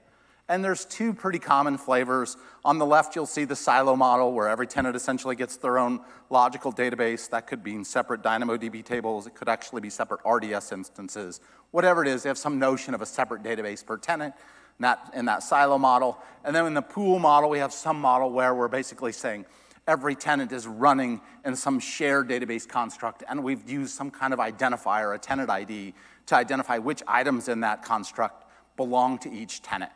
And 0.47 0.63
there's 0.63 0.85
two 0.85 1.13
pretty 1.13 1.39
common 1.39 1.77
flavors. 1.77 2.35
On 2.65 2.77
the 2.77 2.85
left, 2.85 3.15
you'll 3.15 3.25
see 3.25 3.45
the 3.45 3.55
silo 3.55 3.95
model, 3.95 4.33
where 4.33 4.49
every 4.49 4.67
tenant 4.67 4.95
essentially 4.95 5.35
gets 5.35 5.55
their 5.55 5.79
own 5.79 6.01
logical 6.29 6.73
database. 6.73 7.29
That 7.29 7.47
could 7.47 7.63
be 7.63 7.73
in 7.73 7.85
separate 7.85 8.21
DynamoDB 8.21 8.83
tables. 8.83 9.27
It 9.27 9.33
could 9.33 9.47
actually 9.47 9.81
be 9.81 9.89
separate 9.89 10.19
RDS 10.25 10.73
instances. 10.73 11.39
Whatever 11.71 12.03
it 12.03 12.09
is, 12.09 12.23
they 12.23 12.29
have 12.29 12.37
some 12.37 12.59
notion 12.59 12.93
of 12.93 13.01
a 13.01 13.05
separate 13.05 13.43
database 13.43 13.85
per 13.85 13.97
tenant 13.97 14.35
in 14.77 14.83
that, 14.83 15.11
in 15.15 15.25
that 15.25 15.41
silo 15.41 15.77
model. 15.77 16.19
And 16.43 16.53
then 16.55 16.65
in 16.65 16.73
the 16.73 16.81
pool 16.81 17.17
model, 17.17 17.49
we 17.49 17.59
have 17.59 17.71
some 17.71 17.99
model 18.01 18.29
where 18.29 18.53
we're 18.53 18.67
basically 18.67 19.13
saying, 19.13 19.45
every 19.87 20.15
tenant 20.15 20.51
is 20.51 20.67
running 20.67 21.21
in 21.45 21.55
some 21.55 21.79
shared 21.79 22.29
database 22.29 22.67
construct, 22.67 23.23
and 23.27 23.43
we've 23.43 23.69
used 23.69 23.93
some 23.93 24.11
kind 24.11 24.33
of 24.33 24.39
identifier, 24.39 25.15
a 25.15 25.17
tenant 25.17 25.49
ID, 25.49 25.93
to 26.27 26.35
identify 26.35 26.77
which 26.77 27.01
items 27.07 27.47
in 27.47 27.61
that 27.61 27.83
construct 27.83 28.45
belong 28.77 29.17
to 29.19 29.31
each 29.31 29.61
tenant. 29.61 29.91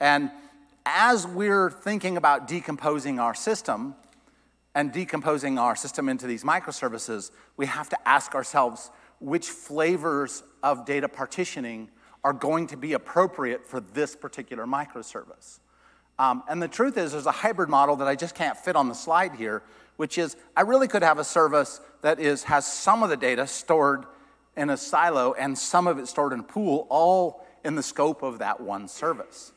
And 0.00 0.30
as 0.84 1.26
we're 1.26 1.70
thinking 1.70 2.16
about 2.16 2.48
decomposing 2.48 3.18
our 3.18 3.34
system 3.34 3.94
and 4.74 4.92
decomposing 4.92 5.58
our 5.58 5.76
system 5.76 6.08
into 6.08 6.26
these 6.26 6.44
microservices, 6.44 7.30
we 7.56 7.66
have 7.66 7.88
to 7.88 8.08
ask 8.08 8.34
ourselves 8.34 8.90
which 9.20 9.48
flavors 9.48 10.42
of 10.62 10.84
data 10.84 11.08
partitioning 11.08 11.90
are 12.24 12.32
going 12.32 12.66
to 12.68 12.76
be 12.76 12.92
appropriate 12.92 13.66
for 13.66 13.80
this 13.80 14.14
particular 14.14 14.66
microservice. 14.66 15.60
Um, 16.18 16.42
and 16.48 16.60
the 16.60 16.68
truth 16.68 16.98
is, 16.98 17.12
there's 17.12 17.26
a 17.26 17.32
hybrid 17.32 17.68
model 17.68 17.96
that 17.96 18.08
I 18.08 18.16
just 18.16 18.34
can't 18.34 18.56
fit 18.56 18.76
on 18.76 18.88
the 18.88 18.94
slide 18.94 19.34
here, 19.34 19.62
which 19.96 20.18
is 20.18 20.36
I 20.56 20.62
really 20.62 20.88
could 20.88 21.02
have 21.02 21.18
a 21.18 21.24
service 21.24 21.80
that 22.02 22.18
is, 22.18 22.44
has 22.44 22.66
some 22.66 23.02
of 23.02 23.10
the 23.10 23.16
data 23.16 23.46
stored 23.46 24.04
in 24.56 24.70
a 24.70 24.76
silo 24.76 25.34
and 25.34 25.56
some 25.56 25.86
of 25.86 25.98
it 25.98 26.08
stored 26.08 26.32
in 26.32 26.40
a 26.40 26.44
pool, 26.44 26.86
all 26.90 27.46
in 27.64 27.76
the 27.76 27.82
scope 27.82 28.22
of 28.22 28.40
that 28.40 28.60
one 28.60 28.88
service. 28.88 29.52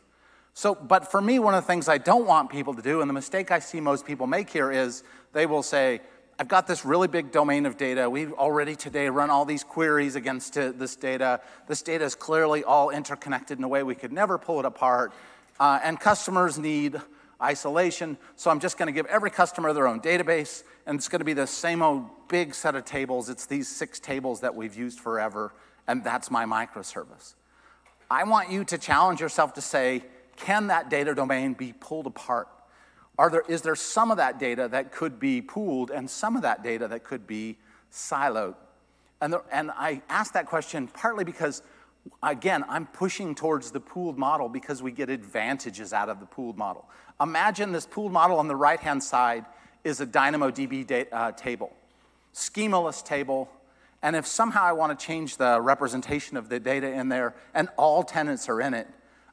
So, 0.53 0.75
but 0.75 1.09
for 1.09 1.21
me, 1.21 1.39
one 1.39 1.55
of 1.55 1.63
the 1.63 1.67
things 1.67 1.87
I 1.87 1.97
don't 1.97 2.27
want 2.27 2.49
people 2.49 2.73
to 2.75 2.81
do, 2.81 3.01
and 3.01 3.09
the 3.09 3.13
mistake 3.13 3.51
I 3.51 3.59
see 3.59 3.79
most 3.79 4.05
people 4.05 4.27
make 4.27 4.49
here 4.49 4.71
is 4.71 5.03
they 5.33 5.45
will 5.45 5.63
say, 5.63 6.01
I've 6.37 6.47
got 6.47 6.67
this 6.67 6.83
really 6.83 7.07
big 7.07 7.31
domain 7.31 7.65
of 7.65 7.77
data. 7.77 8.09
We've 8.09 8.33
already 8.33 8.75
today 8.75 9.09
run 9.09 9.29
all 9.29 9.45
these 9.45 9.63
queries 9.63 10.15
against 10.15 10.55
this 10.55 10.95
data. 10.95 11.39
This 11.67 11.81
data 11.81 12.03
is 12.03 12.15
clearly 12.15 12.63
all 12.63 12.89
interconnected 12.89 13.59
in 13.59 13.63
a 13.63 13.67
way 13.67 13.83
we 13.83 13.95
could 13.95 14.11
never 14.11 14.37
pull 14.37 14.59
it 14.59 14.65
apart. 14.65 15.13
Uh, 15.59 15.79
and 15.83 15.99
customers 15.99 16.57
need 16.57 16.99
isolation. 17.41 18.17
So 18.35 18.51
I'm 18.51 18.59
just 18.59 18.77
going 18.77 18.87
to 18.87 18.91
give 18.91 19.05
every 19.07 19.31
customer 19.31 19.73
their 19.73 19.87
own 19.87 19.99
database, 19.99 20.63
and 20.85 20.97
it's 20.97 21.07
going 21.07 21.19
to 21.19 21.25
be 21.25 21.33
the 21.33 21.47
same 21.47 21.81
old 21.81 22.05
big 22.27 22.53
set 22.53 22.75
of 22.75 22.85
tables. 22.85 23.29
It's 23.29 23.45
these 23.45 23.67
six 23.67 23.99
tables 23.99 24.41
that 24.41 24.55
we've 24.55 24.75
used 24.75 24.99
forever, 24.99 25.53
and 25.87 26.03
that's 26.03 26.31
my 26.31 26.45
microservice. 26.45 27.35
I 28.09 28.23
want 28.23 28.51
you 28.51 28.63
to 28.65 28.77
challenge 28.77 29.21
yourself 29.21 29.53
to 29.53 29.61
say, 29.61 30.03
can 30.35 30.67
that 30.67 30.89
data 30.89 31.13
domain 31.13 31.53
be 31.53 31.73
pulled 31.73 32.07
apart? 32.07 32.47
Are 33.17 33.29
there, 33.29 33.43
is 33.47 33.61
there 33.61 33.75
some 33.75 34.11
of 34.11 34.17
that 34.17 34.39
data 34.39 34.67
that 34.69 34.91
could 34.91 35.19
be 35.19 35.41
pooled 35.41 35.91
and 35.91 36.09
some 36.09 36.35
of 36.35 36.41
that 36.41 36.63
data 36.63 36.87
that 36.87 37.03
could 37.03 37.27
be 37.27 37.57
siloed? 37.91 38.55
And, 39.21 39.33
the, 39.33 39.43
and 39.51 39.69
I 39.71 40.01
ask 40.09 40.33
that 40.33 40.47
question 40.47 40.87
partly 40.87 41.23
because 41.23 41.61
Again, 42.23 42.63
I'm 42.67 42.87
pushing 42.87 43.35
towards 43.35 43.71
the 43.71 43.79
pooled 43.79 44.17
model 44.17 44.49
because 44.49 44.81
we 44.81 44.91
get 44.91 45.09
advantages 45.09 45.93
out 45.93 46.09
of 46.09 46.19
the 46.19 46.25
pooled 46.25 46.57
model. 46.57 46.89
Imagine 47.19 47.71
this 47.71 47.85
pooled 47.85 48.11
model 48.11 48.37
on 48.37 48.47
the 48.47 48.55
right 48.55 48.79
hand 48.79 49.03
side 49.03 49.45
is 49.83 50.01
a 50.01 50.07
DynamoDB 50.07 51.07
uh, 51.11 51.31
table, 51.33 51.73
schemaless 52.33 53.03
table. 53.03 53.49
And 54.03 54.15
if 54.15 54.25
somehow 54.25 54.63
I 54.63 54.71
want 54.71 54.97
to 54.97 55.05
change 55.05 55.37
the 55.37 55.61
representation 55.61 56.37
of 56.37 56.49
the 56.49 56.59
data 56.59 56.91
in 56.91 57.09
there 57.09 57.35
and 57.53 57.69
all 57.77 58.03
tenants 58.03 58.49
are 58.49 58.61
in 58.61 58.73
it, 58.73 58.87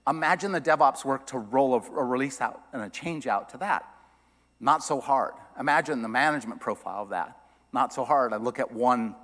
imagine 0.06 0.52
the 0.52 0.60
DevOps 0.60 1.04
work 1.04 1.26
to 1.28 1.38
roll 1.38 1.74
a, 1.74 1.78
a 1.78 2.04
release 2.04 2.40
out 2.40 2.62
and 2.72 2.82
a 2.82 2.90
change 2.90 3.26
out 3.26 3.48
to 3.50 3.58
that. 3.58 3.86
Not 4.60 4.82
so 4.82 5.00
hard. 5.00 5.34
Imagine 5.58 6.02
the 6.02 6.08
management 6.08 6.60
profile 6.60 7.02
of 7.02 7.10
that. 7.10 7.36
Not 7.72 7.92
so 7.92 8.04
hard. 8.04 8.32
I 8.32 8.36
look 8.36 8.58
at 8.58 8.72
one 8.72 9.14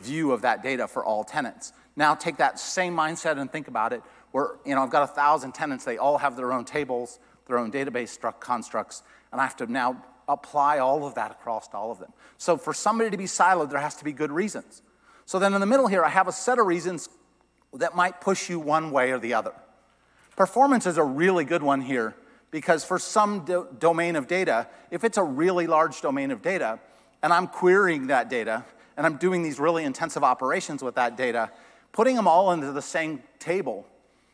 view 0.00 0.32
of 0.32 0.42
that 0.42 0.62
data 0.62 0.86
for 0.86 1.04
all 1.04 1.24
tenants. 1.24 1.72
Now 1.96 2.14
take 2.14 2.36
that 2.36 2.58
same 2.58 2.94
mindset 2.94 3.38
and 3.38 3.50
think 3.50 3.68
about 3.68 3.92
it. 3.92 4.02
Where 4.32 4.56
you 4.64 4.74
know 4.74 4.82
I've 4.82 4.90
got 4.90 5.02
a 5.02 5.12
thousand 5.12 5.52
tenants, 5.52 5.84
they 5.84 5.98
all 5.98 6.18
have 6.18 6.36
their 6.36 6.52
own 6.52 6.64
tables, 6.64 7.18
their 7.46 7.58
own 7.58 7.72
database 7.72 8.18
constructs, 8.38 9.02
and 9.32 9.40
I 9.40 9.44
have 9.44 9.56
to 9.56 9.66
now 9.66 10.04
apply 10.28 10.78
all 10.78 11.06
of 11.06 11.14
that 11.14 11.30
across 11.30 11.68
all 11.72 11.90
of 11.90 11.98
them. 11.98 12.12
So 12.36 12.56
for 12.56 12.74
somebody 12.74 13.10
to 13.10 13.16
be 13.16 13.24
siloed, 13.24 13.70
there 13.70 13.80
has 13.80 13.94
to 13.96 14.04
be 14.04 14.12
good 14.12 14.32
reasons. 14.32 14.82
So 15.24 15.38
then 15.38 15.54
in 15.54 15.60
the 15.60 15.66
middle 15.66 15.86
here, 15.86 16.04
I 16.04 16.08
have 16.08 16.28
a 16.28 16.32
set 16.32 16.58
of 16.58 16.66
reasons 16.66 17.08
that 17.74 17.94
might 17.94 18.20
push 18.20 18.48
you 18.48 18.58
one 18.58 18.90
way 18.90 19.12
or 19.12 19.18
the 19.18 19.34
other. 19.34 19.52
Performance 20.36 20.86
is 20.86 20.98
a 20.98 21.04
really 21.04 21.44
good 21.44 21.62
one 21.62 21.80
here 21.80 22.14
because 22.50 22.84
for 22.84 22.98
some 22.98 23.44
do- 23.44 23.68
domain 23.78 24.16
of 24.16 24.26
data, 24.26 24.68
if 24.90 25.04
it's 25.04 25.18
a 25.18 25.22
really 25.22 25.66
large 25.66 26.00
domain 26.00 26.30
of 26.30 26.42
data, 26.42 26.78
and 27.22 27.32
I'm 27.32 27.46
querying 27.46 28.08
that 28.08 28.28
data, 28.28 28.64
and 28.96 29.04
I'm 29.06 29.16
doing 29.16 29.42
these 29.42 29.58
really 29.58 29.84
intensive 29.84 30.24
operations 30.24 30.82
with 30.82 30.94
that 30.94 31.16
data, 31.16 31.50
putting 31.96 32.14
them 32.14 32.28
all 32.28 32.52
into 32.52 32.70
the 32.72 32.82
same 32.82 33.22
table 33.38 33.86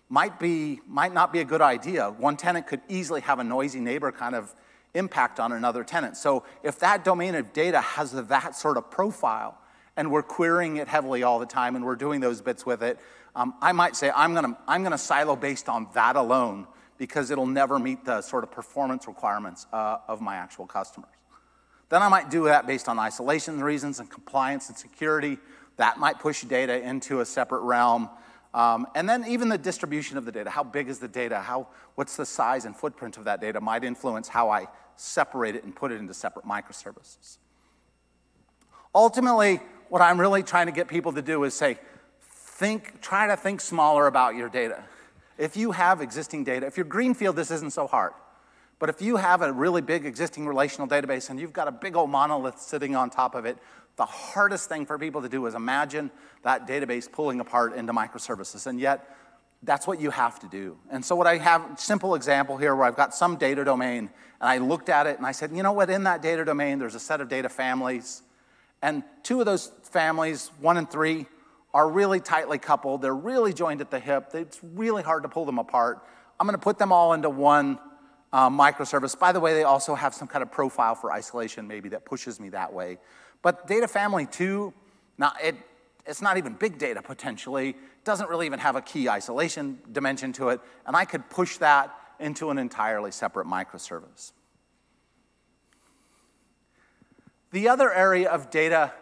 might, 0.08 0.40
be, 0.40 0.80
might 0.88 1.14
not 1.14 1.32
be 1.32 1.38
a 1.38 1.44
good 1.44 1.62
idea. 1.62 2.10
One 2.10 2.36
tenant 2.36 2.66
could 2.66 2.80
easily 2.88 3.20
have 3.20 3.38
a 3.38 3.44
noisy 3.44 3.78
neighbor 3.78 4.10
kind 4.10 4.34
of 4.34 4.52
impact 4.94 5.38
on 5.38 5.52
another 5.52 5.84
tenant. 5.84 6.16
So 6.16 6.42
if 6.64 6.80
that 6.80 7.04
domain 7.04 7.36
of 7.36 7.52
data 7.52 7.80
has 7.80 8.12
that 8.12 8.56
sort 8.56 8.76
of 8.76 8.90
profile, 8.90 9.56
and 9.96 10.10
we're 10.10 10.24
querying 10.24 10.78
it 10.78 10.88
heavily 10.88 11.22
all 11.22 11.38
the 11.38 11.46
time, 11.46 11.76
and 11.76 11.84
we're 11.84 11.96
doing 11.96 12.20
those 12.20 12.42
bits 12.42 12.66
with 12.66 12.82
it, 12.82 12.98
um, 13.36 13.54
I 13.62 13.70
might 13.70 13.94
say 13.94 14.10
I'm 14.14 14.34
gonna, 14.34 14.58
I'm 14.66 14.82
gonna 14.82 14.98
silo 14.98 15.36
based 15.36 15.68
on 15.68 15.86
that 15.94 16.16
alone 16.16 16.66
because 16.98 17.30
it'll 17.30 17.46
never 17.46 17.78
meet 17.78 18.04
the 18.04 18.22
sort 18.22 18.42
of 18.42 18.50
performance 18.50 19.06
requirements 19.06 19.66
uh, 19.72 19.98
of 20.08 20.20
my 20.20 20.34
actual 20.34 20.66
customers. 20.66 21.10
Then 21.90 22.02
I 22.02 22.08
might 22.08 22.28
do 22.28 22.44
that 22.44 22.66
based 22.66 22.88
on 22.88 22.98
isolation 22.98 23.62
reasons 23.62 24.00
and 24.00 24.10
compliance 24.10 24.68
and 24.68 24.76
security. 24.76 25.38
That 25.76 25.98
might 25.98 26.18
push 26.20 26.42
data 26.42 26.80
into 26.80 27.20
a 27.20 27.24
separate 27.24 27.62
realm. 27.62 28.10
Um, 28.54 28.86
and 28.94 29.08
then 29.08 29.24
even 29.26 29.48
the 29.48 29.58
distribution 29.58 30.18
of 30.18 30.24
the 30.24 30.32
data. 30.32 30.50
How 30.50 30.62
big 30.62 30.88
is 30.88 30.98
the 30.98 31.08
data? 31.08 31.40
How, 31.40 31.68
what's 31.94 32.16
the 32.16 32.26
size 32.26 32.64
and 32.64 32.76
footprint 32.76 33.16
of 33.16 33.24
that 33.24 33.40
data 33.40 33.60
might 33.60 33.84
influence 33.84 34.28
how 34.28 34.50
I 34.50 34.68
separate 34.96 35.56
it 35.56 35.64
and 35.64 35.74
put 35.74 35.92
it 35.92 35.96
into 35.96 36.14
separate 36.14 36.46
microservices. 36.46 37.38
Ultimately, 38.94 39.60
what 39.88 40.02
I'm 40.02 40.20
really 40.20 40.42
trying 40.42 40.66
to 40.66 40.72
get 40.72 40.88
people 40.88 41.12
to 41.12 41.22
do 41.22 41.44
is 41.44 41.54
say, 41.54 41.78
think, 42.20 43.00
try 43.00 43.26
to 43.26 43.36
think 43.36 43.60
smaller 43.60 44.06
about 44.06 44.36
your 44.36 44.48
data. 44.48 44.82
If 45.38 45.56
you 45.56 45.72
have 45.72 46.00
existing 46.00 46.44
data, 46.44 46.66
if 46.66 46.76
you're 46.76 46.84
greenfield, 46.84 47.36
this 47.36 47.50
isn't 47.50 47.72
so 47.72 47.86
hard. 47.86 48.12
But 48.78 48.90
if 48.90 49.00
you 49.00 49.16
have 49.16 49.42
a 49.42 49.52
really 49.52 49.80
big 49.80 50.04
existing 50.04 50.46
relational 50.46 50.88
database 50.88 51.30
and 51.30 51.38
you've 51.38 51.52
got 51.52 51.68
a 51.68 51.72
big 51.72 51.96
old 51.96 52.10
monolith 52.10 52.60
sitting 52.60 52.96
on 52.96 53.10
top 53.10 53.34
of 53.34 53.46
it, 53.46 53.56
the 53.96 54.06
hardest 54.06 54.68
thing 54.68 54.86
for 54.86 54.98
people 54.98 55.22
to 55.22 55.28
do 55.28 55.46
is 55.46 55.54
imagine 55.54 56.10
that 56.42 56.66
database 56.66 57.10
pulling 57.10 57.40
apart 57.40 57.74
into 57.74 57.92
microservices. 57.92 58.66
And 58.66 58.80
yet, 58.80 59.16
that's 59.62 59.86
what 59.86 60.00
you 60.00 60.10
have 60.10 60.40
to 60.40 60.48
do. 60.48 60.76
And 60.90 61.04
so 61.04 61.14
what 61.14 61.26
I 61.26 61.38
have, 61.38 61.78
simple 61.78 62.14
example 62.14 62.56
here 62.56 62.74
where 62.74 62.86
I've 62.86 62.96
got 62.96 63.14
some 63.14 63.36
data 63.36 63.64
domain 63.64 64.10
and 64.40 64.48
I 64.48 64.58
looked 64.58 64.88
at 64.88 65.06
it 65.06 65.18
and 65.18 65.26
I 65.26 65.32
said, 65.32 65.52
you 65.52 65.62
know 65.62 65.72
what, 65.72 65.88
in 65.88 66.04
that 66.04 66.20
data 66.20 66.44
domain, 66.44 66.78
there's 66.78 66.96
a 66.96 67.00
set 67.00 67.20
of 67.20 67.28
data 67.28 67.48
families. 67.48 68.22
And 68.80 69.04
two 69.22 69.38
of 69.38 69.46
those 69.46 69.70
families, 69.84 70.50
one 70.60 70.76
and 70.76 70.90
three, 70.90 71.26
are 71.72 71.88
really 71.88 72.18
tightly 72.18 72.58
coupled. 72.58 73.02
They're 73.02 73.14
really 73.14 73.52
joined 73.52 73.80
at 73.80 73.90
the 73.90 74.00
hip. 74.00 74.30
It's 74.34 74.58
really 74.62 75.02
hard 75.02 75.22
to 75.22 75.28
pull 75.28 75.44
them 75.44 75.58
apart. 75.58 76.04
I'm 76.40 76.46
going 76.46 76.58
to 76.58 76.62
put 76.62 76.78
them 76.78 76.92
all 76.92 77.12
into 77.12 77.30
one 77.30 77.78
uh, 78.32 78.50
microservice. 78.50 79.16
By 79.16 79.30
the 79.30 79.40
way, 79.40 79.54
they 79.54 79.62
also 79.62 79.94
have 79.94 80.12
some 80.12 80.26
kind 80.26 80.42
of 80.42 80.50
profile 80.50 80.96
for 80.96 81.12
isolation 81.12 81.68
maybe 81.68 81.90
that 81.90 82.04
pushes 82.04 82.40
me 82.40 82.48
that 82.50 82.72
way. 82.72 82.98
But 83.42 83.66
data 83.66 83.88
family 83.88 84.26
two, 84.26 84.72
now 85.18 85.32
it, 85.42 85.56
it's 86.06 86.22
not 86.22 86.36
even 86.38 86.54
big 86.54 86.78
data 86.78 87.02
potentially 87.02 87.76
doesn't 88.04 88.28
really 88.28 88.46
even 88.46 88.58
have 88.58 88.74
a 88.74 88.82
key 88.82 89.08
isolation 89.08 89.78
dimension 89.92 90.32
to 90.32 90.48
it, 90.48 90.60
and 90.86 90.96
I 90.96 91.04
could 91.04 91.28
push 91.30 91.58
that 91.58 91.94
into 92.18 92.50
an 92.50 92.58
entirely 92.58 93.10
separate 93.10 93.46
microservice. 93.46 94.32
The 97.50 97.68
other 97.68 97.92
area 97.92 98.30
of 98.30 98.50
data 98.50 98.92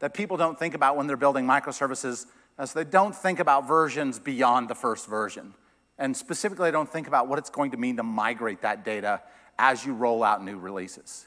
that 0.00 0.12
people 0.12 0.36
don't 0.36 0.58
think 0.58 0.74
about 0.74 0.96
when 0.96 1.06
they're 1.06 1.16
building 1.16 1.46
microservices 1.46 2.26
is 2.58 2.72
they 2.72 2.84
don't 2.84 3.16
think 3.16 3.38
about 3.38 3.66
versions 3.66 4.18
beyond 4.18 4.68
the 4.68 4.74
first 4.74 5.08
version. 5.08 5.54
And 5.98 6.16
specifically, 6.16 6.68
they 6.68 6.72
don't 6.72 6.90
think 6.90 7.06
about 7.08 7.28
what 7.28 7.38
it's 7.38 7.50
going 7.50 7.70
to 7.70 7.76
mean 7.76 7.96
to 7.96 8.02
migrate 8.02 8.62
that 8.62 8.84
data 8.84 9.22
as 9.58 9.86
you 9.86 9.94
roll 9.94 10.22
out 10.22 10.44
new 10.44 10.58
releases. 10.58 11.26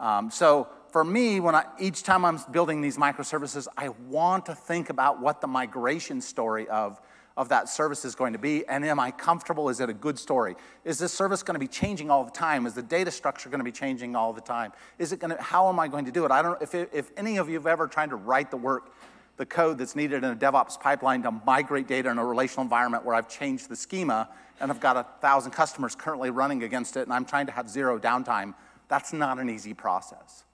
Um, 0.00 0.30
so 0.30 0.68
for 0.96 1.04
me, 1.04 1.40
when 1.40 1.54
I, 1.54 1.66
each 1.78 2.04
time 2.04 2.24
I'm 2.24 2.40
building 2.52 2.80
these 2.80 2.96
microservices, 2.96 3.68
I 3.76 3.90
want 4.08 4.46
to 4.46 4.54
think 4.54 4.88
about 4.88 5.20
what 5.20 5.42
the 5.42 5.46
migration 5.46 6.22
story 6.22 6.66
of, 6.68 7.02
of 7.36 7.50
that 7.50 7.68
service 7.68 8.06
is 8.06 8.14
going 8.14 8.32
to 8.32 8.38
be, 8.38 8.66
and 8.66 8.82
am 8.82 8.98
I 8.98 9.10
comfortable? 9.10 9.68
Is 9.68 9.80
it 9.80 9.90
a 9.90 9.92
good 9.92 10.18
story? 10.18 10.56
Is 10.86 10.98
this 10.98 11.12
service 11.12 11.42
going 11.42 11.54
to 11.54 11.58
be 11.58 11.68
changing 11.68 12.10
all 12.10 12.24
the 12.24 12.30
time? 12.30 12.64
Is 12.64 12.72
the 12.72 12.82
data 12.82 13.10
structure 13.10 13.50
going 13.50 13.58
to 13.58 13.64
be 13.64 13.72
changing 13.72 14.16
all 14.16 14.32
the 14.32 14.40
time? 14.40 14.72
Is 14.98 15.12
it 15.12 15.20
going 15.20 15.36
to, 15.36 15.42
how 15.42 15.68
am 15.68 15.78
I 15.78 15.86
going 15.86 16.06
to 16.06 16.10
do 16.10 16.24
it? 16.24 16.30
I 16.30 16.40
don't, 16.40 16.62
if, 16.62 16.74
it, 16.74 16.88
if 16.94 17.10
any 17.18 17.36
of 17.36 17.50
you 17.50 17.56
have 17.56 17.66
ever 17.66 17.86
tried 17.86 18.08
to 18.08 18.16
write 18.16 18.50
the 18.50 18.56
work, 18.56 18.90
the 19.36 19.44
code 19.44 19.76
that's 19.76 19.96
needed 19.96 20.24
in 20.24 20.30
a 20.30 20.34
DevOps 20.34 20.80
pipeline 20.80 21.22
to 21.24 21.30
migrate 21.30 21.88
data 21.88 22.08
in 22.08 22.16
a 22.16 22.24
relational 22.24 22.62
environment 22.62 23.04
where 23.04 23.14
I've 23.14 23.28
changed 23.28 23.68
the 23.68 23.76
schema 23.76 24.30
and 24.60 24.70
I've 24.70 24.80
got 24.80 24.96
a 24.96 25.04
thousand 25.20 25.50
customers 25.50 25.94
currently 25.94 26.30
running 26.30 26.62
against 26.62 26.96
it 26.96 27.02
and 27.02 27.12
I'm 27.12 27.26
trying 27.26 27.44
to 27.48 27.52
have 27.52 27.68
zero 27.68 27.98
downtime, 27.98 28.54
that's 28.88 29.12
not 29.12 29.38
an 29.38 29.50
easy 29.50 29.74
process 29.74 30.45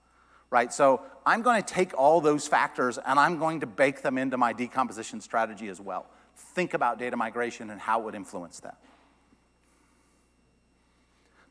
right? 0.53 0.72
So 0.72 1.00
I'm 1.24 1.42
going 1.42 1.61
to 1.61 1.74
take 1.74 1.98
all 1.98 2.20
those 2.20 2.46
factors 2.46 2.98
and 2.98 3.18
I'm 3.18 3.38
going 3.38 3.61
to 3.61 3.66
bake 3.66 4.03
them 4.03 4.18
into 4.18 4.36
my 4.36 4.53
decomposition 4.53 5.20
strategy 5.20 5.68
as 5.68 5.80
well. 5.80 6.07
Think 6.36 6.74
about 6.74 6.98
data 6.98 7.16
migration 7.16 7.70
and 7.70 7.80
how 7.80 8.00
it 8.00 8.05
would 8.05 8.14
influence 8.14 8.61
that. 8.61 8.76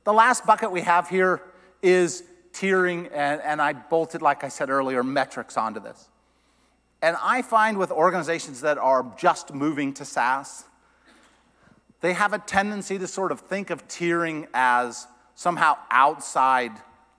The 0.03 0.13
last 0.13 0.45
bucket 0.45 0.71
we 0.71 0.81
have 0.81 1.09
here 1.09 1.41
is 1.81 2.23
tiering, 2.53 3.09
and, 3.13 3.41
and 3.41 3.61
I 3.61 3.73
bolted, 3.73 4.21
like 4.21 4.43
I 4.43 4.49
said 4.49 4.69
earlier, 4.69 5.03
metrics 5.03 5.57
onto 5.57 5.79
this. 5.79 6.09
And 7.01 7.17
I 7.21 7.41
find 7.41 7.77
with 7.77 7.91
organizations 7.91 8.61
that 8.61 8.77
are 8.77 9.05
just 9.17 9.53
moving 9.53 9.93
to 9.95 10.05
SaaS, 10.05 10.65
they 12.01 12.13
have 12.13 12.33
a 12.33 12.39
tendency 12.39 12.99
to 12.99 13.07
sort 13.07 13.31
of 13.31 13.41
think 13.41 13.69
of 13.69 13.87
tiering 13.87 14.47
as 14.53 15.07
somehow 15.35 15.77
outside 15.89 16.71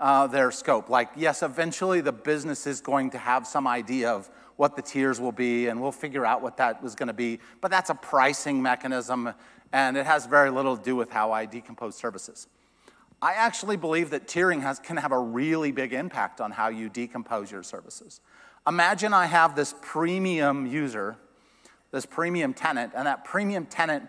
uh, 0.02 0.26
their 0.26 0.50
scope. 0.50 0.90
Like, 0.90 1.10
yes, 1.14 1.44
eventually 1.44 2.00
the 2.00 2.12
business 2.12 2.66
is 2.66 2.80
going 2.80 3.10
to 3.10 3.18
have 3.18 3.46
some 3.46 3.68
idea 3.68 4.10
of 4.10 4.28
what 4.56 4.74
the 4.74 4.82
tiers 4.82 5.20
will 5.20 5.32
be, 5.32 5.68
and 5.68 5.80
we'll 5.80 5.92
figure 5.92 6.26
out 6.26 6.42
what 6.42 6.56
that 6.56 6.82
was 6.82 6.96
going 6.96 7.06
to 7.06 7.12
be. 7.14 7.38
But 7.60 7.70
that's 7.70 7.88
a 7.88 7.94
pricing 7.94 8.60
mechanism, 8.60 9.32
and 9.72 9.96
it 9.96 10.04
has 10.04 10.26
very 10.26 10.50
little 10.50 10.76
to 10.76 10.82
do 10.82 10.96
with 10.96 11.10
how 11.10 11.30
I 11.30 11.46
decompose 11.46 11.94
services. 11.94 12.48
I 13.22 13.34
actually 13.34 13.76
believe 13.76 14.10
that 14.10 14.26
tiering 14.26 14.60
has, 14.62 14.80
can 14.80 14.96
have 14.96 15.12
a 15.12 15.18
really 15.18 15.70
big 15.70 15.92
impact 15.92 16.40
on 16.40 16.50
how 16.50 16.66
you 16.66 16.88
decompose 16.88 17.52
your 17.52 17.62
services. 17.62 18.20
Imagine 18.66 19.14
I 19.14 19.26
have 19.26 19.54
this 19.54 19.72
premium 19.82 20.66
user, 20.66 21.16
this 21.92 22.06
premium 22.06 22.54
tenant, 22.54 22.92
and 22.96 23.06
that 23.06 23.24
premium 23.24 23.66
tenant 23.66 24.08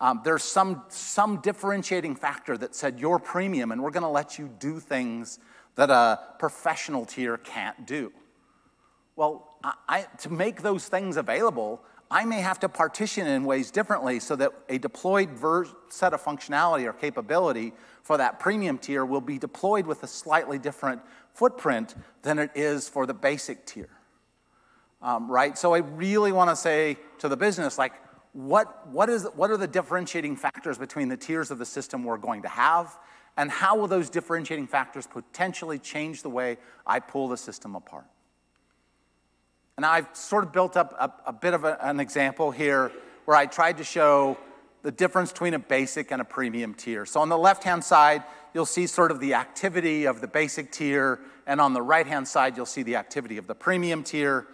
um, 0.00 0.20
there's 0.24 0.44
some, 0.44 0.82
some 0.88 1.40
differentiating 1.40 2.16
factor 2.16 2.56
that 2.58 2.74
said 2.74 3.00
you're 3.00 3.18
premium 3.18 3.72
and 3.72 3.82
we're 3.82 3.90
going 3.90 4.02
to 4.02 4.08
let 4.08 4.38
you 4.38 4.48
do 4.58 4.78
things 4.80 5.38
that 5.74 5.90
a 5.90 6.18
professional 6.38 7.04
tier 7.04 7.36
can't 7.36 7.86
do. 7.86 8.12
Well, 9.16 9.48
I, 9.88 10.06
to 10.20 10.30
make 10.30 10.62
those 10.62 10.86
things 10.86 11.16
available, 11.16 11.82
I 12.10 12.24
may 12.24 12.40
have 12.40 12.60
to 12.60 12.68
partition 12.68 13.26
in 13.26 13.44
ways 13.44 13.70
differently 13.70 14.20
so 14.20 14.36
that 14.36 14.52
a 14.68 14.78
deployed 14.78 15.30
set 15.88 16.14
of 16.14 16.22
functionality 16.22 16.84
or 16.84 16.92
capability 16.92 17.72
for 18.02 18.16
that 18.16 18.40
premium 18.40 18.78
tier 18.78 19.04
will 19.04 19.20
be 19.20 19.38
deployed 19.38 19.86
with 19.86 20.02
a 20.02 20.06
slightly 20.06 20.58
different 20.58 21.02
footprint 21.34 21.94
than 22.22 22.38
it 22.38 22.50
is 22.54 22.88
for 22.88 23.04
the 23.04 23.14
basic 23.14 23.66
tier. 23.66 23.90
Um, 25.02 25.30
right? 25.30 25.58
So 25.58 25.74
I 25.74 25.78
really 25.78 26.32
want 26.32 26.50
to 26.50 26.56
say 26.56 26.96
to 27.18 27.28
the 27.28 27.36
business, 27.36 27.76
like, 27.76 27.92
what, 28.32 28.88
what, 28.88 29.08
is, 29.08 29.26
what 29.34 29.50
are 29.50 29.56
the 29.56 29.66
differentiating 29.66 30.36
factors 30.36 30.78
between 30.78 31.08
the 31.08 31.16
tiers 31.16 31.50
of 31.50 31.58
the 31.58 31.66
system 31.66 32.04
we're 32.04 32.18
going 32.18 32.42
to 32.42 32.48
have, 32.48 32.98
and 33.36 33.50
how 33.50 33.76
will 33.76 33.86
those 33.86 34.10
differentiating 34.10 34.66
factors 34.66 35.06
potentially 35.06 35.78
change 35.78 36.22
the 36.22 36.30
way 36.30 36.58
I 36.86 37.00
pull 37.00 37.28
the 37.28 37.36
system 37.36 37.74
apart? 37.74 38.06
And 39.76 39.86
I've 39.86 40.08
sort 40.12 40.44
of 40.44 40.52
built 40.52 40.76
up 40.76 40.92
a, 40.98 41.30
a 41.30 41.32
bit 41.32 41.54
of 41.54 41.64
a, 41.64 41.78
an 41.84 42.00
example 42.00 42.50
here 42.50 42.90
where 43.26 43.36
I 43.36 43.46
tried 43.46 43.78
to 43.78 43.84
show 43.84 44.36
the 44.82 44.90
difference 44.90 45.32
between 45.32 45.54
a 45.54 45.58
basic 45.58 46.10
and 46.10 46.20
a 46.20 46.24
premium 46.24 46.74
tier. 46.74 47.06
So 47.06 47.20
on 47.20 47.28
the 47.28 47.38
left-hand 47.38 47.84
side, 47.84 48.24
you'll 48.54 48.66
see 48.66 48.86
sort 48.86 49.10
of 49.10 49.20
the 49.20 49.34
activity 49.34 50.04
of 50.04 50.20
the 50.20 50.28
basic 50.28 50.72
tier, 50.72 51.20
and 51.46 51.60
on 51.60 51.74
the 51.74 51.82
right-hand 51.82 52.26
side, 52.26 52.56
you'll 52.56 52.66
see 52.66 52.82
the 52.82 52.96
activity 52.96 53.38
of 53.38 53.46
the 53.46 53.54
premium 53.54 54.02
tier. 54.02 54.46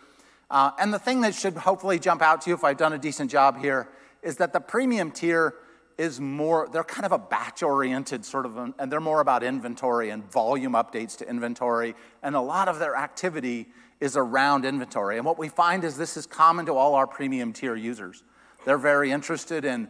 Uh, 0.54 0.70
and 0.78 0.94
the 0.94 1.00
thing 1.00 1.22
that 1.22 1.34
should 1.34 1.56
hopefully 1.56 1.98
jump 1.98 2.22
out 2.22 2.42
to 2.42 2.48
you 2.48 2.54
if 2.54 2.62
I've 2.62 2.76
done 2.76 2.92
a 2.92 2.98
decent 2.98 3.28
job 3.28 3.58
here 3.58 3.88
is 4.22 4.36
that 4.36 4.52
the 4.52 4.60
premium 4.60 5.10
tier 5.10 5.54
is 5.98 6.20
more, 6.20 6.68
they're 6.72 6.84
kind 6.84 7.04
of 7.04 7.10
a 7.10 7.18
batch 7.18 7.64
oriented 7.64 8.24
sort 8.24 8.46
of, 8.46 8.56
and 8.56 8.92
they're 8.92 9.00
more 9.00 9.20
about 9.20 9.42
inventory 9.42 10.10
and 10.10 10.22
volume 10.30 10.74
updates 10.74 11.16
to 11.16 11.28
inventory. 11.28 11.96
And 12.22 12.36
a 12.36 12.40
lot 12.40 12.68
of 12.68 12.78
their 12.78 12.94
activity 12.94 13.66
is 13.98 14.16
around 14.16 14.64
inventory. 14.64 15.16
And 15.16 15.26
what 15.26 15.40
we 15.40 15.48
find 15.48 15.82
is 15.82 15.96
this 15.96 16.16
is 16.16 16.24
common 16.24 16.66
to 16.66 16.76
all 16.76 16.94
our 16.94 17.08
premium 17.08 17.52
tier 17.52 17.74
users. 17.74 18.22
They're 18.64 18.78
very 18.78 19.10
interested 19.10 19.64
in 19.64 19.88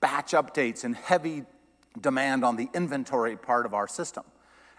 batch 0.00 0.32
updates 0.32 0.82
and 0.82 0.96
heavy 0.96 1.44
demand 2.00 2.44
on 2.44 2.56
the 2.56 2.68
inventory 2.74 3.36
part 3.36 3.66
of 3.66 3.72
our 3.72 3.86
system. 3.86 4.24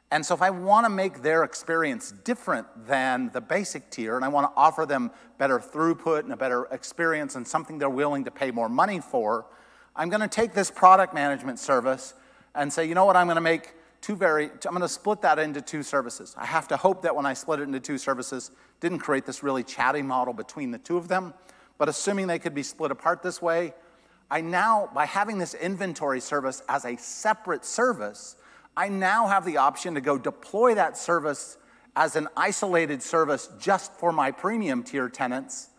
And 0.09 0.25
so 0.25 0.33
if 0.33 0.41
I 0.41 0.49
want 0.49 0.85
to 0.85 0.89
make 0.89 1.21
their 1.21 1.43
experience 1.43 2.11
different 2.11 2.65
than 2.87 3.29
the 3.33 3.41
basic 3.41 3.89
tier, 3.89 4.15
and 4.15 4.23
I 4.23 4.29
want 4.29 4.49
to 4.49 4.57
offer 4.57 4.85
them 4.85 5.11
better 5.37 5.59
throughput 5.59 6.21
and 6.21 6.31
a 6.31 6.37
better 6.37 6.65
experience 6.71 7.35
and 7.35 7.45
something 7.45 7.77
they're 7.77 7.89
willing 7.89 8.23
to 8.23 8.31
pay 8.31 8.51
more 8.51 8.69
money 8.69 9.01
for, 9.01 9.45
I'm 9.95 10.09
going 10.09 10.21
to 10.21 10.27
take 10.27 10.53
this 10.53 10.71
product 10.71 11.13
management 11.13 11.59
service 11.59 12.13
and 12.55 12.71
say, 12.71 12.85
you 12.85 12.95
know 12.95 13.03
what, 13.03 13.17
I'm 13.17 13.27
going 13.27 13.35
to 13.35 13.41
make 13.41 13.73
two 13.99 14.15
very, 14.15 14.45
I'm 14.45 14.71
going 14.71 14.81
to 14.81 14.87
split 14.87 15.21
that 15.23 15.39
into 15.39 15.61
two 15.61 15.83
services. 15.83 16.35
I 16.37 16.45
have 16.45 16.69
to 16.69 16.77
hope 16.77 17.01
that 17.01 17.15
when 17.15 17.25
I 17.25 17.33
split 17.33 17.59
it 17.59 17.63
into 17.63 17.79
two 17.79 17.97
services, 17.97 18.51
didn't 18.79 18.99
create 18.99 19.25
this 19.25 19.43
really 19.43 19.63
chatty 19.63 20.03
model 20.03 20.33
between 20.33 20.71
the 20.71 20.77
two 20.77 20.97
of 20.97 21.09
them, 21.09 21.33
but 21.77 21.89
assuming 21.89 22.27
they 22.27 22.39
could 22.39 22.53
be 22.53 22.63
split 22.63 22.91
apart 22.91 23.23
this 23.23 23.41
way, 23.41 23.73
I 24.29 24.41
now, 24.41 24.89
by 24.93 25.05
having 25.05 25.37
this 25.37 25.53
inventory 25.53 26.19
service 26.19 26.61
as 26.69 26.85
a 26.85 26.95
separate 26.97 27.65
service, 27.65 28.35
I 28.77 28.89
now 28.89 29.25
have 29.25 29.43
the 29.43 29.57
option 29.57 29.95
to 29.95 30.01
go 30.01 30.19
deploy 30.19 30.75
that 30.75 30.99
service 30.99 31.57
as 31.95 32.15
an 32.15 32.27
isolated 32.37 33.01
service 33.01 33.49
just 33.59 33.91
for 33.93 34.11
my 34.11 34.29
premium 34.29 34.83
tier 34.83 35.09
tenants 35.09 35.69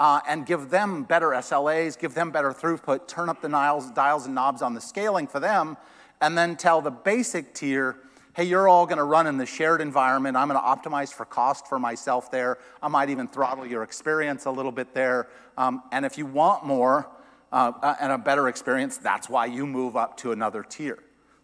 uh, 0.00 0.20
and 0.26 0.46
give 0.46 0.70
them 0.70 1.02
better 1.02 1.28
SLAs, 1.28 1.98
give 1.98 2.14
them 2.14 2.30
better 2.30 2.52
throughput, 2.52 3.06
turn 3.06 3.28
up 3.28 3.42
the 3.42 3.50
dials, 3.50 3.90
dials 3.90 4.24
and 4.24 4.34
knobs 4.34 4.62
on 4.62 4.72
the 4.72 4.80
scaling 4.80 5.26
for 5.26 5.40
them, 5.40 5.76
and 6.22 6.38
then 6.38 6.56
tell 6.56 6.80
the 6.80 6.90
basic 6.90 7.52
tier, 7.52 7.98
hey, 8.34 8.44
you're 8.44 8.66
all 8.66 8.86
gonna 8.86 9.04
run 9.04 9.26
in 9.26 9.36
the 9.36 9.44
shared 9.44 9.82
environment. 9.82 10.34
I'm 10.34 10.48
gonna 10.48 10.60
optimize 10.60 11.12
for 11.12 11.26
cost 11.26 11.66
for 11.66 11.78
myself 11.78 12.30
there. 12.30 12.56
I 12.82 12.88
might 12.88 13.10
even 13.10 13.28
throttle 13.28 13.66
your 13.66 13.82
experience 13.82 14.46
a 14.46 14.50
little 14.50 14.72
bit 14.72 14.94
there. 14.94 15.28
Um, 15.58 15.82
and 15.92 16.06
if 16.06 16.16
you 16.16 16.24
want 16.24 16.64
more 16.64 17.10
uh, 17.52 17.72
uh 17.82 17.96
and 18.00 18.10
a 18.10 18.16
better 18.16 18.48
experience, 18.48 18.96
that's 18.96 19.28
why 19.28 19.44
you 19.44 19.66
move 19.66 19.98
up 19.98 20.16
to 20.18 20.32
another 20.32 20.62
tier. 20.62 20.98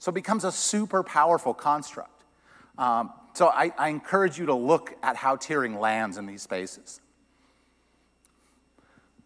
So 0.05 0.11
it 0.11 0.17
becomes 0.17 0.45
a 0.45 0.53
super 0.53 1.03
powerful 1.03 1.55
construct. 1.55 2.25
Um, 2.77 3.11
so 3.33 3.49
I, 3.49 3.73
I 3.79 3.89
encourage 3.89 4.39
you 4.39 4.45
to 4.45 4.55
look 4.55 4.95
at 5.03 5.17
how 5.17 5.37
tiering 5.37 5.81
lands 5.81 6.19
in 6.19 6.27
these 6.27 6.43
spaces. 6.43 7.01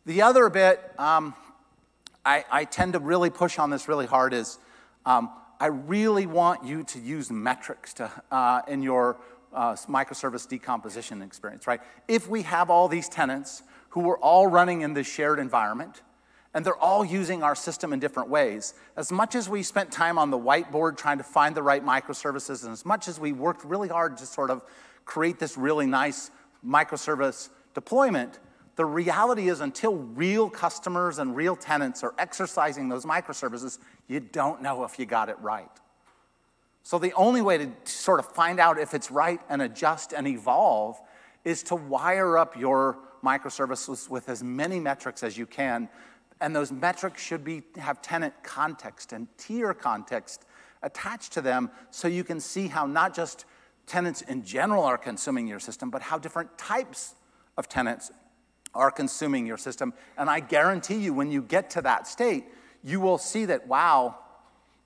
The 0.07 0.23
other 0.23 0.49
bit 0.49 0.81
um, 0.97 1.35
I, 2.25 2.45
I, 2.49 2.65
tend 2.65 2.93
to 2.93 3.01
really 3.01 3.29
push 3.29 3.59
on 3.59 3.71
this 3.71 3.89
really 3.89 4.07
hard 4.07 4.33
is 4.33 4.61
um, 5.05 5.31
I 5.59 5.67
really 5.67 6.27
want 6.27 6.65
you 6.65 6.85
to 6.85 7.01
use 7.01 7.29
metrics 7.29 7.95
to, 7.95 8.13
uh, 8.31 8.63
in 8.69 8.81
your 8.81 9.17
uh, 9.53 9.73
microservice 9.73 10.49
decomposition 10.49 11.23
experience, 11.23 11.67
right? 11.67 11.81
If 12.07 12.29
we 12.29 12.43
have 12.43 12.71
all 12.71 12.87
these 12.87 13.09
tenants 13.09 13.65
who 13.89 14.09
are 14.11 14.19
all 14.19 14.47
running 14.47 14.83
in 14.83 14.95
this 14.95 15.09
shared 15.09 15.41
environment, 15.41 16.03
and 16.55 16.65
they're 16.65 16.77
all 16.77 17.05
using 17.05 17.43
our 17.43 17.55
system 17.55 17.93
in 17.93 18.01
different 18.01 18.31
ways. 18.31 18.75
As 18.97 19.13
much 19.13 19.35
as 19.35 19.49
we 19.49 19.63
spent 19.63 19.93
time 19.93 20.19
on 20.19 20.31
the 20.31 20.39
whiteboard 20.39 20.97
trying 20.97 21.19
to 21.19 21.25
find 21.25 21.55
the 21.55 21.63
right 21.63 21.85
microservices, 21.85 22.65
and 22.65 22.73
as 22.73 22.85
much 22.85 23.09
as 23.09 23.21
we 23.21 23.33
worked 23.33 23.65
really 23.65 23.89
hard 23.89 24.17
to 24.19 24.27
sort 24.27 24.51
of 24.51 24.63
create 25.05 25.39
this 25.39 25.59
really 25.59 25.87
nice 25.87 26.31
microservice 26.67 27.51
deployment, 27.75 28.39
the 28.77 28.85
reality 28.85 29.49
is 29.49 29.61
until 29.61 29.97
real 29.97 30.49
customers 30.49 31.19
and 31.19 31.35
real 31.35 31.57
tenants 31.57 32.05
are 32.05 32.15
exercising 32.17 32.89
those 32.89 33.05
microservices, 33.05 33.79
you 34.07 34.21
don't 34.21 34.63
know 34.63 34.85
if 34.85 34.99
you 34.99 35.07
got 35.07 35.29
it 35.29 35.39
right. 35.41 35.71
So 36.85 36.99
the 36.99 37.13
only 37.15 37.43
way 37.43 37.59
to 37.59 37.71
sort 37.85 38.21
of 38.21 38.27
find 38.27 38.59
out 38.59 38.79
if 38.79 38.95
it's 38.95 39.11
right 39.11 39.41
and 39.49 39.61
adjust 39.61 40.13
and 40.13 40.27
evolve 40.27 40.99
is 41.45 41.63
to 41.65 41.75
wire 41.75 42.39
up 42.39 42.57
your 42.57 42.99
microservices 43.23 44.09
with 44.09 44.29
as 44.29 44.43
many 44.43 44.81
metrics 44.81 45.23
as 45.23 45.37
you 45.37 45.45
can. 45.45 45.89
And 46.41 46.55
those 46.55 46.71
metrics 46.71 47.23
should 47.23 47.45
be, 47.45 47.63
have 47.77 48.01
tenant 48.01 48.35
context 48.43 49.13
and 49.13 49.27
tier 49.39 49.75
context 49.75 50.45
attached 50.83 51.33
to 51.33 51.41
them 51.41 51.71
so 51.91 52.07
you 52.07 52.25
can 52.25 52.41
see 52.41 52.69
how 52.69 52.87
not 52.87 53.15
just 53.15 53.45
tenants 53.87 54.23
in 54.23 54.45
general 54.45 54.85
are 54.85 54.99
consuming 54.99 55.49
your 55.49 55.59
system, 55.59 55.91
but 55.91 56.03
how 56.03 56.19
different 56.19 56.57
types 56.57 57.15
of 57.57 57.69
tenants 57.69 58.13
are 58.75 58.91
consuming 58.91 59.47
your 59.47 59.57
system. 59.57 59.93
And 60.17 60.31
I 60.31 60.41
guarantee 60.41 60.99
you, 60.99 61.13
when 61.13 61.33
you 61.33 61.43
get 61.43 61.71
to 61.71 61.83
that 61.83 62.07
state, 62.07 62.45
you 62.85 63.01
will 63.01 63.19
see 63.19 63.47
that, 63.47 63.67
wow, 63.67 64.19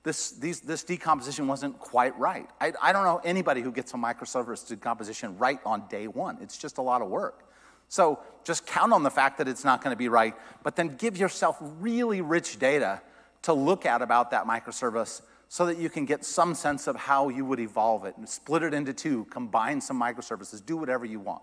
this, 0.05 0.31
these, 0.33 0.61
this 0.61 0.83
decomposition 0.83 1.47
wasn't 1.47 1.79
quite 1.79 2.19
right. 2.19 2.49
I, 2.61 2.73
I 2.81 2.93
don't 2.93 3.05
know 3.05 3.21
anybody 3.25 3.61
who 3.61 3.71
gets 3.71 3.93
a 3.93 3.97
microservice 3.97 4.67
decomposition 4.67 5.37
right 5.39 5.61
on 5.67 5.87
day 5.89 6.09
one. 6.09 6.39
It's 6.41 6.57
just 6.57 6.79
a 6.79 6.83
lot 6.83 7.03
of 7.03 7.09
work. 7.09 7.52
So 7.93 8.21
just 8.43 8.67
count 8.67 8.95
on 8.95 9.03
the 9.03 9.11
fact 9.11 9.37
that 9.37 9.47
it's 9.47 9.65
not 9.65 9.85
going 9.85 9.93
to 9.93 9.99
be 9.99 10.09
right, 10.09 10.33
but 10.63 10.77
then 10.77 10.97
give 10.97 11.19
yourself 11.19 11.59
really 11.61 12.23
rich 12.23 12.59
data 12.59 13.03
to 13.43 13.53
look 13.53 13.85
at 13.85 14.01
about 14.01 14.31
that 14.31 14.47
microservice 14.47 15.21
so 15.51 15.67
that 15.67 15.77
you 15.77 15.91
can 15.91 16.07
get 16.07 16.25
some 16.25 16.55
sense 16.55 16.87
of 16.87 16.97
how 16.97 17.29
you 17.29 17.45
would 17.45 17.61
evolve 17.61 18.07
it 18.07 18.17
and 18.17 18.27
split 18.27 18.63
it 18.63 18.73
into 18.73 18.95
two, 18.95 19.27
combine 19.27 19.79
some 19.79 20.01
microservices, 20.01 20.65
do 20.65 20.79
whatever 20.79 21.05
you 21.05 21.21
want. 21.21 21.43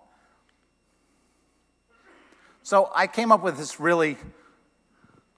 So 2.63 2.89
I 2.95 3.05
came 3.05 3.31
up 3.31 3.43
with 3.43 3.55
this 3.55 3.79
really 3.79 4.17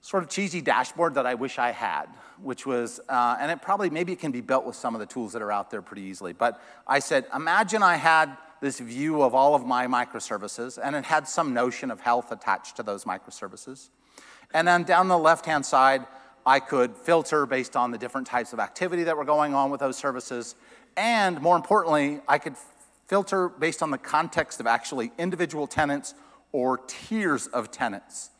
sort 0.00 0.22
of 0.22 0.30
cheesy 0.30 0.62
dashboard 0.62 1.16
that 1.16 1.26
I 1.26 1.34
wish 1.34 1.58
I 1.58 1.72
had, 1.72 2.06
which 2.40 2.64
was, 2.64 3.00
uh, 3.10 3.36
and 3.38 3.50
it 3.50 3.60
probably, 3.60 3.90
maybe 3.90 4.12
it 4.12 4.18
can 4.18 4.32
be 4.32 4.40
built 4.40 4.64
with 4.64 4.76
some 4.76 4.94
of 4.94 4.98
the 4.98 5.06
tools 5.06 5.34
that 5.34 5.42
are 5.42 5.52
out 5.52 5.70
there 5.70 5.82
pretty 5.82 6.04
easily. 6.04 6.32
But 6.32 6.58
I 6.86 7.00
said, 7.00 7.26
imagine 7.34 7.82
I 7.82 7.96
had 7.96 8.34
this 8.62 8.78
view 8.78 9.22
of 9.22 9.34
all 9.34 9.56
of 9.56 9.66
my 9.66 9.88
microservices, 9.88 10.78
and 10.80 10.94
it 10.94 11.04
had 11.04 11.26
some 11.26 11.52
notion 11.52 11.90
of 11.90 12.00
health 12.00 12.30
attached 12.30 12.76
to 12.76 12.82
those 12.84 13.04
microservices. 13.04 13.88
And 14.54 14.68
then 14.68 14.84
down 14.84 15.08
the 15.08 15.18
left-hand 15.18 15.66
side, 15.66 16.06
I 16.46 16.60
could 16.60 16.96
filter 16.96 17.44
based 17.44 17.74
on 17.74 17.90
the 17.90 17.98
different 17.98 18.28
types 18.28 18.52
of 18.52 18.60
activity 18.60 19.02
that 19.02 19.16
were 19.16 19.24
going 19.24 19.52
on 19.52 19.70
with 19.70 19.80
those 19.80 19.96
services. 19.96 20.54
And 20.96 21.40
more 21.40 21.56
importantly, 21.56 22.20
I 22.28 22.38
could 22.38 22.54
filter 23.08 23.48
based 23.48 23.82
on 23.82 23.90
the 23.90 23.98
context 23.98 24.60
of 24.60 24.68
actually 24.68 25.10
individual 25.18 25.66
tenants 25.66 26.14
or 26.52 26.78
tiers 26.86 27.48
of 27.48 27.72
tenants. 27.72 28.30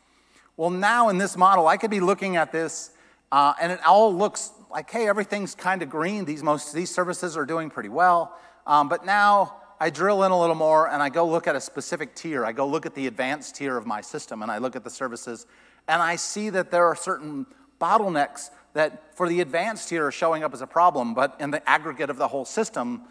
Well, 0.56 0.70
now 0.70 1.08
in 1.08 1.18
this 1.18 1.36
model, 1.36 1.66
I 1.66 1.76
could 1.76 1.90
be 1.90 2.00
looking 2.00 2.36
at 2.36 2.52
this 2.52 2.92
uh, 3.32 3.54
and 3.60 3.72
it 3.72 3.80
all 3.84 4.14
looks 4.14 4.52
like, 4.70 4.88
hey, 4.88 5.08
everything's 5.08 5.56
kind 5.56 5.82
of 5.82 5.90
green. 5.90 6.26
These, 6.26 6.44
most, 6.44 6.72
these 6.72 6.94
services 6.94 7.36
are 7.36 7.46
doing 7.46 7.70
pretty 7.70 7.88
well. 7.88 8.38
Um, 8.66 8.88
but 8.88 9.04
now 9.04 9.61
I 9.82 9.90
drill 9.90 10.22
in 10.22 10.30
a 10.30 10.38
little 10.38 10.54
more 10.54 10.88
and 10.88 11.02
I 11.02 11.08
go 11.08 11.26
look 11.26 11.48
at 11.48 11.56
a 11.56 11.60
specific 11.60 12.14
tier. 12.14 12.44
I 12.44 12.52
go 12.52 12.64
look 12.64 12.86
at 12.86 12.94
the 12.94 13.08
advanced 13.08 13.56
tier 13.56 13.76
of 13.76 13.84
my 13.84 14.00
system 14.00 14.40
and 14.42 14.48
I 14.48 14.58
look 14.58 14.76
at 14.76 14.84
the 14.84 14.90
services 14.90 15.44
and 15.88 16.00
I 16.00 16.14
see 16.14 16.50
that 16.50 16.70
there 16.70 16.86
are 16.86 16.94
certain 16.94 17.46
bottlenecks 17.80 18.50
that 18.74 19.16
for 19.16 19.28
the 19.28 19.40
advanced 19.40 19.88
tier 19.88 20.06
are 20.06 20.12
showing 20.12 20.44
up 20.44 20.54
as 20.54 20.60
a 20.62 20.68
problem, 20.68 21.14
but 21.14 21.34
in 21.40 21.50
the 21.50 21.68
aggregate 21.68 22.10
of 22.10 22.16
the 22.16 22.28
whole 22.28 22.44
system, 22.44 23.02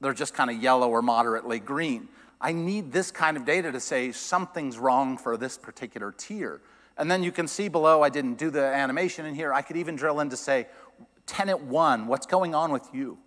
they're 0.00 0.14
just 0.14 0.34
kind 0.34 0.50
of 0.50 0.62
yellow 0.62 0.88
or 0.88 1.02
moderately 1.02 1.58
green. 1.58 2.08
I 2.40 2.52
need 2.52 2.92
this 2.92 3.10
kind 3.10 3.36
of 3.36 3.44
data 3.44 3.72
to 3.72 3.80
say 3.80 4.12
something's 4.12 4.78
wrong 4.78 5.18
for 5.18 5.36
this 5.36 5.58
particular 5.58 6.14
tier. 6.16 6.60
And 6.96 7.10
then 7.10 7.24
you 7.24 7.32
can 7.32 7.48
see 7.48 7.66
below, 7.66 8.02
I 8.02 8.08
didn't 8.08 8.34
do 8.34 8.50
the 8.50 8.62
animation 8.62 9.26
in 9.26 9.34
here. 9.34 9.52
I 9.52 9.62
could 9.62 9.76
even 9.76 9.96
drill 9.96 10.20
in 10.20 10.30
to 10.30 10.36
say, 10.36 10.68
tenant 11.26 11.62
one, 11.62 12.06
what's 12.06 12.26
going 12.26 12.54
on 12.54 12.70
with 12.70 12.88
you? 12.92 13.18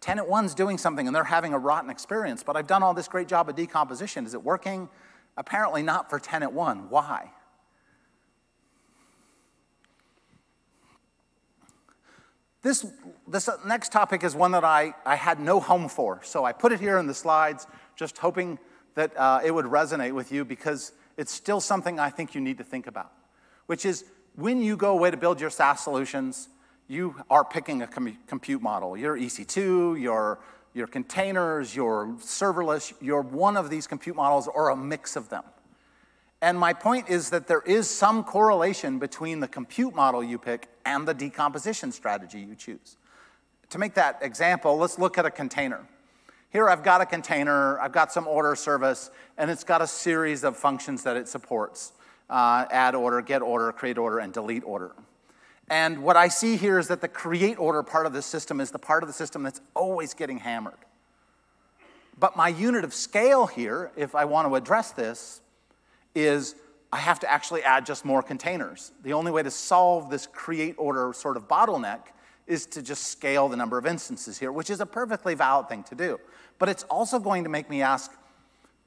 Tenant 0.00 0.28
one's 0.28 0.54
doing 0.54 0.78
something 0.78 1.06
and 1.06 1.14
they're 1.14 1.24
having 1.24 1.52
a 1.52 1.58
rotten 1.58 1.90
experience, 1.90 2.42
but 2.42 2.56
I've 2.56 2.66
done 2.66 2.82
all 2.82 2.94
this 2.94 3.08
great 3.08 3.28
job 3.28 3.48
of 3.48 3.56
decomposition. 3.56 4.24
Is 4.24 4.34
it 4.34 4.42
working? 4.42 4.88
Apparently 5.36 5.82
not 5.82 6.08
for 6.08 6.18
tenant 6.18 6.52
one. 6.52 6.88
Why? 6.88 7.30
This, 12.62 12.86
this 13.26 13.48
next 13.64 13.90
topic 13.90 14.22
is 14.22 14.34
one 14.34 14.52
that 14.52 14.64
I, 14.64 14.94
I 15.06 15.16
had 15.16 15.40
no 15.40 15.60
home 15.60 15.88
for, 15.88 16.20
so 16.22 16.44
I 16.44 16.52
put 16.52 16.72
it 16.72 16.80
here 16.80 16.98
in 16.98 17.06
the 17.06 17.14
slides 17.14 17.66
just 17.96 18.18
hoping 18.18 18.58
that 18.94 19.16
uh, 19.16 19.40
it 19.42 19.50
would 19.50 19.64
resonate 19.64 20.12
with 20.12 20.30
you 20.30 20.44
because 20.44 20.92
it's 21.16 21.32
still 21.32 21.60
something 21.60 21.98
I 21.98 22.10
think 22.10 22.34
you 22.34 22.40
need 22.40 22.58
to 22.58 22.64
think 22.64 22.86
about, 22.86 23.12
which 23.66 23.86
is 23.86 24.04
when 24.34 24.60
you 24.60 24.76
go 24.76 24.92
away 24.92 25.10
to 25.10 25.16
build 25.16 25.40
your 25.40 25.50
SaaS 25.50 25.80
solutions, 25.80 26.48
you 26.90 27.14
are 27.30 27.44
picking 27.44 27.82
a 27.82 27.86
com 27.86 28.18
compute 28.26 28.60
model. 28.60 28.96
Your 28.96 29.16
EC2, 29.16 30.00
your, 30.00 30.40
your 30.74 30.88
containers, 30.88 31.74
your 31.74 32.08
serverless, 32.18 32.92
you're 33.00 33.22
one 33.22 33.56
of 33.56 33.70
these 33.70 33.86
compute 33.86 34.16
models 34.16 34.48
or 34.48 34.70
a 34.70 34.76
mix 34.76 35.14
of 35.14 35.28
them. 35.28 35.44
And 36.42 36.58
my 36.58 36.72
point 36.72 37.08
is 37.08 37.30
that 37.30 37.46
there 37.46 37.60
is 37.60 37.88
some 37.88 38.24
correlation 38.24 38.98
between 38.98 39.38
the 39.38 39.46
compute 39.46 39.94
model 39.94 40.24
you 40.24 40.36
pick 40.36 40.68
and 40.84 41.06
the 41.06 41.14
decomposition 41.14 41.92
strategy 41.92 42.40
you 42.40 42.56
choose. 42.56 42.96
To 43.68 43.78
make 43.78 43.94
that 43.94 44.18
example, 44.20 44.76
let's 44.76 44.98
look 44.98 45.16
at 45.16 45.24
a 45.24 45.30
container. 45.30 45.86
Here 46.50 46.68
I've 46.68 46.82
got 46.82 47.00
a 47.00 47.06
container, 47.06 47.78
I've 47.78 47.92
got 47.92 48.10
some 48.10 48.26
order 48.26 48.56
service, 48.56 49.12
and 49.38 49.48
it's 49.48 49.62
got 49.62 49.80
a 49.80 49.86
series 49.86 50.42
of 50.42 50.56
functions 50.56 51.04
that 51.04 51.16
it 51.16 51.28
supports. 51.28 51.92
Uh, 52.28 52.64
add 52.72 52.96
order, 52.96 53.22
get 53.22 53.42
order, 53.42 53.70
create 53.70 53.98
order, 53.98 54.18
and 54.18 54.32
delete 54.32 54.64
order. 54.64 54.92
And 55.70 56.02
what 56.02 56.16
I 56.16 56.26
see 56.26 56.56
here 56.56 56.80
is 56.80 56.88
that 56.88 57.00
the 57.00 57.08
create 57.08 57.58
order 57.58 57.82
part 57.84 58.04
of 58.04 58.12
the 58.12 58.22
system 58.22 58.60
is 58.60 58.72
the 58.72 58.78
part 58.78 59.04
of 59.04 59.08
the 59.08 59.12
system 59.12 59.44
that's 59.44 59.60
always 59.74 60.14
getting 60.14 60.38
hammered. 60.38 60.74
But 62.18 62.36
my 62.36 62.48
unit 62.48 62.84
of 62.84 62.92
scale 62.92 63.46
here, 63.46 63.92
if 63.96 64.16
I 64.16 64.24
want 64.24 64.48
to 64.48 64.56
address 64.56 64.90
this, 64.90 65.40
is 66.14 66.56
I 66.92 66.98
have 66.98 67.20
to 67.20 67.30
actually 67.30 67.62
add 67.62 67.86
just 67.86 68.04
more 68.04 68.20
containers. 68.20 68.90
The 69.04 69.12
only 69.12 69.30
way 69.30 69.44
to 69.44 69.50
solve 69.50 70.10
this 70.10 70.26
create 70.26 70.74
order 70.76 71.12
sort 71.12 71.36
of 71.36 71.46
bottleneck 71.46 72.00
is 72.48 72.66
to 72.66 72.82
just 72.82 73.04
scale 73.04 73.48
the 73.48 73.56
number 73.56 73.78
of 73.78 73.86
instances 73.86 74.38
here, 74.38 74.50
which 74.50 74.70
is 74.70 74.80
a 74.80 74.86
perfectly 74.86 75.34
valid 75.34 75.68
thing 75.68 75.84
to 75.84 75.94
do. 75.94 76.18
But 76.58 76.68
it's 76.68 76.82
also 76.84 77.20
going 77.20 77.44
to 77.44 77.48
make 77.48 77.70
me 77.70 77.80
ask, 77.80 78.12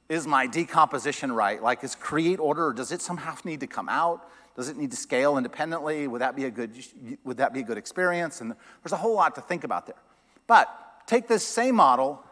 is 0.10 0.28
my 0.28 0.48
decomposition 0.48 1.32
right? 1.32 1.64
Like, 1.64 1.82
is 1.82 1.96
create 1.96 2.42
order, 2.42 2.68
or 2.68 2.74
does 2.74 2.92
it 2.92 3.02
somehow 3.02 3.36
need 3.46 3.62
to 3.62 3.68
come 3.68 3.88
out? 3.88 4.28
Does 4.56 4.70
it 4.70 4.78
need 4.78 4.92
to 4.92 4.98
scale 4.98 5.38
independently? 5.38 6.08
Would 6.08 6.22
that 6.22 6.36
be 6.36 6.46
a 6.46 6.52
good, 6.52 6.72
would 7.24 7.38
that 7.38 7.54
be 7.54 7.62
a 7.62 7.64
good 7.64 7.78
experience? 7.78 8.42
And 8.42 8.54
there's 8.84 8.94
a 8.94 8.98
whole 8.98 9.16
lot 9.16 9.36
to 9.36 9.42
think 9.42 9.64
about 9.64 9.88
there. 9.88 9.96
But 10.46 10.70
take 11.08 11.28
this 11.28 11.46
same 11.46 11.76
model 11.76 12.24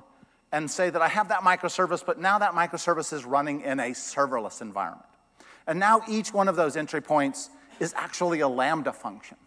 and 0.51 0.69
say 0.69 0.89
that 0.89 1.01
I 1.01 1.07
have 1.07 1.30
that 1.30 1.41
microservice, 1.41 2.05
but 2.05 2.19
now 2.19 2.38
that 2.39 2.53
microservice 2.53 3.13
is 3.13 3.26
running 3.26 3.61
in 3.61 3.80
a 3.80 3.91
serverless 3.91 4.61
environment. 4.61 5.05
And 5.65 5.80
now 5.80 6.01
each 6.07 6.34
one 6.34 6.47
of 6.47 6.55
those 6.55 6.76
entry 6.76 7.01
points 7.01 7.49
is 7.80 7.93
actually 7.95 8.41
a 8.41 8.47
Lambda 8.47 8.93
function. 8.93 9.38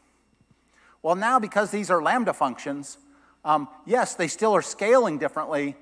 Well, 1.02 1.14
now 1.14 1.38
because 1.38 1.70
these 1.70 1.90
are 1.90 2.02
Lambda 2.02 2.32
functions, 2.32 2.98
um, 3.44 3.68
yes, 3.84 4.14
they 4.14 4.28
still 4.28 4.54
are 4.56 4.62
scaling 4.62 5.18
differently, 5.18 5.76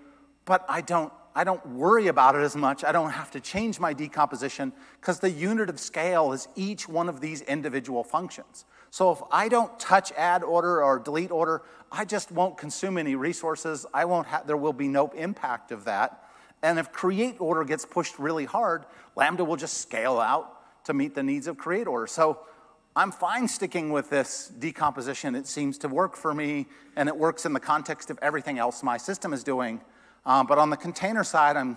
but 0.44 0.64
I 0.68 0.80
don't, 0.80 1.12
I 1.34 1.44
don't 1.44 1.64
worry 1.66 2.08
about 2.08 2.34
it 2.34 2.42
as 2.42 2.54
much. 2.54 2.84
I 2.84 2.92
don't 2.92 3.10
have 3.10 3.30
to 3.32 3.40
change 3.40 3.80
my 3.80 3.92
decomposition 3.92 4.72
because 5.00 5.20
the 5.20 5.30
unit 5.30 5.70
of 5.70 5.80
scale 5.80 6.32
is 6.32 6.46
each 6.56 6.88
one 6.88 7.08
of 7.08 7.20
these 7.20 7.40
individual 7.42 8.04
functions. 8.04 8.64
So 8.90 9.10
if 9.12 9.22
I 9.30 9.48
don't 9.48 9.78
touch 9.80 10.12
add 10.12 10.42
order 10.42 10.82
or 10.82 10.98
delete 10.98 11.30
order, 11.30 11.62
I 11.90 12.04
just 12.04 12.30
won't 12.30 12.58
consume 12.58 12.98
any 12.98 13.14
resources. 13.14 13.86
I 13.94 14.04
won't 14.04 14.26
have, 14.26 14.46
there 14.46 14.56
will 14.56 14.74
be 14.74 14.88
no 14.88 15.08
impact 15.08 15.72
of 15.72 15.84
that. 15.84 16.22
And 16.62 16.78
if 16.78 16.92
create 16.92 17.40
order 17.40 17.64
gets 17.64 17.86
pushed 17.86 18.18
really 18.18 18.44
hard, 18.44 18.84
Lambda 19.16 19.44
will 19.44 19.56
just 19.56 19.78
scale 19.78 20.20
out 20.20 20.84
to 20.84 20.92
meet 20.92 21.14
the 21.14 21.22
needs 21.22 21.46
of 21.46 21.56
create 21.56 21.86
order. 21.86 22.06
So 22.06 22.40
I'm 22.94 23.10
fine 23.10 23.48
sticking 23.48 23.90
with 23.90 24.10
this 24.10 24.48
decomposition. 24.58 25.34
It 25.34 25.46
seems 25.46 25.78
to 25.78 25.88
work 25.88 26.14
for 26.14 26.34
me, 26.34 26.66
and 26.94 27.08
it 27.08 27.16
works 27.16 27.46
in 27.46 27.54
the 27.54 27.60
context 27.60 28.10
of 28.10 28.18
everything 28.20 28.58
else 28.58 28.82
my 28.82 28.98
system 28.98 29.32
is 29.32 29.42
doing. 29.42 29.80
Um, 30.24 30.46
but 30.46 30.58
on 30.58 30.70
the 30.70 30.76
container 30.76 31.24
side, 31.24 31.56
I'm, 31.56 31.76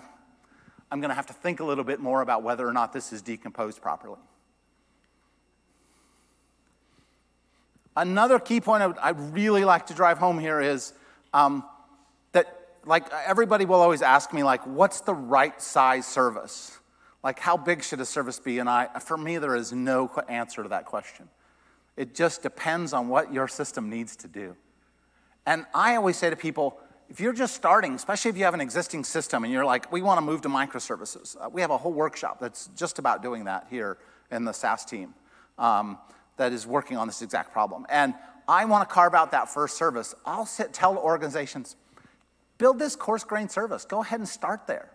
I'm 0.90 1.00
going 1.00 1.08
to 1.08 1.14
have 1.14 1.26
to 1.26 1.32
think 1.32 1.60
a 1.60 1.64
little 1.64 1.84
bit 1.84 2.00
more 2.00 2.20
about 2.20 2.42
whether 2.42 2.66
or 2.66 2.72
not 2.72 2.92
this 2.92 3.12
is 3.12 3.22
decomposed 3.22 3.80
properly. 3.82 4.20
Another 7.96 8.38
key 8.38 8.60
point 8.60 8.82
I 8.82 8.86
would, 8.86 8.98
I'd 8.98 9.18
really 9.34 9.64
like 9.64 9.86
to 9.86 9.94
drive 9.94 10.18
home 10.18 10.38
here 10.38 10.60
is 10.60 10.92
um, 11.32 11.64
that, 12.32 12.46
like, 12.84 13.06
everybody 13.26 13.64
will 13.64 13.80
always 13.80 14.02
ask 14.02 14.32
me, 14.32 14.42
like, 14.42 14.66
what's 14.66 15.00
the 15.00 15.14
right 15.14 15.60
size 15.60 16.06
service? 16.06 16.78
Like, 17.24 17.40
how 17.40 17.56
big 17.56 17.82
should 17.82 18.00
a 18.00 18.04
service 18.04 18.38
be? 18.38 18.58
And 18.58 18.68
I, 18.68 18.86
for 19.00 19.16
me, 19.16 19.38
there 19.38 19.56
is 19.56 19.72
no 19.72 20.08
answer 20.28 20.62
to 20.62 20.68
that 20.68 20.84
question. 20.84 21.28
It 21.96 22.14
just 22.14 22.42
depends 22.42 22.92
on 22.92 23.08
what 23.08 23.32
your 23.32 23.48
system 23.48 23.88
needs 23.88 24.14
to 24.16 24.28
do. 24.28 24.54
And 25.46 25.64
I 25.74 25.96
always 25.96 26.16
say 26.16 26.28
to 26.28 26.36
people, 26.36 26.78
if 27.08 27.20
you're 27.20 27.32
just 27.32 27.54
starting, 27.54 27.94
especially 27.94 28.30
if 28.30 28.36
you 28.36 28.44
have 28.44 28.54
an 28.54 28.60
existing 28.60 29.04
system 29.04 29.44
and 29.44 29.52
you're 29.52 29.64
like, 29.64 29.90
we 29.92 30.02
want 30.02 30.18
to 30.18 30.22
move 30.22 30.42
to 30.42 30.48
microservices, 30.48 31.36
uh, 31.40 31.48
we 31.48 31.60
have 31.60 31.70
a 31.70 31.78
whole 31.78 31.92
workshop 31.92 32.38
that's 32.40 32.68
just 32.76 32.98
about 32.98 33.22
doing 33.22 33.44
that 33.44 33.66
here 33.70 33.98
in 34.30 34.44
the 34.44 34.52
SaaS 34.52 34.84
team 34.84 35.14
um, 35.58 35.98
that 36.36 36.52
is 36.52 36.66
working 36.66 36.96
on 36.96 37.06
this 37.06 37.22
exact 37.22 37.52
problem. 37.52 37.86
And 37.88 38.14
I 38.48 38.64
want 38.64 38.88
to 38.88 38.92
carve 38.92 39.14
out 39.14 39.30
that 39.32 39.48
first 39.48 39.76
service. 39.76 40.14
I'll 40.24 40.46
sit, 40.46 40.72
tell 40.72 40.96
organizations, 40.98 41.76
build 42.58 42.78
this 42.78 42.96
coarse 42.96 43.24
grain 43.24 43.48
service. 43.48 43.84
Go 43.84 44.02
ahead 44.02 44.20
and 44.20 44.28
start 44.28 44.66
there 44.66 44.90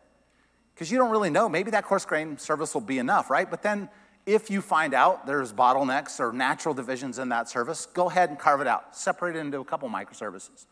because 0.73 0.91
you 0.91 0.97
don't 0.97 1.11
really 1.11 1.29
know. 1.29 1.47
Maybe 1.47 1.71
that 1.71 1.85
coarse 1.85 2.05
grain 2.05 2.37
service 2.37 2.73
will 2.73 2.81
be 2.81 2.99
enough, 2.99 3.29
right? 3.29 3.49
But 3.49 3.61
then 3.61 3.89
if 4.25 4.49
you 4.49 4.61
find 4.61 4.93
out 4.93 5.25
there's 5.25 5.51
bottlenecks 5.51 6.19
or 6.19 6.31
natural 6.31 6.73
divisions 6.73 7.19
in 7.19 7.29
that 7.29 7.49
service, 7.49 7.85
go 7.85 8.09
ahead 8.09 8.29
and 8.29 8.37
carve 8.37 8.61
it 8.61 8.67
out. 8.67 8.95
Separate 8.95 9.35
it 9.35 9.39
into 9.39 9.59
a 9.59 9.65
couple 9.65 9.89
microservices. 9.89 10.65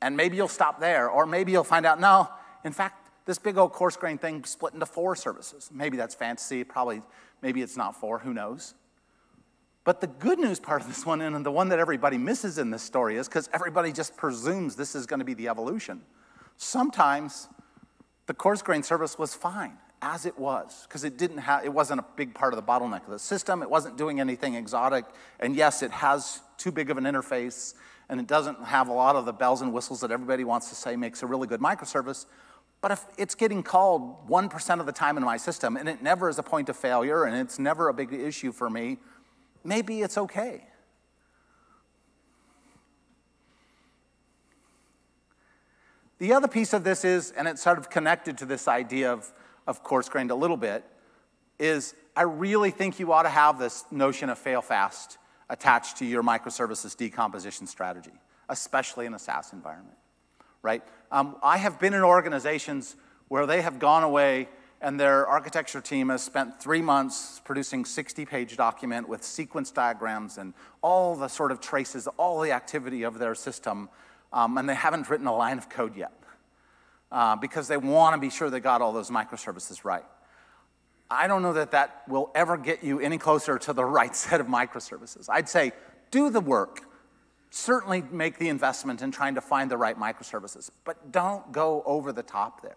And 0.00 0.16
maybe 0.16 0.36
you'll 0.36 0.48
stop 0.48 0.80
there, 0.80 1.08
or 1.08 1.26
maybe 1.26 1.52
you'll 1.52 1.64
find 1.64 1.84
out, 1.84 2.00
no, 2.00 2.28
in 2.64 2.72
fact, 2.72 3.10
this 3.26 3.38
big 3.38 3.58
old 3.58 3.72
coarse 3.72 3.96
grain 3.96 4.16
thing 4.16 4.44
split 4.44 4.74
into 4.74 4.86
four 4.86 5.16
services. 5.16 5.70
Maybe 5.72 5.96
that's 5.96 6.14
fantasy, 6.14 6.64
probably, 6.64 7.02
maybe 7.42 7.62
it's 7.62 7.76
not 7.76 7.98
four, 7.98 8.18
who 8.20 8.32
knows? 8.32 8.74
But 9.84 10.00
the 10.00 10.06
good 10.06 10.38
news 10.38 10.60
part 10.60 10.82
of 10.82 10.88
this 10.88 11.04
one, 11.04 11.20
and 11.20 11.44
the 11.44 11.50
one 11.50 11.68
that 11.70 11.78
everybody 11.78 12.18
misses 12.18 12.58
in 12.58 12.70
this 12.70 12.82
story, 12.82 13.16
is 13.16 13.28
because 13.28 13.48
everybody 13.52 13.92
just 13.92 14.16
presumes 14.16 14.76
this 14.76 14.94
is 14.94 15.06
going 15.06 15.18
to 15.18 15.24
be 15.24 15.34
the 15.34 15.48
evolution. 15.48 16.02
Sometimes 16.56 17.48
the 18.26 18.34
coarse 18.34 18.62
grain 18.62 18.82
service 18.82 19.18
was 19.18 19.34
fine 19.34 19.78
as 20.00 20.26
it 20.26 20.38
was 20.38 20.84
because 20.86 21.04
it 21.04 21.16
didn't 21.16 21.38
have 21.38 21.64
it 21.64 21.72
wasn't 21.72 21.98
a 21.98 22.04
big 22.16 22.34
part 22.34 22.52
of 22.52 22.56
the 22.56 22.62
bottleneck 22.62 23.04
of 23.04 23.10
the 23.10 23.18
system 23.18 23.62
it 23.62 23.70
wasn't 23.70 23.96
doing 23.98 24.20
anything 24.20 24.54
exotic 24.54 25.04
and 25.40 25.56
yes 25.56 25.82
it 25.82 25.90
has 25.90 26.40
too 26.56 26.70
big 26.70 26.88
of 26.88 26.98
an 26.98 27.04
interface 27.04 27.74
and 28.08 28.20
it 28.20 28.26
doesn't 28.26 28.62
have 28.64 28.88
a 28.88 28.92
lot 28.92 29.16
of 29.16 29.24
the 29.26 29.32
bells 29.32 29.62
and 29.62 29.72
whistles 29.72 30.00
that 30.00 30.10
everybody 30.10 30.44
wants 30.44 30.68
to 30.68 30.74
say 30.74 30.96
makes 30.96 31.22
a 31.22 31.26
really 31.26 31.46
good 31.46 31.60
microservice 31.60 32.26
but 32.80 32.92
if 32.92 33.04
it's 33.16 33.34
getting 33.34 33.60
called 33.62 34.28
1% 34.28 34.80
of 34.80 34.86
the 34.86 34.92
time 34.92 35.16
in 35.16 35.24
my 35.24 35.36
system 35.36 35.76
and 35.76 35.88
it 35.88 36.02
never 36.02 36.28
is 36.28 36.38
a 36.38 36.42
point 36.42 36.68
of 36.68 36.76
failure 36.76 37.24
and 37.24 37.36
it's 37.36 37.58
never 37.58 37.88
a 37.88 37.94
big 37.94 38.12
issue 38.12 38.52
for 38.52 38.70
me 38.70 38.98
maybe 39.64 40.02
it's 40.02 40.16
okay. 40.16 40.64
The 46.18 46.32
other 46.32 46.48
piece 46.48 46.72
of 46.72 46.82
this 46.82 47.04
is, 47.04 47.30
and 47.32 47.46
it's 47.46 47.62
sort 47.62 47.78
of 47.78 47.90
connected 47.90 48.38
to 48.38 48.46
this 48.46 48.66
idea 48.66 49.12
of, 49.12 49.32
of 49.68 49.84
coarse 49.84 50.08
grained 50.08 50.32
a 50.32 50.34
little 50.34 50.56
bit, 50.56 50.84
is 51.60 51.94
I 52.16 52.22
really 52.22 52.72
think 52.72 52.98
you 52.98 53.12
ought 53.12 53.22
to 53.22 53.28
have 53.28 53.58
this 53.58 53.84
notion 53.92 54.28
of 54.28 54.38
fail 54.38 54.60
fast 54.60 55.18
attached 55.50 55.96
to 55.98 56.04
your 56.04 56.22
microservices 56.22 56.96
decomposition 56.96 57.66
strategy, 57.66 58.12
especially 58.48 59.06
in 59.06 59.14
a 59.14 59.18
SaaS 59.18 59.52
environment, 59.52 59.96
right? 60.62 60.82
Um, 61.10 61.36
I 61.42 61.58
have 61.58 61.78
been 61.80 61.94
in 61.94 62.02
organizations 62.02 62.96
where 63.28 63.46
they 63.46 63.62
have 63.62 63.78
gone 63.78 64.02
away 64.02 64.48
and 64.80 64.98
their 64.98 65.26
architecture 65.26 65.80
team 65.80 66.08
has 66.10 66.22
spent 66.22 66.60
three 66.60 66.82
months 66.82 67.40
producing 67.44 67.84
60 67.84 68.24
page 68.26 68.56
document 68.56 69.08
with 69.08 69.24
sequence 69.24 69.70
diagrams 69.70 70.38
and 70.38 70.54
all 70.82 71.16
the 71.16 71.28
sort 71.28 71.50
of 71.50 71.60
traces, 71.60 72.06
all 72.16 72.40
the 72.40 72.52
activity 72.52 73.02
of 73.02 73.18
their 73.18 73.34
system 73.34 73.88
um, 74.32 74.58
and 74.58 74.68
they 74.68 74.74
haven't 74.74 75.08
written 75.08 75.26
a 75.26 75.34
line 75.34 75.58
of 75.58 75.68
code 75.68 75.96
yet 75.96 76.12
uh, 77.10 77.36
because 77.36 77.68
they 77.68 77.76
want 77.76 78.14
to 78.14 78.20
be 78.20 78.30
sure 78.30 78.50
they 78.50 78.60
got 78.60 78.82
all 78.82 78.92
those 78.92 79.10
microservices 79.10 79.84
right. 79.84 80.04
I 81.10 81.26
don't 81.26 81.42
know 81.42 81.54
that 81.54 81.70
that 81.70 82.02
will 82.06 82.30
ever 82.34 82.56
get 82.56 82.84
you 82.84 83.00
any 83.00 83.18
closer 83.18 83.58
to 83.58 83.72
the 83.72 83.84
right 83.98 84.14
set 84.14 84.40
of 84.40 84.46
microservices. 84.46 85.28
I'd 85.28 85.48
say 85.48 85.72
do 86.10 86.30
the 86.30 86.40
work. 86.40 86.82
Certainly 87.50 88.04
make 88.10 88.38
the 88.38 88.48
investment 88.48 89.00
in 89.00 89.10
trying 89.10 89.34
to 89.36 89.40
find 89.40 89.70
the 89.70 89.78
right 89.78 89.98
microservices, 89.98 90.70
but 90.84 91.12
don't 91.12 91.50
go 91.50 91.82
over 91.86 92.12
the 92.12 92.22
top 92.22 92.60
there. 92.60 92.76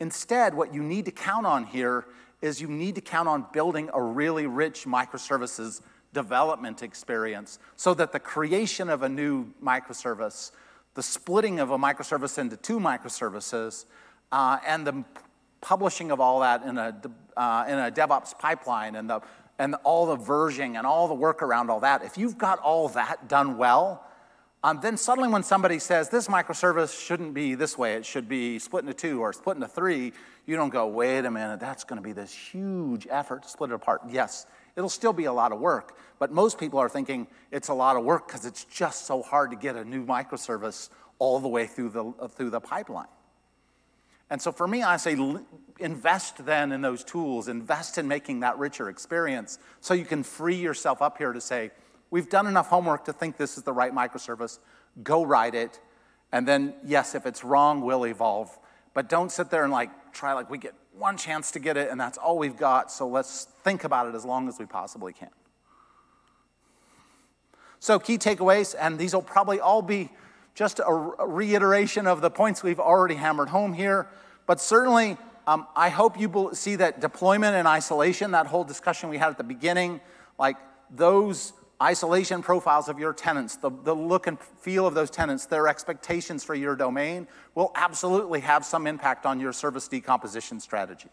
Instead, 0.00 0.54
what 0.54 0.74
you 0.74 0.82
need 0.82 1.04
to 1.04 1.12
count 1.12 1.46
on 1.46 1.64
here 1.64 2.04
is 2.42 2.60
you 2.60 2.66
need 2.66 2.96
to 2.96 3.00
count 3.00 3.28
on 3.28 3.46
building 3.52 3.88
a 3.94 4.02
really 4.02 4.46
rich 4.46 4.84
microservices 4.84 5.80
development 6.12 6.82
experience 6.82 7.60
so 7.76 7.94
that 7.94 8.10
the 8.10 8.18
creation 8.18 8.88
of 8.88 9.02
a 9.02 9.08
new 9.08 9.46
microservice 9.62 10.50
the 10.94 11.02
splitting 11.02 11.60
of 11.60 11.70
a 11.70 11.78
microservice 11.78 12.38
into 12.38 12.56
two 12.56 12.78
microservices, 12.78 13.84
uh, 14.32 14.58
and 14.66 14.86
the 14.86 15.04
publishing 15.60 16.10
of 16.10 16.20
all 16.20 16.40
that 16.40 16.62
in 16.62 16.78
a, 16.78 16.96
uh, 17.36 17.64
in 17.68 17.78
a 17.78 17.90
DevOps 17.90 18.38
pipeline 18.38 18.94
and, 18.96 19.08
the, 19.08 19.20
and 19.58 19.74
all 19.84 20.06
the 20.06 20.16
versioning 20.16 20.76
and 20.76 20.86
all 20.86 21.08
the 21.08 21.14
work 21.14 21.42
around 21.42 21.70
all 21.70 21.80
that, 21.80 22.04
if 22.04 22.18
you've 22.18 22.38
got 22.38 22.58
all 22.60 22.88
that 22.88 23.28
done 23.28 23.56
well, 23.56 24.04
um, 24.62 24.80
then 24.82 24.96
suddenly 24.96 25.28
when 25.28 25.42
somebody 25.42 25.78
says 25.78 26.08
this 26.08 26.28
microservice 26.28 26.98
shouldn't 26.98 27.34
be 27.34 27.54
this 27.54 27.76
way, 27.76 27.94
it 27.94 28.06
should 28.06 28.28
be 28.28 28.58
split 28.58 28.84
into 28.84 28.94
two 28.94 29.20
or 29.20 29.32
split 29.32 29.56
into 29.56 29.68
three, 29.68 30.12
you 30.46 30.56
don't 30.56 30.70
go, 30.70 30.86
wait 30.86 31.24
a 31.24 31.30
minute, 31.30 31.60
that's 31.60 31.84
to 31.84 32.00
be 32.00 32.12
this 32.12 32.32
huge 32.32 33.06
effort 33.10 33.42
to 33.42 33.48
split 33.48 33.70
it 33.70 33.74
apart. 33.74 34.02
Yes, 34.08 34.46
It'll 34.76 34.88
still 34.88 35.12
be 35.12 35.24
a 35.24 35.32
lot 35.32 35.52
of 35.52 35.60
work, 35.60 35.96
but 36.18 36.32
most 36.32 36.58
people 36.58 36.78
are 36.80 36.88
thinking 36.88 37.28
it's 37.52 37.68
a 37.68 37.74
lot 37.74 37.96
of 37.96 38.04
work 38.04 38.26
because 38.26 38.44
it's 38.44 38.64
just 38.64 39.06
so 39.06 39.22
hard 39.22 39.50
to 39.50 39.56
get 39.56 39.76
a 39.76 39.84
new 39.84 40.04
microservice 40.04 40.88
all 41.18 41.38
the 41.38 41.48
way 41.48 41.66
through 41.66 41.90
the, 41.90 42.28
through 42.28 42.50
the 42.50 42.60
pipeline. 42.60 43.06
And 44.30 44.40
so 44.40 44.52
for 44.52 44.66
me, 44.66 44.82
I 44.82 44.96
say 44.96 45.16
invest 45.78 46.44
then 46.46 46.72
in 46.72 46.80
those 46.80 47.04
tools, 47.04 47.48
invest 47.48 47.98
in 47.98 48.08
making 48.08 48.40
that 48.40 48.58
richer 48.58 48.88
experience 48.88 49.58
so 49.80 49.94
you 49.94 50.04
can 50.04 50.22
free 50.22 50.56
yourself 50.56 51.02
up 51.02 51.18
here 51.18 51.32
to 51.32 51.40
say, 51.40 51.70
we've 52.10 52.28
done 52.28 52.46
enough 52.46 52.68
homework 52.68 53.04
to 53.04 53.12
think 53.12 53.36
this 53.36 53.56
is 53.58 53.64
the 53.64 53.72
right 53.72 53.92
microservice, 53.92 54.58
go 55.02 55.24
write 55.24 55.54
it. 55.54 55.80
And 56.32 56.48
then, 56.48 56.74
yes, 56.84 57.14
if 57.14 57.26
it's 57.26 57.44
wrong, 57.44 57.80
we'll 57.80 58.06
evolve. 58.06 58.58
But 58.94 59.08
don't 59.08 59.30
sit 59.30 59.50
there 59.50 59.64
and 59.64 59.72
like 59.72 60.12
try 60.12 60.32
like 60.32 60.48
we 60.48 60.58
get 60.58 60.74
one 60.96 61.16
chance 61.16 61.50
to 61.52 61.58
get 61.58 61.76
it, 61.76 61.90
and 61.90 62.00
that's 62.00 62.18
all 62.18 62.38
we've 62.38 62.56
got, 62.56 62.90
so 62.90 63.06
let's 63.08 63.48
think 63.64 63.84
about 63.84 64.06
it 64.06 64.14
as 64.14 64.24
long 64.24 64.48
as 64.48 64.58
we 64.58 64.66
possibly 64.66 65.12
can. 65.12 65.30
So, 67.80 67.98
key 67.98 68.16
takeaways, 68.16 68.74
and 68.78 68.98
these 68.98 69.12
will 69.12 69.22
probably 69.22 69.60
all 69.60 69.82
be 69.82 70.10
just 70.54 70.80
a 70.80 70.92
reiteration 70.92 72.06
of 72.06 72.20
the 72.20 72.30
points 72.30 72.62
we've 72.62 72.80
already 72.80 73.16
hammered 73.16 73.48
home 73.48 73.72
here, 73.72 74.08
but 74.46 74.60
certainly 74.60 75.16
um, 75.46 75.66
I 75.76 75.88
hope 75.88 76.18
you 76.18 76.50
see 76.54 76.76
that 76.76 77.00
deployment 77.00 77.56
and 77.56 77.68
isolation, 77.68 78.30
that 78.30 78.46
whole 78.46 78.64
discussion 78.64 79.10
we 79.10 79.18
had 79.18 79.30
at 79.30 79.38
the 79.38 79.44
beginning, 79.44 80.00
like 80.38 80.56
those 80.90 81.52
isolation 81.82 82.40
profiles 82.40 82.88
of 82.88 82.98
your 82.98 83.12
tenants, 83.12 83.56
the, 83.56 83.70
the 83.70 83.94
look 83.94 84.26
and 84.26 84.38
feel 84.40 84.86
of 84.86 84.94
those 84.94 85.10
tenants, 85.10 85.46
their 85.46 85.68
expectations 85.68 86.44
for 86.44 86.54
your 86.54 86.76
domain 86.76 87.26
will 87.54 87.72
absolutely 87.74 88.40
have 88.40 88.64
some 88.64 88.86
impact 88.86 89.26
on 89.26 89.40
your 89.40 89.52
service 89.52 89.88
decomposition 89.88 90.60
strategy. 90.60 91.10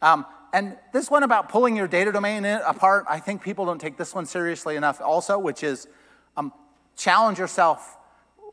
Um, 0.00 0.26
and 0.52 0.76
this 0.92 1.10
one 1.10 1.24
about 1.24 1.50
pulling 1.50 1.76
your 1.76 1.88
data 1.88 2.10
domain 2.10 2.44
in, 2.44 2.60
apart, 2.66 3.04
I 3.08 3.20
think 3.20 3.42
people 3.42 3.66
don't 3.66 3.80
take 3.80 3.98
this 3.98 4.14
one 4.14 4.24
seriously 4.24 4.76
enough 4.76 5.00
also, 5.00 5.38
which 5.38 5.62
is 5.62 5.86
um, 6.36 6.52
challenge 6.96 7.38
yourself. 7.38 7.97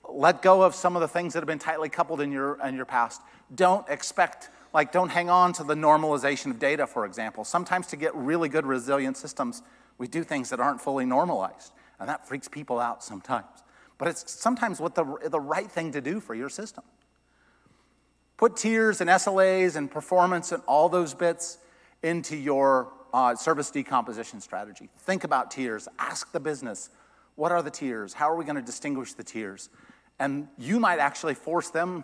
Let 0.10 0.42
go 0.42 0.62
of 0.62 0.76
some 0.76 0.96
of 0.96 1.02
the 1.02 1.08
things 1.08 1.34
that 1.34 1.40
have 1.40 1.48
been 1.48 1.60
tightly 1.60 1.90
coupled 1.90 2.22
in 2.22 2.32
your, 2.32 2.60
in 2.66 2.76
your 2.76 2.86
past. 2.86 3.22
Don't 3.54 3.88
expect, 3.90 4.50
like, 4.74 4.92
don't 4.92 5.10
hang 5.10 5.30
on 5.30 5.54
to 5.54 5.64
the 5.64 5.76
normalization 5.76 6.52
of 6.52 6.60
data, 6.60 6.88
for 6.88 7.06
example. 7.06 7.44
Sometimes 7.44 7.88
to 7.88 7.96
get 7.96 8.16
really 8.16 8.50
good 8.50 8.66
resilient 8.66 9.18
systems, 9.18 9.62
we 9.98 10.08
do 10.08 10.24
things 10.24 10.50
that 10.50 10.60
aren't 10.60 10.82
fully 10.82 11.06
normalized, 11.06 11.72
and 12.00 12.10
that 12.10 12.28
freaks 12.28 12.48
people 12.48 12.80
out 12.80 13.04
sometimes. 13.04 13.64
But 13.98 14.10
it's 14.10 14.32
sometimes 14.32 14.80
what 14.80 14.96
the, 14.96 15.06
the 15.30 15.40
right 15.40 15.70
thing 15.70 15.92
to 15.94 16.02
do 16.02 16.20
for 16.20 16.36
your 16.36 16.50
system. 16.50 16.84
Put 18.38 18.58
tiers 18.58 19.00
and 19.00 19.10
SLAs 19.10 19.76
and 19.76 19.90
performance 19.90 20.52
and 20.52 20.62
all 20.68 20.90
those 20.90 21.14
bits 21.14 21.58
into 22.04 22.36
your 22.36 22.92
uh, 23.14 23.36
service 23.36 23.72
decomposition 23.72 24.42
strategy. 24.42 24.90
Think 25.00 25.24
about 25.24 25.52
tiers. 25.52 25.88
Ask 25.98 26.34
the 26.34 26.40
business, 26.42 26.90
what 27.36 27.54
are 27.54 27.62
the 27.62 27.72
tiers? 27.72 28.14
How 28.14 28.30
are 28.30 28.36
we 28.36 28.44
going 28.44 28.58
to 28.58 28.62
distinguish 28.62 29.14
the 29.14 29.24
tiers? 29.24 29.70
And 30.20 30.48
you 30.58 30.80
might 30.80 31.00
actually 31.00 31.34
force 31.34 31.70
them 31.70 32.04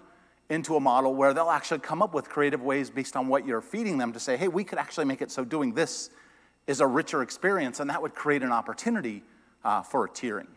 into 0.50 0.76
a 0.76 0.80
model 0.80 1.16
where 1.16 1.34
they'll 1.34 1.50
actually 1.50 1.80
come 1.80 2.02
up 2.02 2.14
with 2.14 2.28
creative 2.28 2.62
ways 2.62 2.90
based 2.90 3.16
on 3.16 3.30
what 3.30 3.46
you're 3.46 3.62
feeding 3.62 3.98
them 3.98 4.12
to 4.12 4.20
say, 4.20 4.36
hey, 4.36 4.50
we 4.50 4.64
could 4.64 4.78
actually 4.78 5.06
make 5.06 5.22
it 5.22 5.32
so 5.32 5.46
doing 5.46 5.74
this 5.74 6.10
is 6.68 6.82
a 6.82 6.88
richer 6.88 7.22
experience, 7.22 7.80
and 7.80 7.90
that 7.90 8.02
would 8.02 8.14
create 8.14 8.44
an 8.44 8.52
opportunity 8.52 9.24
uh, 9.64 9.82
for 9.82 10.08
tiering. 10.08 10.48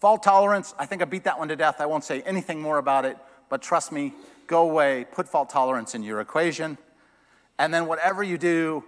Fault 0.00 0.22
tolerance, 0.22 0.74
I 0.78 0.86
think 0.86 1.02
I 1.02 1.04
beat 1.04 1.24
that 1.24 1.38
one 1.38 1.48
to 1.48 1.56
death. 1.56 1.80
I 1.80 1.86
won't 1.86 2.04
say 2.04 2.22
anything 2.22 2.60
more 2.60 2.78
about 2.78 3.04
it, 3.04 3.16
but 3.48 3.60
trust 3.60 3.92
me, 3.92 4.14
go 4.46 4.68
away, 4.68 5.06
put 5.10 5.28
fault 5.28 5.50
tolerance 5.50 5.94
in 5.94 6.02
your 6.02 6.20
equation, 6.20 6.78
and 7.58 7.72
then 7.72 7.86
whatever 7.86 8.22
you 8.22 8.38
do, 8.38 8.84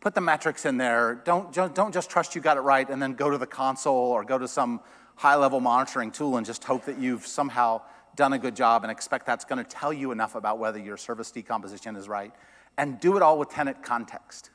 put 0.00 0.14
the 0.14 0.20
metrics 0.20 0.66
in 0.66 0.76
there. 0.76 1.20
Don't, 1.24 1.52
don't 1.52 1.92
just 1.92 2.10
trust 2.10 2.34
you 2.34 2.40
got 2.40 2.56
it 2.56 2.60
right 2.60 2.88
and 2.88 3.00
then 3.00 3.14
go 3.14 3.30
to 3.30 3.38
the 3.38 3.46
console 3.46 3.94
or 3.94 4.24
go 4.24 4.38
to 4.38 4.46
some 4.46 4.80
high 5.16 5.36
level 5.36 5.60
monitoring 5.60 6.10
tool 6.10 6.36
and 6.36 6.46
just 6.46 6.64
hope 6.64 6.84
that 6.86 6.98
you've 6.98 7.26
somehow 7.26 7.80
done 8.16 8.32
a 8.32 8.38
good 8.38 8.54
job 8.56 8.84
and 8.84 8.90
expect 8.90 9.26
that's 9.26 9.44
going 9.44 9.62
to 9.62 9.68
tell 9.68 9.92
you 9.92 10.12
enough 10.12 10.34
about 10.34 10.58
whether 10.58 10.78
your 10.78 10.96
service 10.96 11.30
decomposition 11.30 11.96
is 11.96 12.08
right. 12.08 12.32
And 12.76 12.98
do 12.98 13.16
it 13.16 13.22
all 13.22 13.38
with 13.38 13.50
tenant 13.50 13.82
context. 13.82 14.50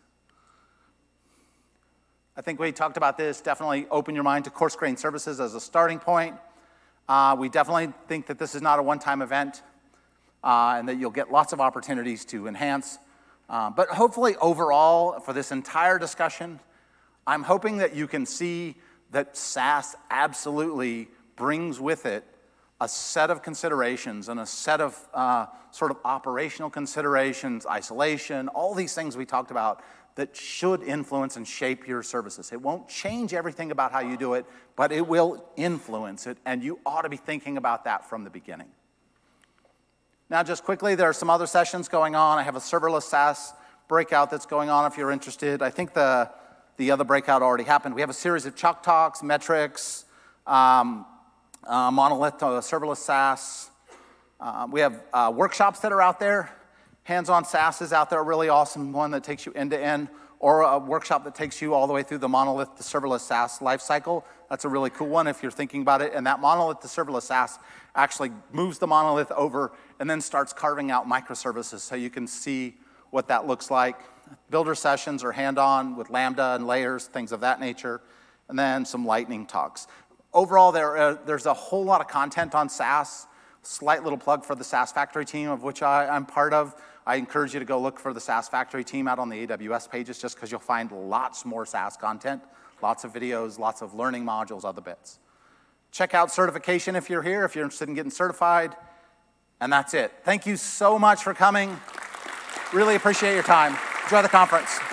I 2.35 2.41
think 2.41 2.59
we 2.59 2.71
talked 2.71 2.97
about 2.97 3.17
this. 3.17 3.41
Definitely 3.41 3.87
open 3.91 4.15
your 4.15 4.23
mind 4.23 4.45
to 4.45 4.49
coarse 4.49 4.75
grain 4.75 4.97
services 4.97 5.39
as 5.39 5.55
a 5.55 5.59
starting 5.59 5.99
point. 5.99 6.35
Uh, 7.07 7.35
we 7.37 7.49
definitely 7.49 7.91
think 8.07 8.27
that 8.27 8.37
this 8.37 8.55
is 8.55 8.61
not 8.61 8.79
a 8.79 8.83
one 8.83 8.99
time 8.99 9.21
event 9.21 9.61
uh, 10.43 10.75
and 10.77 10.87
that 10.87 10.97
you'll 10.97 11.11
get 11.11 11.31
lots 11.31 11.53
of 11.53 11.59
opportunities 11.59 12.23
to 12.25 12.47
enhance. 12.47 12.97
Uh, 13.49 13.69
but 13.69 13.89
hopefully, 13.89 14.35
overall, 14.37 15.19
for 15.19 15.33
this 15.33 15.51
entire 15.51 15.97
discussion, 15.97 16.59
I'm 17.25 17.43
hoping 17.43 17.77
that 17.77 17.95
you 17.95 18.07
can 18.07 18.25
see 18.25 18.75
that 19.11 19.35
SaaS 19.35 19.95
absolutely 20.09 21.09
brings 21.35 21.79
with 21.79 22.05
it 22.05 22.23
a 22.81 22.87
set 22.87 23.29
of 23.29 23.41
considerations 23.41 24.29
and 24.29 24.39
a 24.39 24.45
set 24.45 24.79
of 24.79 25.07
uh, 25.13 25.47
sort 25.71 25.91
of 25.91 25.97
operational 26.05 26.69
considerations, 26.69 27.65
isolation, 27.65 28.47
all 28.49 28.73
these 28.73 28.93
things 28.93 29.17
we 29.17 29.25
talked 29.25 29.51
about 29.51 29.81
that 30.15 30.35
should 30.35 30.83
influence 30.83 31.37
and 31.37 31.47
shape 31.47 31.87
your 31.87 32.03
services. 32.03 32.51
It 32.51 32.61
won't 32.61 32.87
change 32.87 33.33
everything 33.33 33.71
about 33.71 33.91
how 33.91 33.99
you 33.99 34.17
do 34.17 34.33
it, 34.33 34.45
but 34.75 34.91
it 34.91 35.07
will 35.07 35.45
influence 35.55 36.27
it, 36.27 36.37
and 36.45 36.63
you 36.63 36.79
ought 36.85 37.03
to 37.03 37.09
be 37.09 37.17
thinking 37.17 37.57
about 37.57 37.85
that 37.85 38.09
from 38.09 38.23
the 38.23 38.29
beginning. 38.29 38.67
Now, 40.29 40.43
just 40.43 40.63
quickly, 40.63 40.95
there 40.95 41.09
are 41.09 41.13
some 41.13 41.29
other 41.29 41.47
sessions 41.47 41.87
going 41.87 42.15
on. 42.15 42.37
I 42.37 42.43
have 42.43 42.55
a 42.55 42.59
serverless 42.59 43.03
SaaS 43.03 43.53
breakout 43.87 44.29
that's 44.29 44.45
going 44.45 44.69
on 44.69 44.85
if 44.85 44.97
you're 44.97 45.11
interested. 45.11 45.61
I 45.61 45.69
think 45.69 45.93
the, 45.93 46.29
the 46.79 46.91
other 46.91 47.03
breakout 47.03 47.41
already 47.41 47.65
happened. 47.65 47.93
We 47.93 47.99
have 47.99 48.09
a 48.09 48.13
series 48.13 48.45
of 48.45 48.55
Chalk 48.55 48.83
Talks, 48.83 49.21
metrics, 49.21 50.05
um, 50.47 51.05
uh, 51.67 51.91
monolith, 51.91 52.41
uh, 52.41 52.61
serverless 52.61 52.99
SaaS. 52.99 53.69
Uh, 54.39 54.65
we 54.71 54.79
have 54.79 55.03
uh, 55.13 55.29
workshops 55.35 55.81
that 55.81 55.91
are 55.91 56.01
out 56.01 56.21
there. 56.21 56.49
Hands-on 57.03 57.43
SaaS 57.43 57.81
is 57.81 57.91
out 57.91 58.09
there, 58.09 58.21
a 58.21 58.23
really 58.23 58.47
awesome 58.47 58.93
one 58.93 59.11
that 59.11 59.25
takes 59.25 59.45
you 59.45 59.51
end 59.55 59.71
to 59.71 59.77
end, 59.77 60.07
or 60.39 60.61
a 60.61 60.79
workshop 60.79 61.25
that 61.25 61.35
takes 61.35 61.61
you 61.61 61.73
all 61.73 61.85
the 61.85 61.91
way 61.91 62.01
through 62.01 62.19
the 62.19 62.29
monolith 62.29 62.73
to 62.77 62.83
serverless 62.83 63.19
SaaS 63.19 63.59
lifecycle. 63.59 64.23
That's 64.49 64.63
a 64.63 64.69
really 64.69 64.89
cool 64.89 65.09
one 65.09 65.27
if 65.27 65.43
you're 65.43 65.51
thinking 65.51 65.81
about 65.81 66.01
it. 66.01 66.13
And 66.13 66.25
that 66.27 66.39
monolith 66.39 66.79
to 66.79 66.87
serverless 66.87 67.23
SaaS 67.23 67.59
actually 67.93 68.31
moves 68.53 68.79
the 68.79 68.87
monolith 68.87 69.31
over 69.31 69.73
and 69.99 70.09
then 70.09 70.21
starts 70.21 70.53
carving 70.53 70.91
out 70.91 71.09
microservices 71.09 71.79
so 71.79 71.95
you 71.95 72.09
can 72.09 72.25
see 72.25 72.77
what 73.09 73.27
that 73.27 73.45
looks 73.45 73.69
like. 73.69 73.99
Builder 74.49 74.75
sessions 74.75 75.23
are 75.23 75.31
hand-on 75.31 75.95
with 75.95 76.09
Lambda 76.09 76.55
and 76.55 76.67
layers, 76.67 77.05
things 77.05 77.31
of 77.31 77.41
that 77.41 77.59
nature, 77.59 78.01
and 78.47 78.57
then 78.57 78.85
some 78.85 79.05
lightning 79.05 79.45
talks. 79.45 79.87
Overall, 80.33 80.71
there, 80.71 80.97
uh, 80.97 81.17
there's 81.25 81.45
a 81.45 81.53
whole 81.53 81.83
lot 81.83 82.01
of 82.01 82.07
content 82.07 82.53
on 82.55 82.69
SaaS. 82.69 83.27
Slight 83.61 84.03
little 84.03 84.17
plug 84.17 84.45
for 84.45 84.55
the 84.55 84.63
SaaS 84.63 84.91
Factory 84.91 85.25
team, 85.25 85.49
of 85.49 85.63
which 85.63 85.81
I, 85.81 86.07
I'm 86.07 86.25
part 86.25 86.53
of. 86.53 86.75
I 87.05 87.15
encourage 87.15 87.53
you 87.53 87.59
to 87.59 87.65
go 87.65 87.79
look 87.79 87.99
for 87.99 88.13
the 88.13 88.21
SaaS 88.21 88.47
Factory 88.47 88.83
team 88.83 89.07
out 89.07 89.19
on 89.19 89.29
the 89.29 89.47
AWS 89.47 89.89
pages 89.89 90.19
just 90.19 90.35
because 90.35 90.51
you'll 90.51 90.59
find 90.59 90.91
lots 90.91 91.45
more 91.45 91.65
SaaS 91.65 91.97
content, 91.97 92.41
lots 92.81 93.03
of 93.03 93.13
videos, 93.13 93.59
lots 93.59 93.81
of 93.81 93.93
learning 93.93 94.23
modules, 94.23 94.63
other 94.63 94.81
bits. 94.81 95.19
Check 95.91 96.13
out 96.13 96.31
certification 96.31 96.95
if 96.95 97.09
you're 97.09 97.23
here, 97.23 97.45
if 97.45 97.55
you're 97.55 97.63
interested 97.63 97.89
in 97.89 97.95
getting 97.95 98.11
certified. 98.11 98.75
And 99.59 99.73
that's 99.73 99.93
it. 99.93 100.13
Thank 100.23 100.45
you 100.45 100.55
so 100.55 100.97
much 100.97 101.23
for 101.23 101.33
coming. 101.33 101.79
Really 102.71 102.95
appreciate 102.95 103.33
your 103.33 103.43
time. 103.43 103.75
Enjoy 104.09 104.23
the 104.23 104.27
conference. 104.27 104.88